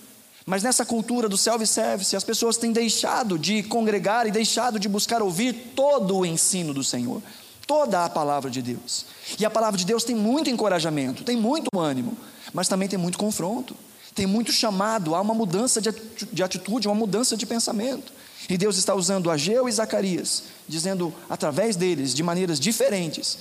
Mas 0.45 0.63
nessa 0.63 0.85
cultura 0.85 1.27
do 1.27 1.37
self-service, 1.37 2.15
as 2.15 2.23
pessoas 2.23 2.55
têm 2.55 2.71
deixado 2.71 3.37
de 3.37 3.63
congregar 3.63 4.27
e 4.27 4.31
deixado 4.31 4.79
de 4.79 4.87
buscar 4.87 5.21
ouvir 5.21 5.73
todo 5.75 6.19
o 6.19 6.25
ensino 6.25 6.73
do 6.73 6.81
Senhor, 6.81 7.21
toda 7.67 8.05
a 8.05 8.09
palavra 8.09 8.49
de 8.49 8.61
Deus. 8.61 9.05
E 9.37 9.43
a 9.43 9.49
palavra 9.49 9.77
de 9.77 9.85
Deus 9.85 10.05
tem 10.05 10.15
muito 10.15 10.49
encorajamento, 10.49 11.25
tem 11.25 11.35
muito 11.35 11.67
ânimo, 11.77 12.17
mas 12.53 12.69
também 12.69 12.87
tem 12.87 12.97
muito 12.97 13.17
confronto, 13.17 13.75
tem 14.15 14.25
muito 14.25 14.53
chamado 14.53 15.13
a 15.13 15.19
uma 15.19 15.33
mudança 15.33 15.81
de 15.81 16.41
atitude, 16.41 16.87
uma 16.87 16.95
mudança 16.95 17.35
de 17.35 17.45
pensamento. 17.45 18.20
E 18.51 18.57
Deus 18.57 18.77
está 18.77 18.93
usando 18.93 19.31
Ageu 19.31 19.67
e 19.67 19.71
Zacarias, 19.71 20.43
dizendo 20.67 21.13
através 21.29 21.75
deles, 21.75 22.13
de 22.13 22.21
maneiras 22.21 22.59
diferentes, 22.59 23.39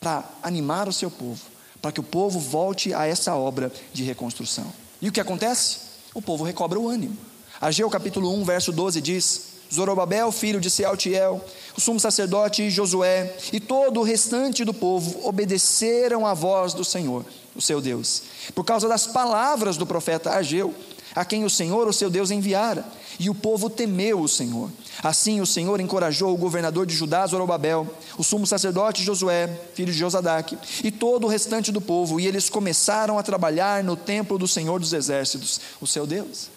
para 0.00 0.24
animar 0.42 0.88
o 0.88 0.92
seu 0.92 1.10
povo, 1.10 1.40
para 1.80 1.92
que 1.92 2.00
o 2.00 2.02
povo 2.02 2.40
volte 2.40 2.92
a 2.92 3.06
essa 3.06 3.34
obra 3.34 3.72
de 3.92 4.02
reconstrução. 4.02 4.70
E 5.00 5.08
o 5.08 5.12
que 5.12 5.20
acontece? 5.20 5.88
o 6.14 6.22
povo 6.22 6.44
recobra 6.44 6.78
o 6.78 6.88
ânimo. 6.88 7.16
Ageu 7.60 7.88
capítulo 7.88 8.32
1, 8.34 8.44
verso 8.44 8.72
12 8.72 9.00
diz: 9.00 9.42
Zorobabel, 9.72 10.32
filho 10.32 10.60
de 10.60 10.70
Sealtiel, 10.70 11.44
o 11.76 11.80
sumo 11.80 12.00
sacerdote 12.00 12.70
Josué 12.70 13.36
e 13.52 13.60
todo 13.60 14.00
o 14.00 14.02
restante 14.02 14.64
do 14.64 14.74
povo 14.74 15.26
obedeceram 15.26 16.26
à 16.26 16.34
voz 16.34 16.74
do 16.74 16.84
Senhor, 16.84 17.24
o 17.54 17.62
seu 17.62 17.80
Deus, 17.80 18.22
por 18.54 18.64
causa 18.64 18.88
das 18.88 19.06
palavras 19.06 19.76
do 19.76 19.86
profeta 19.86 20.30
Ageu, 20.30 20.74
a 21.18 21.24
quem 21.24 21.44
o 21.44 21.50
Senhor, 21.50 21.88
o 21.88 21.92
seu 21.92 22.08
Deus, 22.08 22.30
enviara. 22.30 22.86
E 23.18 23.28
o 23.28 23.34
povo 23.34 23.68
temeu 23.68 24.20
o 24.20 24.28
Senhor. 24.28 24.70
Assim 25.02 25.40
o 25.40 25.46
Senhor 25.46 25.80
encorajou 25.80 26.32
o 26.32 26.36
governador 26.36 26.86
de 26.86 26.94
Judá, 26.94 27.26
Zorobabel, 27.26 27.92
o 28.16 28.22
sumo 28.22 28.46
sacerdote 28.46 29.02
Josué, 29.02 29.48
filho 29.74 29.92
de 29.92 29.98
Josadaque, 29.98 30.56
e 30.84 30.92
todo 30.92 31.24
o 31.24 31.28
restante 31.28 31.72
do 31.72 31.80
povo, 31.80 32.20
e 32.20 32.26
eles 32.28 32.48
começaram 32.48 33.18
a 33.18 33.22
trabalhar 33.24 33.82
no 33.82 33.96
templo 33.96 34.38
do 34.38 34.46
Senhor 34.46 34.78
dos 34.78 34.92
Exércitos, 34.92 35.60
o 35.80 35.88
seu 35.88 36.06
Deus. 36.06 36.50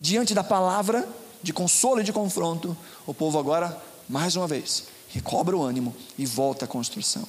Diante 0.00 0.34
da 0.34 0.42
palavra 0.42 1.08
de 1.40 1.52
consolo 1.52 2.00
e 2.00 2.04
de 2.04 2.12
confronto, 2.12 2.76
o 3.06 3.14
povo 3.14 3.38
agora, 3.38 3.80
mais 4.08 4.34
uma 4.34 4.48
vez, 4.48 4.86
recobra 5.10 5.56
o 5.56 5.62
ânimo 5.62 5.94
e 6.18 6.26
volta 6.26 6.64
à 6.64 6.68
construção. 6.68 7.22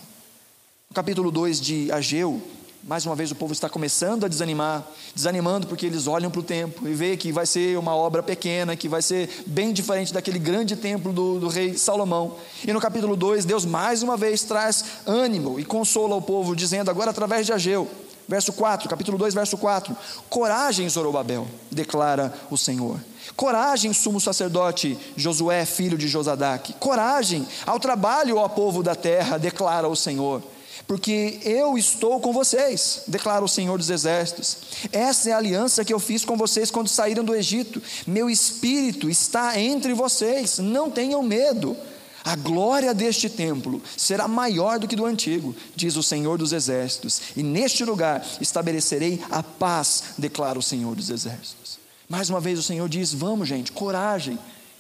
No 0.90 0.96
capítulo 0.96 1.30
2 1.30 1.62
de 1.62 1.92
Ageu, 1.92 2.42
mais 2.90 3.06
uma 3.06 3.14
vez 3.14 3.30
o 3.30 3.36
povo 3.36 3.54
está 3.54 3.70
começando 3.70 4.26
a 4.26 4.28
desanimar, 4.28 4.84
desanimando 5.14 5.68
porque 5.68 5.86
eles 5.86 6.08
olham 6.08 6.32
para 6.32 6.40
o 6.40 6.44
templo 6.44 6.90
e 6.90 6.94
vê 6.96 7.16
que 7.16 7.32
vai 7.32 7.46
ser 7.46 7.78
uma 7.78 7.96
obra 7.96 8.24
pequena, 8.24 8.76
que 8.76 8.90
vai 8.90 9.00
ser 9.00 9.30
bem 9.46 9.72
diferente 9.72 10.12
daquele 10.12 10.40
grande 10.40 10.76
templo 10.76 11.14
do, 11.14 11.40
do 11.40 11.48
rei 11.50 11.78
Salomão. 11.78 12.38
E 12.68 12.74
no 12.74 12.82
capítulo 12.82 13.16
2, 13.16 13.46
Deus 13.46 13.64
mais 13.64 14.02
uma 14.02 14.18
vez 14.18 14.42
traz 14.42 14.84
ânimo 15.06 15.60
e 15.60 15.66
consola 15.66 16.16
o 16.16 16.22
povo, 16.22 16.56
dizendo 16.56 16.90
agora 16.90 17.12
através 17.12 17.46
de 17.46 17.54
Ageu, 17.54 17.88
verso 18.28 18.52
4, 18.54 18.90
capítulo 18.90 19.20
2, 19.20 19.36
verso 19.36 19.56
4: 19.56 19.96
Coragem, 20.28 20.90
Zorobabel, 20.90 21.48
declara 21.70 22.34
o 22.50 22.58
Senhor. 22.58 23.00
Coragem, 23.36 23.94
sumo 23.94 24.20
sacerdote 24.20 24.98
Josué, 25.16 25.64
filho 25.64 25.96
de 25.96 26.08
Josadaque. 26.08 26.74
Coragem 26.74 27.48
ao 27.68 27.80
trabalho, 27.80 28.38
ó 28.38 28.48
povo 28.48 28.82
da 28.82 28.96
terra, 28.96 29.38
declara 29.38 29.88
o 29.88 29.96
Senhor 29.96 30.42
porque 30.88 31.40
eu 31.44 31.78
estou 31.78 32.20
com 32.20 32.34
vocês, 32.34 33.04
declara 33.08 33.44
o 33.44 33.48
Senhor 33.48 33.78
dos 33.78 33.90
Exércitos. 33.90 34.58
Essa 34.92 35.30
é 35.30 35.34
a 35.34 35.38
aliança 35.38 35.86
que 35.86 35.94
eu 35.94 36.00
fiz 36.00 36.26
com 36.26 36.36
vocês 36.36 36.72
quando 36.72 36.88
saíram 36.88 37.24
do 37.24 37.36
Egito. 37.36 37.82
Meu 38.08 38.30
espírito 38.30 39.10
está 39.10 39.60
entre 39.60 39.94
vocês, 39.94 40.60
não 40.60 40.90
tenham 40.90 41.22
medo. 41.22 41.76
A 42.24 42.36
glória 42.36 42.94
deste 42.94 43.30
templo 43.30 43.82
será 43.96 44.28
maior 44.28 44.78
do 44.78 44.88
que 44.88 44.96
do 44.96 45.06
antigo, 45.06 45.56
diz 45.76 45.96
o 45.96 46.04
Senhor 46.04 46.38
dos 46.38 46.52
Exércitos, 46.52 47.22
e 47.36 47.42
neste 47.42 47.86
lugar 47.86 48.26
estabelecerei 48.42 49.22
a 49.32 49.42
paz, 49.42 50.04
declara 50.18 50.60
o 50.60 50.62
Senhor 50.64 50.96
dos 50.96 51.10
Exércitos. 51.10 51.80
Mais 52.08 52.30
uma 52.30 52.40
vez 52.40 52.60
o 52.60 52.64
Senhor 52.64 52.90
diz: 52.90 53.14
Vamos, 53.14 53.48
gente, 53.48 53.72
coragem. 53.72 54.38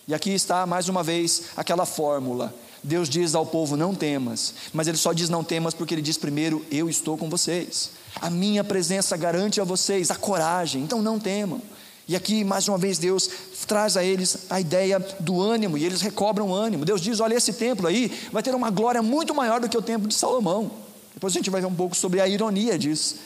E 0.07 0.13
aqui 0.13 0.31
está 0.31 0.65
mais 0.65 0.89
uma 0.89 1.03
vez 1.03 1.43
aquela 1.55 1.85
fórmula 1.85 2.53
Deus 2.83 3.09
diz 3.09 3.35
ao 3.35 3.45
povo: 3.45 3.75
não 3.75 3.93
temas, 3.93 4.53
mas 4.73 4.87
Ele 4.87 4.97
só 4.97 5.13
diz 5.13 5.29
não 5.29 5.43
temas 5.43 5.73
porque 5.73 5.93
Ele 5.93 6.01
diz 6.01 6.17
primeiro: 6.17 6.65
eu 6.71 6.89
estou 6.89 7.17
com 7.17 7.29
vocês. 7.29 7.91
A 8.21 8.29
minha 8.29 8.63
presença 8.63 9.15
garante 9.15 9.61
a 9.61 9.63
vocês 9.63 10.09
a 10.11 10.15
coragem, 10.15 10.81
então 10.81 11.01
não 11.01 11.19
temam. 11.19 11.61
E 12.07 12.15
aqui, 12.15 12.43
mais 12.43 12.67
uma 12.67 12.77
vez, 12.77 12.97
Deus 12.97 13.29
traz 13.67 13.95
a 13.95 14.03
eles 14.03 14.47
a 14.49 14.59
ideia 14.59 14.97
do 15.19 15.39
ânimo, 15.39 15.77
e 15.77 15.85
eles 15.85 16.01
recobram 16.01 16.53
ânimo. 16.53 16.83
Deus 16.83 17.01
diz: 17.01 17.19
olha, 17.19 17.35
esse 17.35 17.53
templo 17.53 17.87
aí 17.87 18.11
vai 18.31 18.41
ter 18.41 18.55
uma 18.55 18.71
glória 18.71 19.01
muito 19.01 19.33
maior 19.35 19.59
do 19.61 19.69
que 19.69 19.77
o 19.77 19.81
templo 19.81 20.07
de 20.07 20.15
Salomão. 20.15 20.71
Depois 21.13 21.33
a 21.33 21.37
gente 21.37 21.49
vai 21.49 21.61
ver 21.61 21.67
um 21.67 21.75
pouco 21.75 21.95
sobre 21.95 22.19
a 22.19 22.27
ironia 22.27 22.79
disso. 22.79 23.17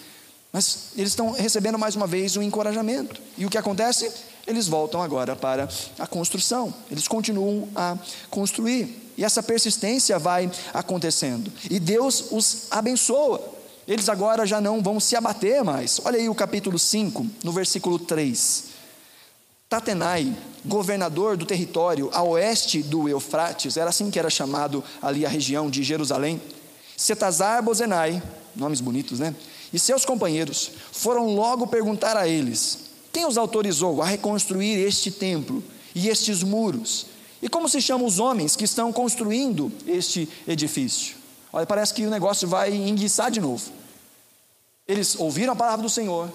Mas 0.51 0.89
eles 0.95 1.09
estão 1.09 1.31
recebendo 1.31 1.79
mais 1.79 1.95
uma 1.95 2.05
vez 2.05 2.35
um 2.37 2.41
encorajamento. 2.41 3.21
E 3.37 3.45
o 3.45 3.49
que 3.49 3.57
acontece? 3.57 4.11
Eles 4.45 4.67
voltam 4.67 5.01
agora 5.01 5.35
para 5.35 5.69
a 5.97 6.05
construção, 6.05 6.73
eles 6.91 7.07
continuam 7.07 7.67
a 7.75 7.97
construir. 8.29 9.01
E 9.17 9.23
essa 9.23 9.43
persistência 9.43 10.17
vai 10.17 10.51
acontecendo. 10.73 11.51
E 11.69 11.79
Deus 11.79 12.31
os 12.31 12.67
abençoa. 12.71 13.53
Eles 13.87 14.09
agora 14.09 14.45
já 14.45 14.59
não 14.59 14.81
vão 14.81 14.99
se 14.99 15.15
abater 15.15 15.63
mais. 15.63 16.01
Olha 16.03 16.17
aí 16.17 16.27
o 16.29 16.35
capítulo 16.35 16.79
5, 16.79 17.25
no 17.43 17.51
versículo 17.51 17.99
3. 17.99 18.65
Tatenai, 19.69 20.35
governador 20.65 21.35
do 21.35 21.45
território 21.45 22.09
a 22.13 22.23
oeste 22.23 22.81
do 22.81 23.09
Eufrates, 23.09 23.75
era 23.77 23.89
assim 23.89 24.09
que 24.11 24.19
era 24.19 24.29
chamado 24.29 24.83
ali 25.01 25.25
a 25.25 25.29
região 25.29 25.69
de 25.69 25.83
Jerusalém. 25.83 26.41
Setazar 26.95 27.61
Bozenai, 27.63 28.21
nomes 28.55 28.79
bonitos, 28.79 29.19
né? 29.19 29.35
E 29.73 29.79
seus 29.79 30.05
companheiros 30.05 30.71
foram 30.91 31.35
logo 31.35 31.67
perguntar 31.67 32.15
a 32.15 32.27
eles: 32.27 32.82
quem 33.13 33.27
os 33.27 33.37
autorizou 33.37 34.01
a 34.01 34.05
reconstruir 34.07 34.79
este 34.79 35.11
templo 35.11 35.63
e 35.93 36.09
estes 36.09 36.41
muros? 36.41 37.05
E 37.43 37.47
como 37.47 37.69
se 37.69 37.79
chamam 37.79 38.07
os 38.07 38.17
homens 38.17 38.55
que 38.55 38.65
estão 38.65 38.91
construindo 38.91 39.71
este 39.85 40.27
edifício? 40.47 41.15
Olha, 41.51 41.65
parece 41.67 41.93
que 41.93 42.07
o 42.07 42.09
negócio 42.09 42.47
vai 42.47 42.73
enguiçar 42.73 43.29
de 43.29 43.39
novo. 43.39 43.71
Eles 44.87 45.15
ouviram 45.19 45.53
a 45.53 45.55
palavra 45.55 45.83
do 45.83 45.89
Senhor, 45.89 46.27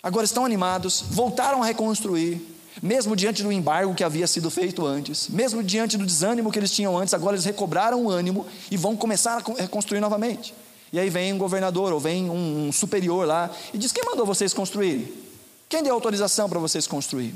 agora 0.00 0.24
estão 0.24 0.44
animados, 0.44 1.02
voltaram 1.10 1.62
a 1.62 1.66
reconstruir, 1.66 2.40
mesmo 2.80 3.16
diante 3.16 3.42
do 3.42 3.50
embargo 3.50 3.94
que 3.94 4.04
havia 4.04 4.28
sido 4.28 4.48
feito 4.48 4.86
antes, 4.86 5.28
mesmo 5.28 5.62
diante 5.62 5.98
do 5.98 6.06
desânimo 6.06 6.52
que 6.52 6.58
eles 6.58 6.70
tinham 6.70 6.96
antes, 6.96 7.14
agora 7.14 7.34
eles 7.34 7.44
recobraram 7.44 8.04
o 8.04 8.10
ânimo 8.10 8.46
e 8.70 8.76
vão 8.76 8.96
começar 8.96 9.42
a 9.42 9.60
reconstruir 9.60 10.00
novamente. 10.00 10.54
E 10.92 11.00
aí 11.00 11.10
vem 11.10 11.32
um 11.32 11.38
governador 11.38 11.92
ou 11.92 11.98
vem 11.98 12.30
um 12.30 12.70
superior 12.70 13.26
lá 13.26 13.50
e 13.74 13.78
diz: 13.78 13.90
Quem 13.90 14.04
mandou 14.04 14.24
vocês 14.24 14.54
construírem? 14.54 15.25
Quem 15.68 15.82
deu 15.82 15.94
autorização 15.94 16.48
para 16.48 16.60
vocês 16.60 16.86
construírem? 16.86 17.34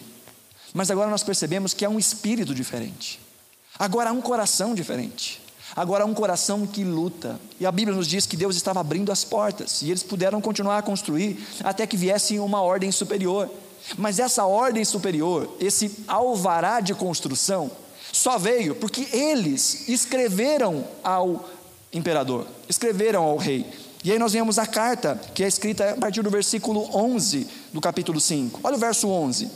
Mas 0.73 0.91
agora 0.91 1.11
nós 1.11 1.23
percebemos 1.23 1.75
que 1.75 1.85
há 1.85 1.89
um 1.89 1.99
espírito 1.99 2.55
diferente. 2.55 3.21
Agora 3.79 4.11
há 4.11 4.13
um 4.13 4.21
coração 4.21 4.75
diferente. 4.75 5.43
Agora 5.75 6.05
há 6.05 6.07
um 6.07 6.15
coração 6.15 6.67
que 6.67 6.85
luta. 6.85 7.41
E 7.59 7.67
a 7.67 7.73
Bíblia 7.73 7.97
nos 7.97 8.07
diz 8.07 8.27
que 8.27 8.37
Deus 8.37 8.57
estava 8.57 8.81
abrindo 8.81 9.11
as 9.11 9.25
portas 9.25 9.83
e 9.83 9.91
eles 9.91 10.03
puderam 10.03 10.41
continuar 10.41 10.79
a 10.79 10.83
construir 10.83 11.45
até 11.63 11.87
que 11.87 11.97
viesse 11.97 12.39
uma 12.39 12.61
ordem 12.63 12.93
superior. 12.93 13.51
Mas 13.97 14.19
essa 14.19 14.45
ordem 14.45 14.85
superior, 14.85 15.57
esse 15.59 16.05
alvará 16.07 16.81
de 16.81 16.95
construção, 16.95 17.71
só 18.13 18.39
veio 18.39 18.75
porque 18.75 19.09
eles 19.13 19.89
escreveram 19.89 20.87
ao 21.03 21.49
imperador, 21.93 22.47
escreveram 22.69 23.23
ao 23.23 23.37
rei. 23.37 23.67
E 24.03 24.11
aí 24.11 24.19
nós 24.19 24.33
vemos 24.33 24.59
a 24.59 24.67
carta, 24.67 25.21
que 25.35 25.45
é 25.45 25.49
escrita 25.49 25.91
a 25.91 25.97
partir 25.97 26.23
do 26.23 26.31
versículo 26.31 26.89
11 26.97 27.47
do 27.71 27.83
capítulo 27.83 28.19
5. 28.19 28.61
Olha 28.65 28.77
o 28.77 28.79
verso 28.79 29.09
11. 29.09 29.51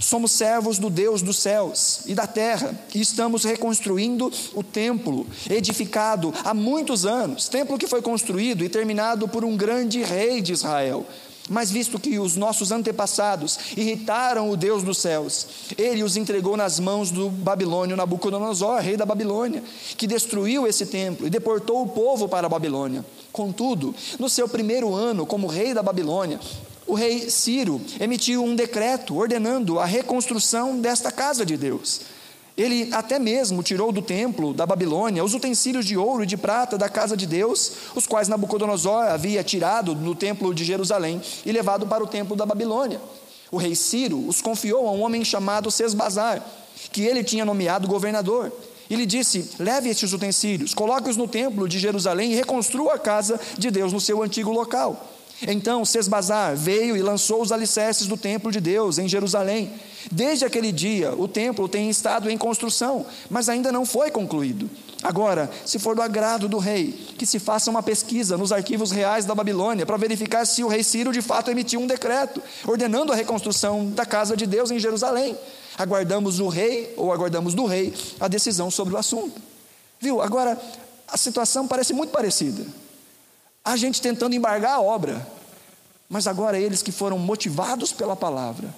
Somos 0.00 0.30
servos 0.32 0.78
do 0.78 0.88
Deus 0.88 1.20
dos 1.20 1.36
céus 1.38 2.02
e 2.06 2.14
da 2.14 2.26
terra 2.26 2.72
e 2.94 3.00
estamos 3.00 3.44
reconstruindo 3.44 4.32
o 4.54 4.62
templo, 4.62 5.26
edificado 5.50 6.32
há 6.44 6.54
muitos 6.54 7.04
anos 7.04 7.48
templo 7.48 7.76
que 7.76 7.88
foi 7.88 8.00
construído 8.00 8.64
e 8.64 8.68
terminado 8.68 9.26
por 9.26 9.44
um 9.44 9.56
grande 9.56 10.02
rei 10.02 10.40
de 10.40 10.52
Israel. 10.52 11.04
Mas 11.50 11.70
visto 11.70 11.98
que 11.98 12.18
os 12.18 12.36
nossos 12.36 12.70
antepassados 12.70 13.58
irritaram 13.76 14.48
o 14.48 14.56
Deus 14.56 14.84
dos 14.84 14.98
céus, 14.98 15.46
ele 15.76 16.04
os 16.04 16.16
entregou 16.16 16.56
nas 16.56 16.78
mãos 16.78 17.10
do 17.10 17.28
babilônio 17.28 17.96
Nabucodonosor, 17.96 18.80
rei 18.80 18.96
da 18.96 19.04
Babilônia, 19.04 19.62
que 19.96 20.06
destruiu 20.06 20.66
esse 20.68 20.86
templo 20.86 21.26
e 21.26 21.30
deportou 21.30 21.82
o 21.82 21.88
povo 21.88 22.28
para 22.28 22.46
a 22.46 22.50
Babilônia. 22.50 23.04
Contudo, 23.32 23.94
no 24.18 24.28
seu 24.28 24.48
primeiro 24.48 24.94
ano 24.94 25.24
como 25.24 25.46
rei 25.46 25.72
da 25.72 25.82
Babilônia, 25.82 26.40
o 26.86 26.94
rei 26.94 27.30
Ciro 27.30 27.80
emitiu 28.00 28.42
um 28.42 28.56
decreto 28.56 29.16
ordenando 29.16 29.78
a 29.78 29.84
reconstrução 29.84 30.80
desta 30.80 31.12
casa 31.12 31.46
de 31.46 31.56
Deus. 31.56 32.00
Ele 32.56 32.92
até 32.92 33.18
mesmo 33.18 33.62
tirou 33.62 33.92
do 33.92 34.02
templo 34.02 34.52
da 34.52 34.66
Babilônia 34.66 35.24
os 35.24 35.32
utensílios 35.32 35.86
de 35.86 35.96
ouro 35.96 36.24
e 36.24 36.26
de 36.26 36.36
prata 36.36 36.76
da 36.76 36.88
casa 36.88 37.16
de 37.16 37.26
Deus, 37.26 37.72
os 37.94 38.06
quais 38.06 38.28
Nabucodonosor 38.28 39.04
havia 39.04 39.42
tirado 39.44 39.94
no 39.94 40.14
templo 40.14 40.52
de 40.52 40.64
Jerusalém 40.64 41.22
e 41.46 41.52
levado 41.52 41.86
para 41.86 42.02
o 42.02 42.08
templo 42.08 42.34
da 42.34 42.44
Babilônia. 42.44 43.00
O 43.52 43.56
rei 43.56 43.74
Ciro 43.74 44.26
os 44.26 44.42
confiou 44.42 44.86
a 44.88 44.92
um 44.92 45.02
homem 45.02 45.24
chamado 45.24 45.70
Sesbazar, 45.70 46.44
que 46.92 47.02
ele 47.02 47.24
tinha 47.24 47.44
nomeado 47.44 47.88
governador. 47.88 48.52
E 48.90 48.96
lhe 48.96 49.06
disse: 49.06 49.52
Leve 49.60 49.88
estes 49.88 50.12
utensílios, 50.12 50.74
coloque-os 50.74 51.16
no 51.16 51.28
templo 51.28 51.68
de 51.68 51.78
Jerusalém 51.78 52.32
e 52.32 52.34
reconstrua 52.34 52.94
a 52.94 52.98
casa 52.98 53.40
de 53.56 53.70
Deus 53.70 53.92
no 53.92 54.00
seu 54.00 54.20
antigo 54.20 54.50
local. 54.50 55.08
Então 55.46 55.84
Sesbazar 55.84 56.54
veio 56.54 56.96
e 56.96 57.02
lançou 57.02 57.40
os 57.40 57.50
alicerces 57.50 58.06
do 58.06 58.16
templo 58.16 58.52
de 58.52 58.60
Deus 58.60 58.98
em 58.98 59.08
Jerusalém. 59.08 59.70
Desde 60.10 60.44
aquele 60.44 60.72
dia, 60.72 61.14
o 61.14 61.26
templo 61.28 61.68
tem 61.68 61.88
estado 61.88 62.28
em 62.28 62.36
construção, 62.36 63.06
mas 63.30 63.48
ainda 63.48 63.72
não 63.72 63.86
foi 63.86 64.10
concluído. 64.10 64.68
Agora, 65.02 65.50
se 65.64 65.78
for 65.78 65.94
do 65.94 66.02
agrado 66.02 66.46
do 66.46 66.58
rei, 66.58 66.92
que 67.16 67.24
se 67.24 67.38
faça 67.38 67.70
uma 67.70 67.82
pesquisa 67.82 68.36
nos 68.36 68.52
arquivos 68.52 68.90
reais 68.90 69.24
da 69.24 69.34
Babilônia 69.34 69.86
para 69.86 69.96
verificar 69.96 70.44
se 70.44 70.62
o 70.62 70.68
rei 70.68 70.82
Ciro 70.82 71.12
de 71.12 71.22
fato 71.22 71.50
emitiu 71.50 71.80
um 71.80 71.86
decreto 71.86 72.42
ordenando 72.66 73.12
a 73.12 73.16
reconstrução 73.16 73.88
da 73.90 74.04
casa 74.04 74.36
de 74.36 74.46
Deus 74.46 74.70
em 74.70 74.78
Jerusalém. 74.78 75.38
Aguardamos 75.80 76.40
o 76.40 76.48
rei, 76.48 76.92
ou 76.94 77.10
aguardamos 77.10 77.54
do 77.54 77.64
rei, 77.64 77.94
a 78.20 78.28
decisão 78.28 78.70
sobre 78.70 78.92
o 78.92 78.98
assunto. 78.98 79.40
Viu? 79.98 80.20
Agora, 80.20 80.60
a 81.08 81.16
situação 81.16 81.66
parece 81.66 81.94
muito 81.94 82.10
parecida. 82.10 82.66
A 83.64 83.78
gente 83.78 84.02
tentando 84.02 84.34
embargar 84.34 84.74
a 84.74 84.80
obra, 84.82 85.26
mas 86.06 86.26
agora 86.26 86.58
eles 86.58 86.82
que 86.82 86.92
foram 86.92 87.18
motivados 87.18 87.94
pela 87.94 88.14
palavra, 88.14 88.68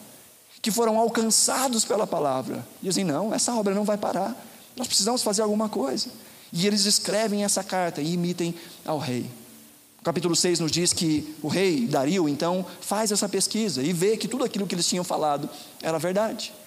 que 0.62 0.70
foram 0.70 0.96
alcançados 0.96 1.84
pela 1.84 2.06
palavra, 2.06 2.64
dizem: 2.80 3.02
não, 3.02 3.34
essa 3.34 3.52
obra 3.52 3.74
não 3.74 3.82
vai 3.82 3.98
parar, 3.98 4.40
nós 4.76 4.86
precisamos 4.86 5.24
fazer 5.24 5.42
alguma 5.42 5.68
coisa. 5.68 6.08
E 6.52 6.68
eles 6.68 6.84
escrevem 6.84 7.42
essa 7.42 7.64
carta 7.64 8.00
e 8.00 8.12
imitem 8.12 8.54
ao 8.84 9.00
rei. 9.00 9.28
O 9.98 10.04
capítulo 10.04 10.36
6 10.36 10.60
nos 10.60 10.70
diz 10.70 10.92
que 10.92 11.34
o 11.42 11.48
rei 11.48 11.84
Dario 11.84 12.28
então 12.28 12.64
faz 12.80 13.10
essa 13.10 13.28
pesquisa 13.28 13.82
e 13.82 13.92
vê 13.92 14.16
que 14.16 14.28
tudo 14.28 14.44
aquilo 14.44 14.68
que 14.68 14.74
eles 14.76 14.86
tinham 14.86 15.02
falado 15.02 15.50
era 15.82 15.98
verdade. 15.98 16.61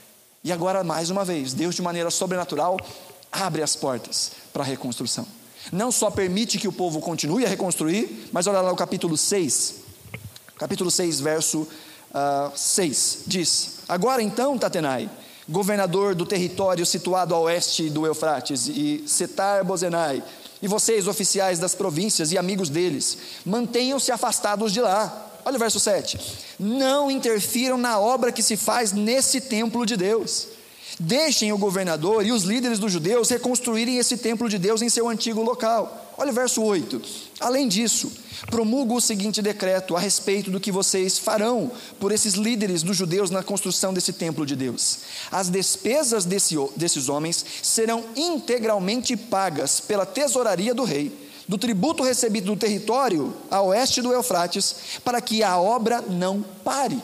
E 0.45 0.51
agora, 0.51 0.83
mais 0.83 1.09
uma 1.09 1.25
vez, 1.25 1.55
Deus, 1.55 1.73
de 1.73 1.81
maneira 1.81 2.11
sobrenatural, 2.11 2.79
abre 3.31 3.63
as 3.63 3.75
portas 3.75 4.33
para 4.53 4.61
a 4.61 4.65
reconstrução. 4.65 5.25
Não 5.71 5.91
só 5.91 6.11
permite 6.11 6.59
que 6.59 6.67
o 6.67 6.71
povo 6.71 7.01
continue 7.01 7.43
a 7.43 7.49
reconstruir, 7.49 8.29
mas 8.31 8.45
olha 8.45 8.61
lá 8.61 8.71
o 8.71 8.75
capítulo 8.75 9.17
6. 9.17 9.77
Capítulo 10.55 10.91
6, 10.91 11.19
verso 11.19 11.61
uh, 11.61 11.67
ah, 12.13 12.51
6, 12.55 13.23
diz: 13.25 13.79
Agora 13.89 14.21
então, 14.21 14.55
Tatenai, 14.55 15.09
governador 15.49 16.13
do 16.13 16.27
território 16.27 16.85
situado 16.85 17.33
a 17.33 17.39
oeste 17.39 17.89
do 17.89 18.05
Eufrates, 18.05 18.67
e 18.67 19.03
Setar 19.07 19.65
Bozenai, 19.65 20.23
e 20.61 20.67
vocês, 20.67 21.07
oficiais 21.07 21.57
das 21.57 21.73
províncias 21.73 22.31
e 22.31 22.37
amigos 22.37 22.69
deles, 22.69 23.17
mantenham-se 23.43 24.11
afastados 24.11 24.71
de 24.71 24.79
lá. 24.79 25.24
Olha 25.45 25.55
o 25.55 25.59
verso 25.59 25.79
7. 25.79 26.19
Não 26.59 27.09
interfiram 27.11 27.77
na 27.77 27.99
obra 27.99 28.31
que 28.31 28.41
se 28.41 28.57
faz 28.57 28.91
nesse 28.91 29.39
templo 29.39 29.85
de 29.85 29.95
Deus 29.95 30.47
Deixem 30.99 31.51
o 31.51 31.57
governador 31.57 32.25
e 32.25 32.31
os 32.31 32.43
líderes 32.43 32.79
dos 32.79 32.91
judeus 32.91 33.29
reconstruírem 33.29 33.97
esse 33.97 34.17
templo 34.17 34.47
de 34.47 34.57
Deus 34.57 34.81
em 34.81 34.89
seu 34.89 35.09
antigo 35.09 35.41
local. 35.41 36.13
Olha 36.17 36.31
o 36.31 36.33
verso 36.33 36.61
8. 36.63 37.01
Além 37.41 37.67
disso, 37.67 38.09
promulgo 38.49 38.95
o 38.95 39.01
seguinte 39.01 39.41
decreto 39.41 39.97
a 39.97 39.99
respeito 39.99 40.49
do 40.49 40.59
que 40.59 40.71
vocês 40.71 41.17
farão 41.17 41.69
por 41.99 42.13
esses 42.13 42.35
líderes 42.35 42.81
dos 42.81 42.95
judeus 42.95 43.29
na 43.29 43.43
construção 43.43 43.93
desse 43.93 44.13
templo 44.13 44.45
de 44.45 44.55
Deus. 44.55 44.99
As 45.29 45.49
despesas 45.49 46.23
desse, 46.23 46.55
desses 46.77 47.09
homens 47.09 47.43
serão 47.61 48.05
integralmente 48.15 49.17
pagas 49.17 49.81
pela 49.81 50.05
tesouraria 50.05 50.73
do 50.73 50.85
rei, 50.85 51.11
do 51.47 51.57
tributo 51.57 52.03
recebido 52.03 52.47
do 52.47 52.57
território 52.57 53.33
a 53.49 53.61
oeste 53.61 54.01
do 54.01 54.11
Eufrates, 54.11 54.99
para 55.03 55.21
que 55.21 55.43
a 55.43 55.59
obra 55.59 56.01
não 56.01 56.43
pare. 56.63 57.01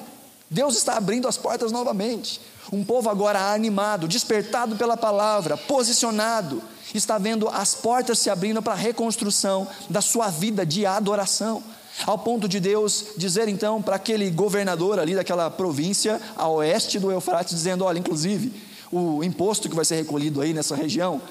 Deus 0.50 0.76
está 0.76 0.98
abrindo 0.98 1.28
as 1.28 1.38
portas 1.38 1.72
novamente. 1.72 2.42
Um 2.72 2.84
povo 2.84 3.10
agora 3.10 3.54
animado, 3.54 4.08
despertado 4.08 4.76
pela 4.76 4.98
palavra, 4.98 5.58
posicionado, 5.58 6.62
está 6.94 7.18
vendo 7.18 7.48
as 7.50 7.74
portas 7.74 8.20
se 8.20 8.30
abrindo 8.30 8.62
para 8.62 8.74
a 8.74 8.78
reconstrução 8.78 9.68
da 9.90 10.02
sua 10.02 10.30
vida 10.30 10.66
de 10.66 10.86
adoração. 10.86 11.64
Ao 12.06 12.18
ponto 12.18 12.48
de 12.48 12.60
Deus 12.60 13.08
dizer 13.18 13.48
então 13.48 13.82
para 13.82 13.98
aquele 13.98 14.30
governador 14.30 15.00
ali 15.00 15.14
daquela 15.14 15.50
província 15.50 16.20
a 16.36 16.48
oeste 16.48 17.00
do 17.00 17.12
Eufrates, 17.12 17.54
dizendo: 17.54 17.84
olha, 17.84 18.00
inclusive, 18.00 18.54
o 18.92 19.24
imposto 19.24 19.70
que 19.70 19.76
vai 19.76 19.86
ser 19.86 19.96
recolhido 19.96 20.42
aí 20.42 20.54
nessa 20.54 20.76
região, 20.76 21.22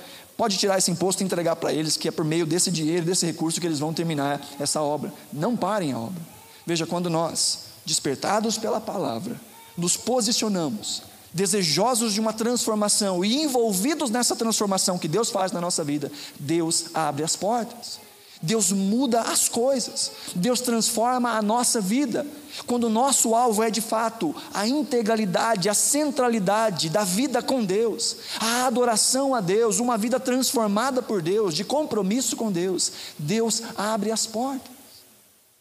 pode 0.40 0.56
tirar 0.56 0.78
esse 0.78 0.90
imposto 0.90 1.22
e 1.22 1.26
entregar 1.26 1.54
para 1.56 1.70
eles, 1.70 1.98
que 1.98 2.08
é 2.08 2.10
por 2.10 2.24
meio 2.24 2.46
desse 2.46 2.70
dinheiro, 2.70 3.04
desse 3.04 3.26
recurso 3.26 3.60
que 3.60 3.66
eles 3.66 3.78
vão 3.78 3.92
terminar 3.92 4.40
essa 4.58 4.80
obra. 4.80 5.12
Não 5.30 5.54
parem 5.54 5.92
a 5.92 5.98
obra. 5.98 6.22
Veja, 6.64 6.86
quando 6.86 7.10
nós, 7.10 7.64
despertados 7.84 8.56
pela 8.56 8.80
palavra, 8.80 9.38
nos 9.76 9.98
posicionamos 9.98 11.02
desejosos 11.30 12.14
de 12.14 12.20
uma 12.20 12.32
transformação 12.32 13.22
e 13.22 13.42
envolvidos 13.42 14.08
nessa 14.08 14.34
transformação 14.34 14.96
que 14.96 15.06
Deus 15.06 15.28
faz 15.28 15.52
na 15.52 15.60
nossa 15.60 15.84
vida, 15.84 16.10
Deus 16.38 16.86
abre 16.94 17.22
as 17.22 17.36
portas. 17.36 18.00
Deus 18.40 18.72
muda 18.72 19.20
as 19.20 19.46
coisas, 19.46 20.10
Deus 20.34 20.62
transforma 20.62 21.32
a 21.32 21.42
nossa 21.42 21.82
vida. 21.82 22.26
Quando 22.66 22.84
o 22.84 22.90
nosso 22.90 23.34
alvo 23.34 23.62
é 23.62 23.70
de 23.70 23.80
fato 23.80 24.34
a 24.52 24.66
integralidade, 24.66 25.68
a 25.68 25.74
centralidade 25.74 26.88
da 26.88 27.04
vida 27.04 27.42
com 27.42 27.64
Deus, 27.64 28.16
a 28.38 28.66
adoração 28.66 29.34
a 29.34 29.40
Deus, 29.40 29.78
uma 29.78 29.96
vida 29.96 30.18
transformada 30.18 31.00
por 31.02 31.22
Deus, 31.22 31.54
de 31.54 31.64
compromisso 31.64 32.36
com 32.36 32.50
Deus, 32.50 32.92
Deus 33.18 33.62
abre 33.76 34.10
as 34.10 34.26
portas. 34.26 34.70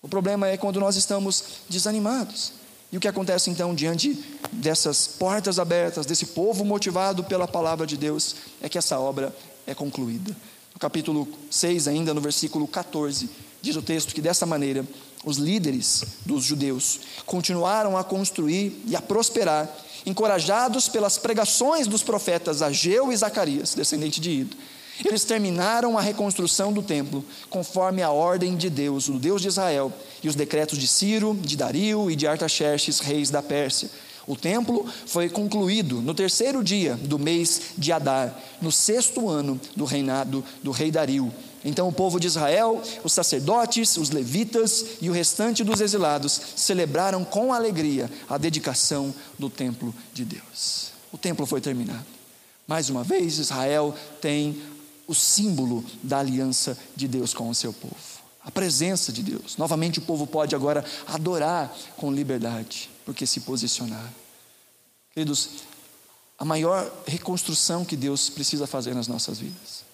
O 0.02 0.08
problema 0.08 0.48
é 0.48 0.58
quando 0.58 0.80
nós 0.80 0.96
estamos 0.96 1.44
desanimados. 1.70 2.54
E 2.92 2.98
o 2.98 3.00
que 3.00 3.08
acontece 3.08 3.50
então 3.50 3.76
diante 3.76 4.24
dessas 4.52 5.08
portas 5.08 5.60
abertas, 5.60 6.06
desse 6.06 6.28
povo 6.28 6.66
motivado 6.66 7.24
pela 7.24 7.48
palavra 7.48 7.86
de 7.86 7.96
Deus, 7.96 8.36
é 8.62 8.68
que 8.68 8.78
essa 8.78 9.00
obra 9.00 9.36
é 9.68 9.76
concluída. 9.76 10.36
No 10.74 10.80
capítulo 10.80 11.28
6, 11.52 11.88
ainda 11.88 12.14
no 12.14 12.22
versículo 12.22 12.68
14, 12.68 13.30
diz 13.62 13.76
o 13.76 13.82
texto 13.82 14.16
que 14.16 14.22
dessa 14.22 14.46
maneira 14.46 14.86
os 15.26 15.38
líderes 15.38 16.03
dos 16.26 16.43
judeus 16.43 17.01
continuaram 17.26 17.97
a 17.97 18.03
construir 18.03 18.82
e 18.86 18.95
a 18.95 19.01
prosperar, 19.01 19.70
encorajados 20.05 20.88
pelas 20.88 21.17
pregações 21.17 21.88
dos 21.88 22.03
profetas 22.03 22.61
Ageu 22.61 23.11
e 23.11 23.17
Zacarias, 23.17 23.74
descendente 23.74 24.22
de 24.22 24.32
Ido 24.32 24.57
eles 25.05 25.24
terminaram 25.24 25.97
a 25.97 26.01
reconstrução 26.01 26.74
do 26.74 26.82
templo 26.82 27.24
conforme 27.49 28.01
a 28.01 28.11
ordem 28.11 28.55
de 28.55 28.70
Deus, 28.70 29.07
o 29.07 29.13
Deus 29.13 29.41
de 29.41 29.47
Israel, 29.47 29.93
e 30.22 30.28
os 30.28 30.36
decretos 30.36 30.78
de 30.78 30.88
Ciro, 30.88 31.38
de 31.41 31.55
Dario 31.55 32.11
e 32.11 32.15
de 32.15 32.28
Artaxerxes, 32.28 32.99
reis 32.99 33.30
da 33.30 33.41
Pérsia. 33.41 33.89
O 34.28 34.36
templo 34.36 34.86
foi 35.07 35.30
concluído 35.30 36.01
no 36.01 36.13
terceiro 36.13 36.63
dia 36.63 36.95
do 36.95 37.17
mês 37.17 37.61
de 37.78 37.91
Adar, 37.91 38.38
no 38.61 38.72
sexto 38.72 39.28
ano 39.30 39.59
do 39.76 39.86
reinado 39.86 40.43
do 40.61 40.72
rei 40.72 40.91
Dario. 40.91 41.34
Então 41.64 41.88
o 41.88 41.93
povo 41.93 42.20
de 42.20 42.28
Israel, 42.28 42.82
os 43.03 43.12
sacerdotes, 43.14 43.97
os 43.97 44.10
levitas 44.10 44.97
e 45.01 45.10
o 45.10 45.14
restante 45.14 45.64
dos 45.64 45.82
exilados 45.82 46.39
celebraram 46.55 47.26
com 47.26 47.53
alegria 47.53 48.10
a 48.30 48.38
dedicação 48.38 49.14
do 49.38 49.49
templo 49.49 49.93
de 50.14 50.24
Deus. 50.24 50.91
O 51.12 51.18
templo 51.18 51.45
foi 51.45 51.60
terminado. 51.60 52.05
Mais 52.66 52.89
uma 52.89 53.03
vez, 53.03 53.39
Israel 53.39 53.95
tem 54.22 54.62
o 55.07 55.14
símbolo 55.14 55.84
da 56.03 56.20
aliança 56.20 56.78
de 56.95 57.07
Deus 57.07 57.34
com 57.34 57.49
o 57.49 57.55
seu 57.55 57.74
povo. 57.74 57.95
A 58.43 58.51
presença 58.51 59.12
de 59.12 59.22
Deus. 59.22 59.57
Novamente 59.57 59.99
o 59.99 60.03
povo 60.03 60.26
pode 60.26 60.55
agora 60.55 60.86
adorar 61.07 61.76
com 61.97 62.12
liberdade, 62.12 62.89
porque 63.05 63.26
se 63.26 63.41
posicionar. 63.41 64.14
Queridos, 65.14 65.49
a 66.38 66.45
maior 66.45 66.89
reconstrução 67.05 67.84
que 67.84 67.97
Deus 67.97 68.30
precisa 68.30 68.66
fazer 68.66 68.93
nas 68.93 69.07
nossas 69.07 69.39
vidas 69.39 69.89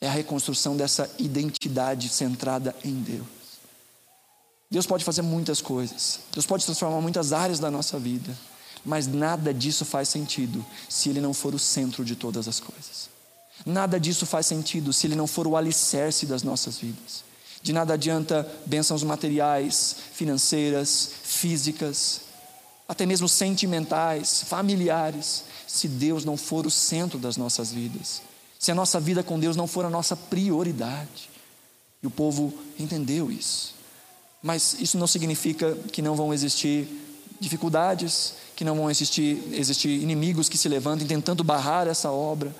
é 0.00 0.08
a 0.08 0.12
reconstrução 0.12 0.76
dessa 0.76 1.10
identidade 1.18 2.08
centrada 2.08 2.74
em 2.84 2.94
Deus. 2.94 3.26
Deus 4.70 4.86
pode 4.86 5.04
fazer 5.04 5.22
muitas 5.22 5.60
coisas, 5.60 6.20
Deus 6.32 6.46
pode 6.46 6.64
transformar 6.64 7.00
muitas 7.00 7.32
áreas 7.32 7.58
da 7.58 7.70
nossa 7.70 7.98
vida, 7.98 8.36
mas 8.84 9.06
nada 9.06 9.52
disso 9.52 9.84
faz 9.84 10.08
sentido 10.08 10.64
se 10.88 11.08
Ele 11.08 11.20
não 11.20 11.32
for 11.32 11.54
o 11.54 11.58
centro 11.58 12.04
de 12.04 12.14
todas 12.14 12.46
as 12.46 12.60
coisas. 12.60 13.08
Nada 13.66 13.98
disso 13.98 14.24
faz 14.26 14.46
sentido 14.46 14.92
se 14.92 15.06
ele 15.06 15.16
não 15.16 15.26
for 15.26 15.46
o 15.46 15.56
alicerce 15.56 16.26
das 16.26 16.42
nossas 16.42 16.78
vidas. 16.78 17.24
De 17.60 17.72
nada 17.72 17.94
adianta 17.94 18.48
bênçãos 18.64 19.02
materiais, 19.02 19.96
financeiras, 20.12 21.10
físicas, 21.24 22.20
até 22.88 23.04
mesmo 23.04 23.28
sentimentais, 23.28 24.42
familiares, 24.44 25.44
se 25.66 25.88
Deus 25.88 26.24
não 26.24 26.36
for 26.36 26.66
o 26.66 26.70
centro 26.70 27.18
das 27.18 27.36
nossas 27.36 27.72
vidas. 27.72 28.22
Se 28.58 28.72
a 28.72 28.74
nossa 28.74 28.98
vida 28.98 29.22
com 29.22 29.38
Deus 29.38 29.56
não 29.56 29.66
for 29.66 29.84
a 29.84 29.90
nossa 29.90 30.16
prioridade. 30.16 31.30
E 32.02 32.06
o 32.06 32.10
povo 32.10 32.52
entendeu 32.78 33.30
isso. 33.30 33.74
Mas 34.42 34.76
isso 34.80 34.98
não 34.98 35.06
significa 35.06 35.74
que 35.92 36.02
não 36.02 36.14
vão 36.14 36.32
existir 36.32 36.88
dificuldades, 37.40 38.34
que 38.56 38.64
não 38.64 38.76
vão 38.76 38.90
existir, 38.90 39.42
existir 39.52 40.00
inimigos 40.00 40.48
que 40.48 40.58
se 40.58 40.68
levantem 40.68 41.06
tentando 41.06 41.44
barrar 41.44 41.86
essa 41.86 42.10
obra. 42.10 42.54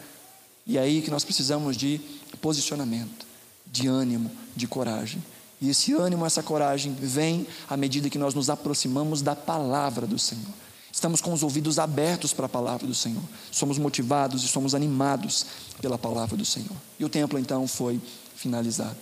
E 0.66 0.76
é 0.76 0.80
aí 0.80 1.02
que 1.02 1.10
nós 1.10 1.24
precisamos 1.24 1.76
de 1.76 2.00
posicionamento, 2.40 3.26
de 3.66 3.88
ânimo, 3.88 4.30
de 4.54 4.66
coragem. 4.66 5.22
E 5.60 5.70
esse 5.70 5.92
ânimo, 5.92 6.24
essa 6.24 6.42
coragem 6.42 6.92
vem 6.94 7.46
à 7.68 7.76
medida 7.76 8.08
que 8.08 8.18
nós 8.18 8.34
nos 8.34 8.48
aproximamos 8.48 9.22
da 9.22 9.34
palavra 9.34 10.06
do 10.06 10.18
Senhor. 10.18 10.54
Estamos 10.92 11.20
com 11.20 11.32
os 11.32 11.42
ouvidos 11.42 11.78
abertos 11.78 12.32
para 12.32 12.46
a 12.46 12.48
palavra 12.48 12.86
do 12.86 12.94
Senhor. 12.94 13.22
Somos 13.50 13.78
motivados 13.78 14.42
e 14.42 14.48
somos 14.48 14.74
animados 14.74 15.46
pela 15.80 15.98
palavra 15.98 16.36
do 16.36 16.44
Senhor. 16.44 16.76
E 16.98 17.04
o 17.04 17.08
templo 17.08 17.38
então 17.38 17.66
foi 17.68 18.00
finalizado. 18.34 18.96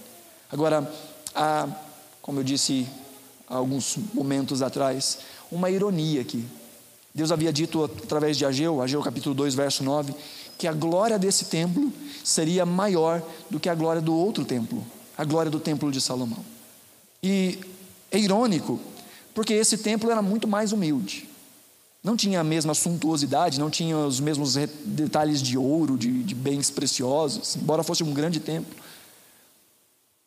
Agora, 0.51 0.91
há, 1.34 1.68
como 2.20 2.41
eu 2.41 2.45
disse 2.45 2.87
há 3.49 3.57
alguns 3.57 3.97
momentos 4.12 4.62
atrás, 4.62 5.18
uma 5.51 5.70
ironia 5.70 6.20
aqui. 6.20 6.45
Deus 7.14 7.32
havia 7.32 7.53
dito 7.53 7.82
através 7.84 8.37
de 8.37 8.45
Ageu, 8.45 8.82
Ageu 8.82 9.01
capítulo 9.03 9.34
2, 9.34 9.55
verso 9.55 9.82
9, 9.82 10.14
que 10.59 10.66
a 10.66 10.72
glória 10.72 11.18
desse 11.18 11.47
templo 11.47 11.93
seria 12.22 12.66
maior 12.66 13.22
do 13.49 13.59
que 13.59 13.68
a 13.68 13.74
glória 13.74 14.03
do 14.03 14.14
outro 14.14 14.45
templo, 14.45 14.84
a 15.16 15.24
glória 15.24 15.51
do 15.51 15.61
templo 15.61 15.91
de 15.91 16.01
Salomão. 16.01 16.45
E 17.22 17.59
é 18.11 18.18
irônico, 18.18 18.78
porque 19.34 19.55
esse 19.55 19.78
templo 19.78 20.11
era 20.11 20.20
muito 20.20 20.47
mais 20.47 20.72
humilde. 20.72 21.26
Não 22.07 22.16
tinha 22.16 22.38
a 22.38 22.44
mesma 22.44 22.72
suntuosidade, 22.72 23.59
não 23.59 23.68
tinha 23.68 23.98
os 23.98 24.20
mesmos 24.20 24.54
detalhes 24.54 25.42
de 25.42 25.59
ouro, 25.59 25.98
de, 25.98 26.22
de 26.22 26.36
bens 26.36 26.70
preciosos, 26.70 27.57
embora 27.57 27.82
fosse 27.82 28.04
um 28.04 28.14
grande 28.14 28.38
templo. 28.38 28.72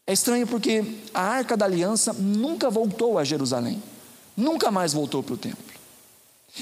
É 0.05 0.11
estranho 0.11 0.45
porque 0.45 0.83
a 1.13 1.21
arca 1.21 1.55
da 1.55 1.63
aliança 1.63 2.11
nunca 2.11 2.69
voltou 2.69 3.17
a 3.17 3.23
Jerusalém, 3.23 3.81
nunca 4.35 4.69
mais 4.69 4.91
voltou 4.91 5.23
para 5.23 5.35
o 5.35 5.37
templo. 5.37 5.63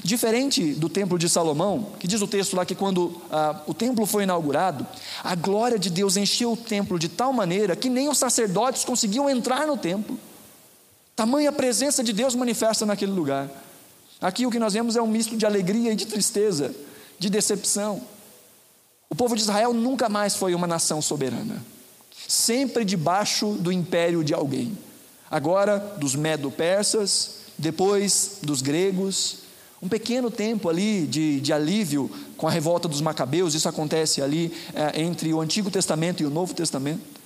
Diferente 0.04 0.72
do 0.74 0.88
templo 0.88 1.18
de 1.18 1.28
Salomão, 1.28 1.94
que 1.98 2.06
diz 2.06 2.22
o 2.22 2.28
texto 2.28 2.54
lá 2.54 2.64
que 2.64 2.76
quando 2.76 3.20
ah, 3.32 3.60
o 3.66 3.74
templo 3.74 4.06
foi 4.06 4.22
inaugurado, 4.22 4.86
a 5.24 5.34
glória 5.34 5.80
de 5.80 5.90
Deus 5.90 6.16
encheu 6.16 6.52
o 6.52 6.56
templo 6.56 6.96
de 6.96 7.08
tal 7.08 7.32
maneira 7.32 7.74
que 7.74 7.90
nem 7.90 8.08
os 8.08 8.18
sacerdotes 8.18 8.84
conseguiam 8.84 9.28
entrar 9.28 9.66
no 9.66 9.76
templo. 9.76 10.16
Tamanha 11.16 11.50
presença 11.50 12.04
de 12.04 12.12
Deus 12.12 12.36
manifesta 12.36 12.86
naquele 12.86 13.10
lugar. 13.10 13.50
Aqui 14.20 14.46
o 14.46 14.50
que 14.50 14.58
nós 14.58 14.72
vemos 14.72 14.96
é 14.96 15.02
um 15.02 15.06
misto 15.06 15.36
de 15.36 15.46
alegria 15.46 15.92
e 15.92 15.96
de 15.96 16.06
tristeza, 16.06 16.74
de 17.18 17.30
decepção. 17.30 18.02
O 19.08 19.14
povo 19.14 19.34
de 19.34 19.42
Israel 19.42 19.72
nunca 19.72 20.08
mais 20.08 20.34
foi 20.34 20.54
uma 20.54 20.66
nação 20.66 21.00
soberana, 21.00 21.64
sempre 22.26 22.84
debaixo 22.84 23.52
do 23.52 23.70
império 23.70 24.24
de 24.24 24.34
alguém. 24.34 24.76
Agora 25.30 25.78
dos 25.98 26.14
medo-persas, 26.14 27.38
depois 27.56 28.38
dos 28.42 28.60
gregos, 28.60 29.38
um 29.80 29.88
pequeno 29.88 30.30
tempo 30.30 30.68
ali 30.68 31.06
de, 31.06 31.40
de 31.40 31.52
alívio 31.52 32.10
com 32.36 32.48
a 32.48 32.50
revolta 32.50 32.88
dos 32.88 33.00
Macabeus, 33.00 33.54
isso 33.54 33.68
acontece 33.68 34.20
ali 34.20 34.52
é, 34.74 35.00
entre 35.00 35.32
o 35.32 35.40
Antigo 35.40 35.70
Testamento 35.70 36.22
e 36.22 36.26
o 36.26 36.30
Novo 36.30 36.52
Testamento. 36.54 37.18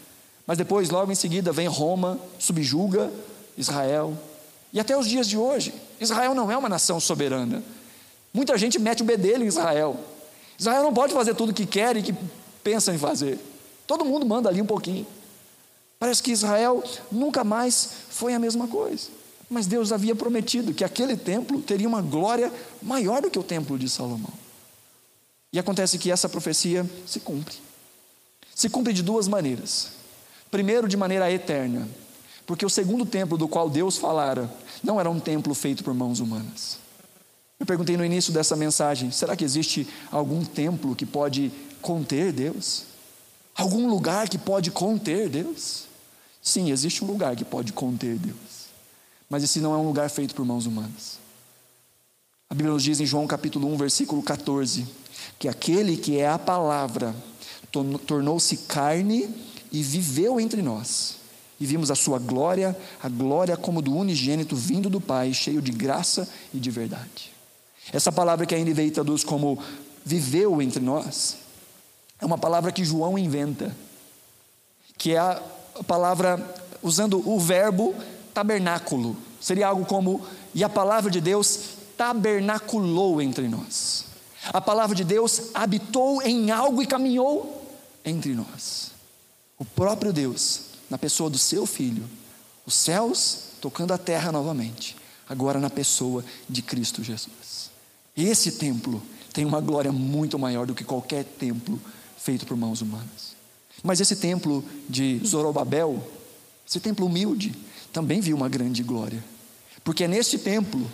Mas 0.47 0.59
depois, 0.59 0.90
logo 0.90 1.11
em 1.11 1.14
seguida, 1.14 1.53
vem 1.53 1.66
Roma, 1.66 2.18
subjuga 2.38 3.11
Israel. 3.57 4.16
E 4.72 4.80
até 4.80 4.97
os 4.97 5.07
dias 5.07 5.28
de 5.28 5.36
hoje, 5.36 5.72
Israel 6.05 6.35
não 6.35 6.51
é 6.51 6.57
uma 6.57 6.69
nação 6.69 6.99
soberana. 7.01 7.63
Muita 8.33 8.57
gente 8.57 8.79
mete 8.79 9.03
o 9.03 9.05
bedelho 9.05 9.45
em 9.45 9.49
Israel. 9.49 9.97
Israel 10.59 10.83
não 10.83 10.95
pode 10.95 11.13
fazer 11.13 11.35
tudo 11.35 11.51
o 11.51 11.55
que 11.55 11.67
quer 11.67 11.97
e 11.97 12.03
que 12.03 12.15
pensa 12.63 12.93
em 12.95 12.99
fazer. 12.99 13.39
Todo 13.87 14.05
mundo 14.05 14.25
manda 14.25 14.49
ali 14.49 14.63
um 14.63 14.67
pouquinho. 14.67 15.07
Parece 15.99 16.23
que 16.23 16.33
Israel 16.33 16.83
nunca 17.11 17.45
mais 17.45 17.89
foi 18.11 18.35
a 18.35 18.39
mesma 18.39 18.67
coisa. 18.67 19.09
Mas 19.49 19.67
Deus 19.67 19.93
havia 19.93 20.15
prometido 20.15 20.73
que 20.73 20.83
aquele 20.83 21.17
templo 21.17 21.61
teria 21.61 21.87
uma 21.87 22.01
glória 22.01 22.51
maior 22.81 23.21
do 23.21 23.31
que 23.31 23.39
o 23.39 23.43
templo 23.43 23.79
de 23.79 23.89
Salomão. 23.89 24.33
E 25.53 25.59
acontece 25.59 25.99
que 25.99 26.11
essa 26.11 26.29
profecia 26.29 26.89
se 27.07 27.21
cumpre. 27.21 27.57
Se 28.55 28.71
cumpre 28.71 28.93
de 28.93 29.03
duas 29.03 29.29
maneiras. 29.29 29.91
Primeiro, 30.51 30.89
de 30.89 30.97
maneira 30.97 31.31
eterna, 31.31 31.87
porque 32.47 32.66
o 32.66 32.70
segundo 32.70 33.07
templo 33.07 33.38
do 33.38 33.49
qual 33.49 33.70
Deus 33.70 33.97
falara 33.97 34.53
não 34.82 34.99
era 34.99 35.11
um 35.11 35.20
templo 35.20 35.55
feito 35.55 35.84
por 35.84 35.95
mãos 35.95 36.20
humanas. 36.20 36.78
Eu 37.59 37.66
perguntei 37.66 37.97
no 37.97 38.05
início 38.05 38.32
dessa 38.32 38.57
mensagem: 38.57 39.11
será 39.11 39.36
que 39.36 39.45
existe 39.45 39.88
algum 40.11 40.45
templo 40.45 40.97
que 40.97 41.07
pode 41.07 41.53
conter 41.80 42.32
Deus? 42.32 42.84
Algum 43.55 43.88
lugar 43.88 44.28
que 44.28 44.38
pode 44.38 44.70
conter 44.70 45.28
Deus? 45.28 45.84
Sim, 46.43 46.70
existe 46.70 47.05
um 47.05 47.07
lugar 47.07 47.36
que 47.36 47.45
pode 47.45 47.72
conter 47.72 48.18
Deus 48.18 48.62
mas 49.32 49.43
esse 49.43 49.61
não 49.61 49.72
é 49.72 49.78
um 49.78 49.86
lugar 49.86 50.11
feito 50.11 50.34
por 50.34 50.45
mãos 50.45 50.66
humanas. 50.66 51.18
A 52.51 52.55
Bíblia 52.55 52.74
nos 52.74 52.82
diz 52.82 53.01
em 53.01 53.07
João 53.07 53.26
capítulo 53.26 53.66
1, 53.72 53.78
versículo 53.78 54.22
14, 54.22 54.86
que 55.38 55.49
aquele 55.49 55.97
que 55.97 56.18
é 56.18 56.28
a 56.28 56.38
palavra 56.38 57.16
tornou-se 58.07 58.59
carne 58.59 59.34
e 59.72 59.82
viveu 59.82 60.38
entre 60.38 60.61
nós. 60.61 61.16
E 61.61 61.67
vimos 61.67 61.91
a 61.91 61.95
sua 61.95 62.19
glória, 62.19 62.77
a 63.03 63.09
glória 63.09 63.57
como 63.57 63.81
do 63.81 63.95
unigênito 63.95 64.57
vindo 64.57 64.91
do 64.91 65.01
Pai, 65.01 65.33
cheio 65.33 65.63
de 65.63 65.71
graça 65.71 66.29
e 66.53 66.59
de 66.59 66.71
verdade. 66.71 67.33
Essa 67.93 68.11
palavra 68.11 68.47
que 68.47 68.55
ainda 68.55 68.73
veio 68.75 68.91
traduz 68.91 69.25
como 69.25 69.59
viveu 70.05 70.61
entre 70.61 70.81
nós, 70.81 71.37
é 72.21 72.27
uma 72.27 72.39
palavra 72.39 72.71
que 72.71 72.85
João 72.85 73.19
inventa, 73.19 73.75
que 74.97 75.13
é 75.13 75.19
a 75.19 75.43
palavra 75.87 76.55
usando 76.83 77.27
o 77.29 77.39
verbo 77.39 77.95
tabernáculo. 78.33 79.17
Seria 79.41 79.69
algo 79.69 79.85
como: 79.85 80.25
e 80.55 80.63
a 80.63 80.69
palavra 80.69 81.11
de 81.11 81.21
Deus 81.21 81.61
tabernaculou 81.97 83.21
entre 83.21 83.49
nós. 83.49 84.07
A 84.53 84.61
palavra 84.61 84.95
de 84.97 85.05
Deus 85.05 85.51
habitou 85.55 86.21
em 86.23 86.51
algo 86.51 86.83
e 86.83 86.87
caminhou 86.87 87.63
entre 88.05 88.35
nós. 88.35 88.91
O 89.59 89.65
próprio 89.65 90.13
Deus, 90.13 90.63
na 90.93 90.99
pessoa 90.99 91.30
do 91.30 91.38
seu 91.38 91.64
filho, 91.64 92.05
os 92.66 92.74
céus 92.74 93.45
tocando 93.62 93.95
a 93.95 93.99
terra 93.99 94.30
novamente, 94.30 94.95
agora 95.26 95.59
na 95.59 95.70
pessoa 95.70 96.22
de 96.47 96.61
Cristo 96.61 97.03
Jesus. 97.03 97.70
Esse 98.14 98.53
templo 98.53 99.03
tem 99.32 99.47
uma 99.47 99.59
glória 99.59 99.90
muito 99.90 100.38
maior 100.38 100.66
do 100.66 100.74
que 100.74 100.84
qualquer 100.84 101.24
templo 101.24 101.80
feito 102.18 102.45
por 102.45 102.59
mãos 102.59 102.82
humanas. 102.82 103.32
Mas 103.82 104.03
esse 104.03 104.16
templo 104.16 104.62
de 104.86 105.18
Zorobabel, 105.26 106.07
esse 106.68 106.78
templo 106.78 107.07
humilde, 107.07 107.55
também 107.90 108.20
viu 108.20 108.36
uma 108.36 108.51
grande 108.51 108.82
glória. 108.82 109.24
Porque 109.82 110.05
é 110.05 110.09
neste 110.09 110.36
templo, 110.36 110.86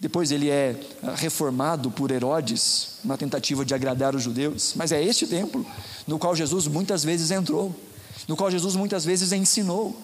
depois 0.00 0.30
ele 0.30 0.48
é 0.48 0.74
ah, 1.02 1.14
reformado 1.14 1.90
por 1.90 2.10
Herodes, 2.10 2.94
na 3.04 3.18
tentativa 3.18 3.62
de 3.62 3.74
agradar 3.74 4.16
os 4.16 4.22
judeus, 4.22 4.72
mas 4.74 4.90
é 4.90 5.04
este 5.04 5.26
templo 5.26 5.66
no 6.06 6.18
qual 6.18 6.34
Jesus 6.34 6.66
muitas 6.66 7.04
vezes 7.04 7.30
entrou, 7.30 7.78
no 8.26 8.36
qual 8.36 8.50
Jesus 8.50 8.76
muitas 8.76 9.04
vezes 9.04 9.32
ensinou. 9.32 9.96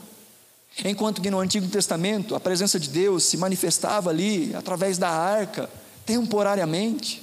Enquanto 0.84 1.20
que 1.20 1.30
no 1.30 1.40
Antigo 1.40 1.66
Testamento 1.68 2.34
a 2.34 2.40
presença 2.40 2.78
de 2.78 2.88
Deus 2.88 3.24
se 3.24 3.36
manifestava 3.36 4.10
ali 4.10 4.54
através 4.54 4.98
da 4.98 5.08
arca, 5.10 5.68
temporariamente, 6.06 7.22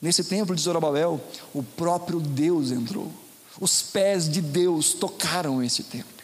nesse 0.00 0.24
templo 0.24 0.54
de 0.54 0.62
Zorobabel, 0.62 1.20
o 1.54 1.62
próprio 1.62 2.20
Deus 2.20 2.70
entrou. 2.70 3.10
Os 3.60 3.82
pés 3.82 4.28
de 4.28 4.40
Deus 4.40 4.92
tocaram 4.92 5.62
esse 5.62 5.82
templo. 5.82 6.16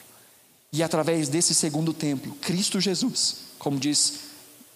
E 0.73 0.83
através 0.83 1.29
desse 1.29 1.55
segundo 1.55 1.93
templo, 1.93 2.35
Cristo 2.41 2.81
Jesus, 2.81 3.37
como 3.59 3.79
diz 3.79 4.21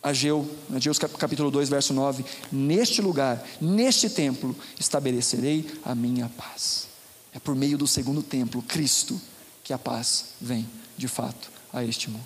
Ageu, 0.02 0.48
Ageu 0.74 0.94
capítulo 1.18 1.50
2, 1.50 1.68
verso 1.68 1.92
9: 1.92 2.24
Neste 2.52 3.00
lugar, 3.02 3.44
neste 3.60 4.08
templo, 4.08 4.54
estabelecerei 4.78 5.66
a 5.84 5.94
minha 5.94 6.30
paz. 6.36 6.86
É 7.32 7.38
por 7.38 7.54
meio 7.54 7.76
do 7.76 7.86
segundo 7.86 8.22
templo, 8.22 8.62
Cristo, 8.62 9.20
que 9.66 9.72
a 9.72 9.78
paz 9.78 10.26
vem 10.40 10.64
de 10.96 11.08
fato 11.08 11.50
a 11.72 11.82
este 11.82 12.08
mundo. 12.08 12.24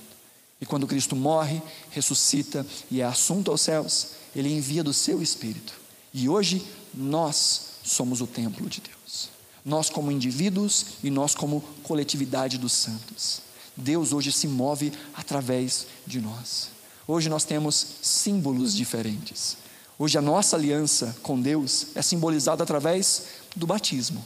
E 0.61 0.67
quando 0.67 0.87
Cristo 0.87 1.17
morre, 1.17 1.63
ressuscita 1.89 2.67
e 2.91 3.01
é 3.01 3.05
assunto 3.05 3.51
aos 3.51 3.63
céus, 3.63 4.09
ele 4.37 4.53
envia 4.53 4.85
do 4.85 4.93
seu 4.93 5.23
Espírito. 5.23 5.73
E 6.13 6.29
hoje 6.29 6.63
nós 6.93 7.63
somos 7.83 8.21
o 8.21 8.27
templo 8.27 8.69
de 8.69 8.83
Deus. 8.83 9.31
Nós, 9.65 9.89
como 9.89 10.13
indivíduos 10.13 10.85
e 11.03 11.09
nós, 11.09 11.35
como 11.35 11.63
coletividade 11.83 12.59
dos 12.59 12.75
santos. 12.75 13.41
Deus 13.75 14.13
hoje 14.13 14.31
se 14.31 14.47
move 14.47 14.93
através 15.15 15.87
de 16.07 16.21
nós. 16.21 16.69
Hoje 17.09 17.31
nós 17.31 17.45
temos 17.45 17.87
símbolos 18.03 18.77
diferentes. 18.77 19.57
Hoje 19.99 20.19
a 20.19 20.23
nossa 20.23 20.57
aliança 20.57 21.17
com 21.23 21.41
Deus 21.41 21.87
é 21.95 22.03
simbolizada 22.03 22.63
através 22.63 23.25
do 23.57 23.67
batismo. 23.67 24.23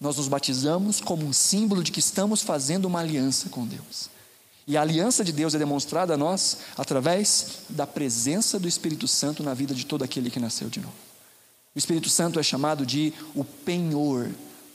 Nós 0.00 0.16
nos 0.16 0.28
batizamos 0.28 1.00
como 1.00 1.26
um 1.26 1.32
símbolo 1.32 1.82
de 1.82 1.92
que 1.92 2.00
estamos 2.00 2.40
fazendo 2.40 2.86
uma 2.86 3.00
aliança 3.00 3.50
com 3.50 3.66
Deus. 3.66 4.08
E 4.66 4.76
a 4.76 4.82
aliança 4.82 5.24
de 5.24 5.32
Deus 5.32 5.54
é 5.54 5.58
demonstrada 5.58 6.14
a 6.14 6.16
nós 6.16 6.58
através 6.76 7.58
da 7.68 7.86
presença 7.86 8.58
do 8.58 8.68
Espírito 8.68 9.06
Santo 9.06 9.42
na 9.42 9.52
vida 9.52 9.74
de 9.74 9.84
todo 9.84 10.02
aquele 10.02 10.30
que 10.30 10.40
nasceu 10.40 10.68
de 10.68 10.80
novo. 10.80 10.94
O 11.74 11.78
Espírito 11.78 12.08
Santo 12.08 12.40
é 12.40 12.42
chamado 12.42 12.86
de 12.86 13.12
o 13.34 13.44
penhor 13.44 14.30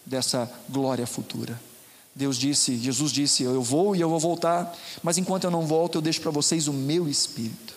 dessa 0.05 0.51
glória 0.69 1.07
futura. 1.07 1.59
Deus 2.15 2.38
disse, 2.38 2.78
Jesus 2.78 3.11
disse: 3.11 3.43
Eu 3.43 3.61
vou 3.61 3.95
e 3.95 4.01
eu 4.01 4.09
vou 4.09 4.19
voltar, 4.19 4.73
mas 5.03 5.17
enquanto 5.17 5.43
eu 5.43 5.51
não 5.51 5.65
volto, 5.65 5.95
eu 5.95 6.01
deixo 6.01 6.21
para 6.21 6.32
vocês 6.32 6.67
o 6.67 6.73
meu 6.73 7.09
espírito. 7.09 7.73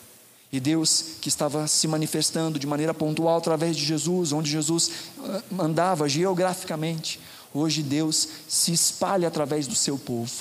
E 0.52 0.58
Deus 0.60 1.16
que 1.20 1.28
estava 1.28 1.66
se 1.66 1.86
manifestando 1.86 2.58
de 2.58 2.66
maneira 2.66 2.94
pontual 2.94 3.36
através 3.36 3.76
de 3.76 3.84
Jesus, 3.84 4.32
onde 4.32 4.50
Jesus 4.50 4.90
ah, 5.18 5.42
andava 5.58 6.08
geograficamente, 6.08 7.20
hoje 7.52 7.82
Deus 7.82 8.28
se 8.48 8.72
espalha 8.72 9.28
através 9.28 9.66
do 9.66 9.74
seu 9.74 9.98
povo. 9.98 10.32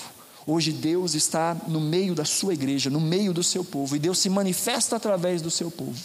Hoje 0.45 0.71
Deus 0.71 1.13
está 1.13 1.57
no 1.67 1.81
meio 1.81 2.15
da 2.15 2.23
sua 2.23 2.53
igreja, 2.53 2.89
no 2.89 3.01
meio 3.01 3.33
do 3.33 3.43
seu 3.43 3.65
povo, 3.65 3.95
e 3.95 3.99
Deus 3.99 4.17
se 4.19 4.29
manifesta 4.29 4.95
através 4.95 5.41
do 5.41 5.51
seu 5.51 5.69
povo. 5.69 5.99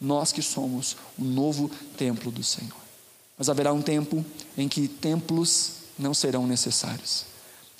Nós 0.00 0.32
que 0.32 0.42
somos 0.42 0.96
o 1.16 1.22
novo 1.22 1.70
templo 1.96 2.30
do 2.32 2.42
Senhor. 2.42 2.74
Mas 3.38 3.48
haverá 3.48 3.72
um 3.72 3.80
tempo 3.80 4.24
em 4.58 4.68
que 4.68 4.88
templos 4.88 5.72
não 5.98 6.12
serão 6.12 6.46
necessários. 6.46 7.24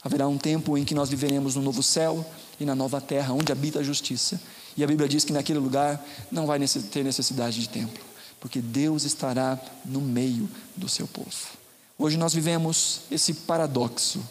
Haverá 0.03 0.29
um 0.29 0.39
tempo 0.39 0.77
em 0.77 0.85
que 0.85 0.95
nós 0.95 1.09
viveremos 1.09 1.57
no 1.57 1.63
novo 1.63 1.83
céu 1.83 2.25
e 2.61 2.65
na 2.65 2.75
nova 2.75 3.01
terra, 3.01 3.33
onde 3.33 3.51
habita 3.51 3.81
a 3.81 3.83
justiça. 3.83 4.41
E 4.77 4.85
a 4.85 4.87
Bíblia 4.87 5.09
diz 5.09 5.25
que 5.25 5.33
naquele 5.33 5.59
lugar 5.59 6.05
não 6.31 6.47
vai 6.47 6.59
ter 6.91 7.03
necessidade 7.03 7.61
de 7.61 7.69
templo, 7.69 8.03
porque 8.39 8.61
Deus 8.61 9.05
estará 9.05 9.59
no 9.85 10.01
meio 10.01 10.49
do 10.77 10.89
seu 10.89 11.07
povo. 11.07 11.54
Hoje 11.99 12.17
nós 12.17 12.35
vivemos 12.35 13.01
esse 13.11 13.33
paradoxo. 13.33 14.23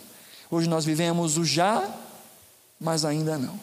Hoje 0.51 0.67
nós 0.67 0.85
vivemos 0.85 1.37
o 1.37 1.45
já, 1.45 1.83
mas 2.79 3.05
ainda 3.05 3.37
não. 3.37 3.59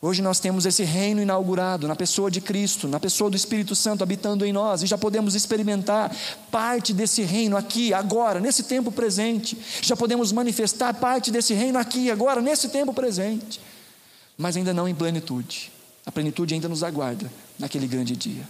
Hoje 0.00 0.20
nós 0.20 0.38
temos 0.38 0.66
esse 0.66 0.84
reino 0.84 1.22
inaugurado 1.22 1.88
na 1.88 1.96
pessoa 1.96 2.30
de 2.30 2.38
Cristo, 2.38 2.86
na 2.86 3.00
pessoa 3.00 3.30
do 3.30 3.36
Espírito 3.36 3.74
Santo 3.74 4.02
habitando 4.04 4.44
em 4.44 4.52
nós, 4.52 4.82
e 4.82 4.86
já 4.86 4.98
podemos 4.98 5.34
experimentar 5.34 6.14
parte 6.50 6.92
desse 6.92 7.22
reino 7.22 7.56
aqui, 7.56 7.94
agora, 7.94 8.38
nesse 8.38 8.64
tempo 8.64 8.92
presente. 8.92 9.56
Já 9.80 9.96
podemos 9.96 10.30
manifestar 10.30 10.92
parte 10.92 11.30
desse 11.30 11.54
reino 11.54 11.78
aqui, 11.78 12.10
agora, 12.10 12.42
nesse 12.42 12.68
tempo 12.68 12.92
presente. 12.92 13.60
Mas 14.36 14.58
ainda 14.58 14.74
não 14.74 14.86
em 14.86 14.94
plenitude. 14.94 15.72
A 16.04 16.12
plenitude 16.12 16.52
ainda 16.52 16.68
nos 16.68 16.82
aguarda 16.82 17.32
naquele 17.58 17.86
grande 17.86 18.14
dia. 18.14 18.46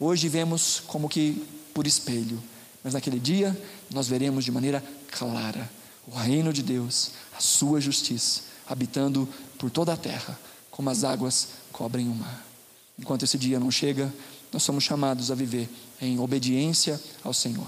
Hoje 0.00 0.28
vemos 0.28 0.82
como 0.88 1.08
que 1.08 1.46
por 1.72 1.86
espelho, 1.86 2.42
mas 2.86 2.94
naquele 2.94 3.18
dia 3.18 3.60
nós 3.90 4.06
veremos 4.06 4.44
de 4.44 4.52
maneira 4.52 4.80
clara 5.10 5.68
o 6.06 6.14
reino 6.14 6.52
de 6.52 6.62
Deus, 6.62 7.10
a 7.36 7.40
sua 7.40 7.80
justiça, 7.80 8.42
habitando 8.64 9.28
por 9.58 9.72
toda 9.72 9.92
a 9.92 9.96
terra 9.96 10.38
como 10.70 10.88
as 10.88 11.02
águas 11.02 11.48
cobrem 11.72 12.06
o 12.06 12.14
mar. 12.14 12.46
Enquanto 12.96 13.24
esse 13.24 13.36
dia 13.36 13.58
não 13.58 13.72
chega, 13.72 14.14
nós 14.52 14.62
somos 14.62 14.84
chamados 14.84 15.32
a 15.32 15.34
viver 15.34 15.68
em 16.00 16.20
obediência 16.20 17.00
ao 17.24 17.34
Senhor, 17.34 17.66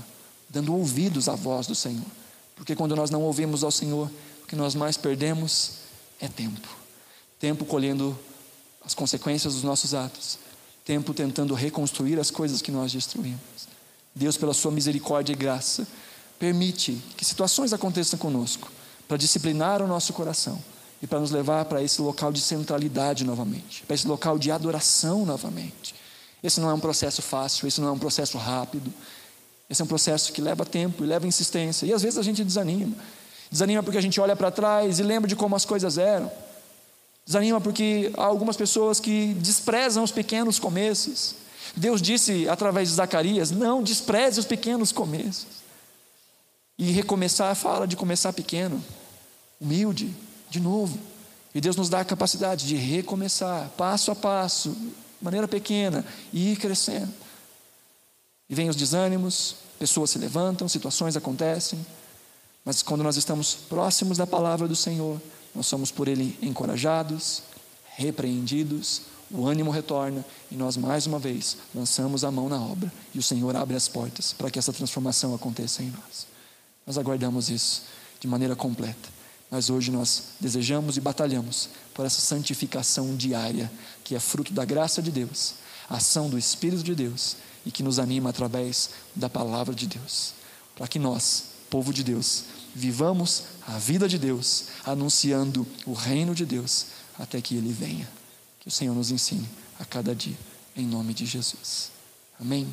dando 0.49 0.73
ouvidos 0.73 1.29
à 1.29 1.35
voz 1.35 1.67
do 1.67 1.75
Senhor. 1.75 2.07
Porque 2.55 2.77
quando 2.77 2.95
nós 2.95 3.11
não 3.11 3.23
ouvimos 3.23 3.65
ao 3.65 3.73
Senhor, 3.73 4.09
o 4.45 4.47
que 4.47 4.55
nós 4.55 4.77
mais 4.77 4.97
perdemos 4.97 5.79
é 6.21 6.29
tempo. 6.29 6.69
Tempo 7.41 7.65
colhendo 7.65 8.17
as 8.85 8.95
consequências 8.95 9.55
dos 9.55 9.65
nossos 9.65 9.95
atos. 9.95 10.39
Tempo 10.85 11.13
tentando 11.13 11.55
reconstruir 11.55 12.21
as 12.21 12.31
coisas 12.31 12.63
que 12.63 12.71
nós 12.71 12.93
destruímos. 12.93 13.78
Deus, 14.19 14.37
pela 14.37 14.53
sua 14.53 14.71
misericórdia 14.71 15.33
e 15.33 15.37
graça, 15.37 15.87
permite 16.39 17.01
que 17.17 17.25
situações 17.25 17.73
aconteçam 17.73 18.19
conosco 18.19 18.71
para 19.07 19.17
disciplinar 19.17 19.81
o 19.81 19.87
nosso 19.87 20.13
coração 20.13 20.63
e 21.01 21.07
para 21.07 21.21
nos 21.21 21.31
levar 21.31 21.65
para 21.65 21.83
esse 21.83 22.03
local 22.03 22.33
de 22.33 22.41
centralidade 22.41 23.25
novamente, 23.25 23.83
para 23.85 23.95
esse 23.95 24.07
local 24.07 24.39
de 24.39 24.51
adoração 24.51 25.25
novamente. 25.25 25.95
Esse 26.43 26.61
não 26.61 26.71
é 26.71 26.75
um 26.75 26.81
processo 26.81 27.23
fácil, 27.23 27.67
esse 27.67 27.81
não 27.81 27.89
é 27.89 27.93
um 27.93 27.99
processo 27.99 28.37
rápido. 28.39 28.93
Esse 29.69 29.83
é 29.83 29.85
um 29.85 29.89
processo 29.89 30.33
que 30.33 30.41
leva 30.41 30.65
tempo 30.65 31.05
e 31.05 31.07
leva 31.07 31.27
insistência. 31.27 31.85
E 31.85 31.93
às 31.93 32.03
vezes 32.03 32.19
a 32.19 32.23
gente 32.23 32.43
desanima. 32.43 32.97
Desanima 33.51 33.83
porque 33.83 33.99
a 33.99 34.01
gente 34.01 34.21
olha 34.21 34.35
para 34.35 34.51
trás 34.51 34.99
e 34.99 35.03
lembra 35.03 35.29
de 35.29 35.37
como 35.37 35.55
as 35.55 35.65
coisas 35.65 35.99
eram. 35.99 36.31
Desanima 37.27 37.61
porque 37.61 38.11
há 38.17 38.25
algumas 38.25 38.57
pessoas 38.57 38.99
que 38.99 39.35
desprezam 39.35 40.03
os 40.03 40.11
pequenos 40.11 40.59
começos. 40.59 41.35
Deus 41.77 42.03
disse 42.03 42.49
através 42.49 42.89
de 42.89 42.95
Zacarias: 42.95 43.51
não 43.51 43.83
despreze 43.83 44.41
os 44.41 44.47
pequenos 44.47 44.93
começos. 44.93 45.59
E 46.79 46.91
recomeçar 46.93 47.55
fala 47.57 47.87
de 47.87 47.97
começar 47.97 48.33
pequeno, 48.33 48.83
humilde, 49.61 50.15
de 50.49 50.61
novo. 50.61 50.99
E 51.55 51.61
Deus 51.61 51.77
nos 51.77 51.89
dá 51.89 52.01
a 52.01 52.05
capacidade 52.05 52.67
de 52.67 52.77
recomeçar, 52.77 53.69
passo 53.77 54.11
a 54.11 54.15
passo, 54.15 54.77
maneira 55.21 55.49
pequena, 55.49 56.05
e 56.33 56.53
ir 56.53 56.57
crescendo. 56.57 57.13
E 58.49 58.55
vem 58.55 58.69
os 58.69 58.77
desânimos, 58.77 59.57
pessoas 59.79 60.11
se 60.11 60.19
levantam, 60.19 60.69
situações 60.69 61.17
acontecem, 61.17 61.85
mas 62.65 62.83
quando 62.83 63.03
nós 63.03 63.17
estamos 63.17 63.55
próximos 63.55 64.19
da 64.19 64.27
palavra 64.27 64.69
do 64.69 64.77
Senhor, 64.77 65.21
nós 65.55 65.67
somos 65.67 65.91
por 65.91 66.07
Ele 66.07 66.39
encorajados, 66.41 67.43
repreendidos, 67.97 69.03
o 69.31 69.47
ânimo 69.47 69.71
retorna 69.71 70.25
e 70.51 70.57
nós 70.57 70.77
mais 70.77 71.07
uma 71.07 71.19
vez 71.19 71.59
lançamos 71.75 72.25
a 72.25 72.31
mão 72.31 72.49
na 72.49 72.61
obra 72.61 72.93
e 73.15 73.19
o 73.19 73.23
Senhor 73.23 73.55
abre 73.57 73.77
as 73.77 73.89
portas 73.89 74.33
para 74.33 74.51
que 74.51 74.59
essa 74.59 74.73
transformação 74.73 75.35
aconteça 75.35 75.83
em 75.83 75.91
nós. 75.91 76.27
Nós 76.87 76.97
aguardamos 76.97 77.51
isso 77.51 77.83
de 78.21 78.27
maneira 78.27 78.57
completa. 78.57 79.19
Mas 79.51 79.71
hoje 79.71 79.91
nós 79.91 80.25
desejamos 80.41 80.97
e 80.97 81.01
batalhamos 81.01 81.71
por 81.95 82.05
essa 82.05 82.21
santificação 82.21 83.17
diária, 83.17 83.71
que 84.05 84.15
é 84.15 84.21
fruto 84.21 84.53
da 84.53 84.65
graça 84.65 85.01
de 85.01 85.11
Deus, 85.11 85.55
ação 85.89 86.29
do 86.29 86.39
Espírito 86.39 86.83
de 86.83 86.95
Deus 86.95 87.37
e 87.65 87.71
que 87.71 87.83
nos 87.83 87.99
anima 87.99 88.31
através 88.31 88.91
da 89.15 89.29
palavra 89.29 89.75
de 89.75 89.87
Deus, 89.87 90.33
para 90.77 90.87
que 90.87 90.99
nós, 90.99 91.45
povo 91.71 91.93
de 91.93 92.05
Deus, 92.05 92.45
vivamos 92.75 93.45
a 93.67 93.79
vida 93.79 94.09
de 94.09 94.19
Deus, 94.19 94.67
anunciando 94.85 95.67
o 95.87 95.93
reino 95.93 96.35
de 96.35 96.47
Deus 96.47 96.87
até 97.19 97.41
que 97.41 97.57
ele 97.57 97.73
venha. 97.73 98.18
Que 98.69 98.75
o 98.75 98.77
Senhor 98.77 98.95
nos 98.95 99.11
ensine 99.11 99.49
a 99.81 99.85
cada 99.87 100.15
dia, 100.15 100.37
em 100.77 100.87
nome 100.87 101.15
de 101.15 101.25
Jesus. 101.25 101.91
Amém. 102.39 102.69